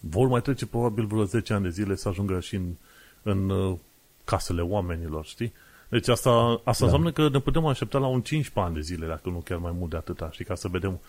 vor 0.00 0.28
mai 0.28 0.40
trece 0.40 0.66
probabil 0.66 1.06
vreo 1.06 1.24
10 1.24 1.52
ani 1.52 1.62
de 1.62 1.70
zile 1.70 1.94
să 1.94 2.08
ajungă 2.08 2.40
și 2.40 2.54
în, 2.54 2.74
în 3.22 3.50
uh, 3.50 3.76
casele 4.24 4.62
oamenilor, 4.62 5.24
știi? 5.24 5.52
Deci 5.88 6.08
asta, 6.08 6.30
asta 6.64 6.84
da. 6.84 6.84
înseamnă 6.84 7.12
că 7.12 7.28
ne 7.28 7.38
putem 7.38 7.66
aștepta 7.66 7.98
la 7.98 8.06
un 8.06 8.20
15 8.20 8.60
ani 8.60 8.74
de 8.74 8.80
zile, 8.80 9.06
dacă 9.06 9.28
nu 9.28 9.38
chiar 9.38 9.58
mai 9.58 9.72
mult 9.78 9.90
de 9.90 9.96
atâta, 9.96 10.30
și 10.30 10.44
ca 10.44 10.54
să 10.54 10.68
vedem 10.68 11.00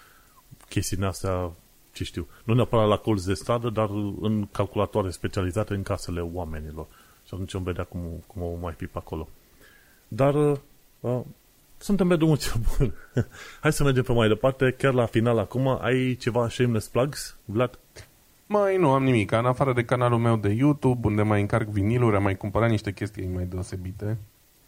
chestiile 0.69 1.05
astea, 1.05 1.51
ce 1.93 2.03
știu, 2.03 2.27
nu 2.43 2.53
neapărat 2.53 2.88
la 2.88 2.97
colț 2.97 3.23
de 3.23 3.34
stradă, 3.34 3.69
dar 3.69 3.89
în 4.21 4.47
calculatoare 4.51 5.09
specializate 5.09 5.73
în 5.73 5.84
casele 5.84 6.21
oamenilor. 6.21 6.88
Și 7.25 7.34
atunci 7.34 7.51
vom 7.51 7.63
vedea 7.63 7.84
cum, 7.84 8.01
cum 8.27 8.41
o 8.41 8.55
mai 8.61 8.73
fi 8.73 8.86
pe 8.86 8.97
acolo. 8.97 9.30
Dar 10.07 10.36
uh, 10.99 11.19
suntem 11.77 12.07
pe 12.07 12.15
drumul 12.15 12.38
cel 12.38 12.61
bun. 12.77 12.93
Hai 13.61 13.73
să 13.73 13.84
mergem 13.84 14.03
pe 14.03 14.13
mai 14.13 14.27
departe. 14.27 14.75
Chiar 14.77 14.93
la 14.93 15.05
final 15.05 15.38
acum, 15.38 15.67
ai 15.82 16.15
ceva 16.15 16.49
shameless 16.49 16.88
plugs, 16.88 17.38
Vlad? 17.45 17.80
Mai 18.45 18.77
nu 18.77 18.91
am 18.91 19.03
nimic. 19.03 19.32
În 19.32 19.45
afară 19.45 19.73
de 19.73 19.86
canalul 19.86 20.19
meu 20.19 20.38
de 20.38 20.49
YouTube, 20.49 21.07
unde 21.07 21.21
mai 21.21 21.41
încarc 21.41 21.67
viniluri, 21.67 22.15
am 22.15 22.23
mai 22.23 22.38
cumpărat 22.38 22.69
niște 22.69 22.93
chestii 22.93 23.27
mai 23.27 23.45
deosebite. 23.45 24.17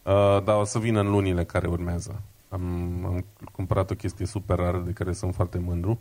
Uh, 0.03 0.43
dar 0.43 0.59
o 0.59 0.63
să 0.63 0.79
vină 0.79 0.99
în 0.99 1.09
lunile 1.09 1.43
care 1.43 1.67
urmează. 1.67 2.21
Am, 2.49 2.61
am 3.05 3.25
cumpărat 3.51 3.91
o 3.91 3.95
chestie 3.95 4.25
super 4.25 4.57
rară 4.57 4.77
de 4.77 4.91
care 4.91 5.13
sunt 5.13 5.35
foarte 5.35 5.57
mândru. 5.57 5.99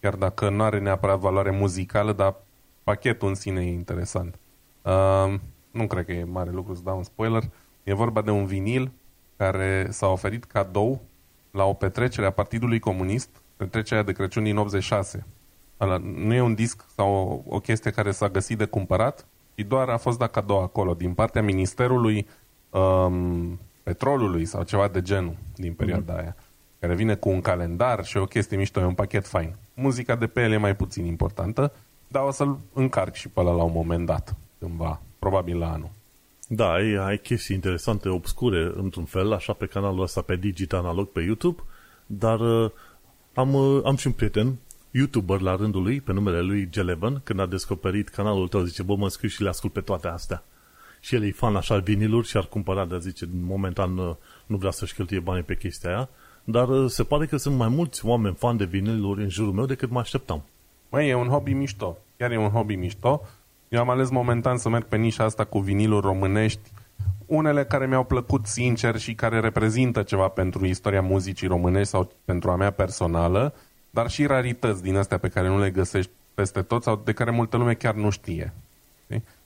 Chiar 0.00 0.14
dacă 0.14 0.48
nu 0.48 0.62
are 0.62 0.78
neapărat 0.78 1.18
valoare 1.18 1.50
muzicală, 1.50 2.12
dar 2.12 2.34
pachetul 2.82 3.28
în 3.28 3.34
sine 3.34 3.64
e 3.64 3.72
interesant. 3.72 4.38
Uh, 4.82 5.34
nu 5.70 5.86
cred 5.86 6.04
că 6.04 6.12
e 6.12 6.24
mare 6.24 6.50
lucru 6.50 6.74
să 6.74 6.80
dau 6.84 6.96
un 6.96 7.02
spoiler. 7.02 7.42
E 7.82 7.94
vorba 7.94 8.22
de 8.22 8.30
un 8.30 8.44
vinil 8.44 8.90
care 9.36 9.86
s-a 9.90 10.06
oferit 10.06 10.44
cadou 10.44 11.00
la 11.50 11.64
o 11.64 11.72
petrecere 11.72 12.26
a 12.26 12.30
Partidului 12.30 12.78
Comunist, 12.78 13.28
petrecerea 13.56 14.02
de 14.02 14.12
Crăciun 14.12 14.42
din 14.42 14.56
86. 14.56 15.26
Ala, 15.76 15.96
nu 15.96 16.34
e 16.34 16.40
un 16.40 16.54
disc 16.54 16.84
sau 16.94 17.42
o, 17.46 17.54
o 17.54 17.60
chestie 17.60 17.90
care 17.90 18.10
s-a 18.10 18.28
găsit 18.28 18.58
de 18.58 18.64
cumpărat, 18.64 19.26
ci 19.54 19.62
doar 19.62 19.88
a 19.88 19.96
fost 19.96 20.18
dat 20.18 20.30
cadou 20.30 20.62
acolo, 20.62 20.94
din 20.94 21.14
partea 21.14 21.42
Ministerului 21.42 22.26
um, 22.78 23.58
Petrolului 23.82 24.44
sau 24.44 24.62
ceva 24.62 24.88
de 24.88 25.02
genul 25.02 25.36
din 25.56 25.74
perioada 25.74 26.14
mm-hmm. 26.14 26.20
aia, 26.20 26.36
care 26.78 26.94
vine 26.94 27.14
cu 27.14 27.28
un 27.28 27.40
calendar 27.40 28.04
și 28.04 28.16
o 28.16 28.24
chestie 28.24 28.56
mișto, 28.56 28.80
e 28.80 28.84
un 28.84 28.94
pachet 28.94 29.26
fain. 29.26 29.54
Muzica 29.74 30.16
de 30.16 30.26
pe 30.26 30.42
el 30.42 30.52
e 30.52 30.56
mai 30.56 30.76
puțin 30.76 31.04
importantă, 31.04 31.72
dar 32.08 32.22
o 32.22 32.30
să-l 32.30 32.58
încarc 32.72 33.14
și 33.14 33.28
pe 33.28 33.40
ăla 33.40 33.52
la 33.52 33.62
un 33.62 33.72
moment 33.74 34.06
dat, 34.06 34.36
cândva, 34.58 35.00
probabil 35.18 35.58
la 35.58 35.72
anul. 35.72 35.90
Da, 36.48 36.72
ai, 36.72 36.94
ai 36.94 37.18
chestii 37.18 37.54
interesante, 37.54 38.08
obscure, 38.08 38.72
într-un 38.74 39.04
fel, 39.04 39.32
așa 39.32 39.52
pe 39.52 39.66
canalul 39.66 40.02
ăsta 40.02 40.20
pe 40.20 40.36
Digital 40.36 40.80
Analog 40.80 41.08
pe 41.08 41.20
YouTube, 41.20 41.62
dar 42.06 42.40
uh, 42.40 42.70
am, 43.34 43.54
uh, 43.54 43.80
am 43.84 43.96
și 43.96 44.06
un 44.06 44.12
prieten, 44.12 44.58
YouTuber 44.90 45.40
la 45.40 45.56
rândul 45.56 45.82
lui, 45.82 46.00
pe 46.00 46.12
numele 46.12 46.40
lui 46.40 46.68
Gelevan, 46.70 47.20
când 47.24 47.40
a 47.40 47.46
descoperit 47.46 48.08
canalul 48.08 48.48
tău, 48.48 48.62
zice, 48.62 48.82
bă, 48.82 48.96
mă 48.96 49.08
scriu 49.08 49.28
și 49.28 49.42
le 49.42 49.48
ascult 49.48 49.72
pe 49.72 49.80
toate 49.80 50.08
astea. 50.08 50.44
Și 51.04 51.14
el 51.14 51.24
e 51.24 51.30
fan 51.30 51.56
așa 51.56 51.76
viniluri 51.76 52.26
și 52.26 52.36
ar 52.36 52.44
cumpăra, 52.44 52.84
dar 52.84 53.00
zice, 53.00 53.28
momentan 53.46 53.98
uh, 53.98 54.14
nu 54.46 54.56
vrea 54.56 54.70
să-și 54.70 54.94
cheltuie 54.94 55.20
banii 55.20 55.42
pe 55.42 55.56
chestia 55.56 55.90
aia, 55.90 56.08
dar 56.44 56.68
uh, 56.68 56.90
se 56.90 57.02
pare 57.02 57.26
că 57.26 57.36
sunt 57.36 57.56
mai 57.56 57.68
mulți 57.68 58.06
oameni 58.06 58.34
fan 58.34 58.56
de 58.56 58.64
viniluri 58.64 59.22
în 59.22 59.28
jurul 59.28 59.52
meu 59.52 59.66
decât 59.66 59.90
mă 59.90 59.98
așteptam. 59.98 60.44
Mai 60.88 61.08
e 61.08 61.14
un 61.14 61.28
hobby 61.28 61.52
mișto. 61.52 61.96
Chiar 62.16 62.30
e 62.30 62.38
un 62.38 62.48
hobby 62.48 62.74
mișto. 62.74 63.22
Eu 63.68 63.80
am 63.80 63.90
ales 63.90 64.10
momentan 64.10 64.56
să 64.56 64.68
merg 64.68 64.84
pe 64.84 64.96
nișa 64.96 65.24
asta 65.24 65.44
cu 65.44 65.58
viniluri 65.58 66.06
românești, 66.06 66.70
unele 67.26 67.64
care 67.64 67.86
mi-au 67.86 68.04
plăcut 68.04 68.46
sincer 68.46 68.98
și 68.98 69.14
care 69.14 69.40
reprezintă 69.40 70.02
ceva 70.02 70.28
pentru 70.28 70.66
istoria 70.66 71.02
muzicii 71.02 71.48
românești 71.48 71.88
sau 71.88 72.12
pentru 72.24 72.50
a 72.50 72.56
mea 72.56 72.70
personală, 72.70 73.54
dar 73.90 74.10
și 74.10 74.26
rarități 74.26 74.82
din 74.82 74.96
astea 74.96 75.18
pe 75.18 75.28
care 75.28 75.48
nu 75.48 75.58
le 75.58 75.70
găsești 75.70 76.10
peste 76.34 76.62
tot 76.62 76.82
sau 76.82 77.02
de 77.04 77.12
care 77.12 77.30
multă 77.30 77.56
lume 77.56 77.74
chiar 77.74 77.94
nu 77.94 78.10
știe. 78.10 78.52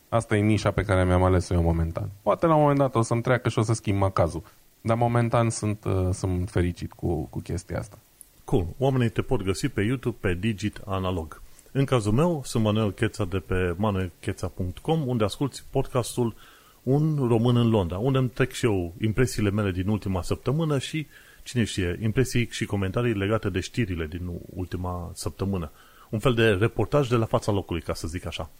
Asta 0.09 0.37
e 0.37 0.41
nișa 0.41 0.71
pe 0.71 0.83
care 0.83 1.05
mi-am 1.05 1.23
ales-o 1.23 1.55
eu 1.55 1.63
momentan. 1.63 2.11
Poate 2.23 2.47
la 2.47 2.55
un 2.55 2.61
moment 2.61 2.79
dat 2.79 2.95
o 2.95 3.03
să-mi 3.03 3.23
treacă 3.23 3.49
și 3.49 3.59
o 3.59 3.63
să 3.63 3.73
schimb 3.73 3.99
macazul. 3.99 4.43
Dar 4.81 4.97
momentan 4.97 5.51
sunt, 5.51 5.85
uh, 5.85 6.09
sunt 6.13 6.51
fericit 6.51 6.93
cu, 6.93 7.27
cu 7.31 7.41
chestia 7.41 7.79
asta. 7.79 7.99
Cool. 8.45 8.67
Oamenii 8.79 9.09
te 9.09 9.23
pot 9.23 9.43
găsi 9.43 9.69
pe 9.69 9.83
YouTube 9.83 10.17
pe 10.21 10.35
Digit 10.35 10.81
Analog. 10.87 11.43
În 11.73 11.85
cazul 11.85 12.13
meu, 12.13 12.43
sunt 12.45 12.65
Manuel 12.65 12.93
Cheța 12.93 13.25
de 13.25 13.39
pe 13.39 13.75
manuelcheța.com, 13.77 15.09
unde 15.09 15.25
asculti 15.25 15.63
podcastul 15.71 16.35
Un 16.83 17.29
român 17.29 17.57
în 17.57 17.71
Londra, 17.71 17.99
unde 17.99 18.19
îmi 18.19 18.29
trec 18.29 18.53
și 18.53 18.65
eu 18.65 18.95
impresiile 19.01 19.51
mele 19.51 19.71
din 19.71 19.89
ultima 19.89 20.23
săptămână 20.23 20.79
și, 20.79 21.07
cine 21.43 21.65
știe, 21.65 21.99
impresii 22.03 22.49
și 22.51 22.65
comentarii 22.65 23.15
legate 23.15 23.51
de 23.51 23.61
știrile 23.61 24.07
din 24.07 24.31
ultima 24.55 25.11
săptămână. 25.15 25.71
Un 26.11 26.19
fel 26.19 26.35
de 26.35 26.49
reportaj 26.49 27.09
de 27.09 27.17
la 27.17 27.25
fața 27.25 27.53
locului, 27.53 27.83
ca 27.83 27.95
să 27.95 28.09
zic 28.09 28.27
așa. 28.27 28.51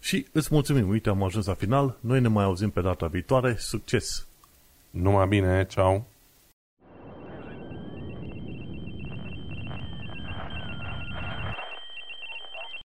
Și 0.00 0.26
îți 0.32 0.48
mulțumim, 0.50 0.88
uite, 0.88 1.08
am 1.08 1.22
ajuns 1.22 1.46
la 1.46 1.54
final, 1.54 1.98
noi 2.00 2.20
ne 2.20 2.28
mai 2.28 2.44
auzim 2.44 2.70
pe 2.70 2.80
data 2.80 3.06
viitoare, 3.06 3.56
succes! 3.58 4.26
Numai 4.90 5.26
bine, 5.26 5.66
ceau! 5.66 6.06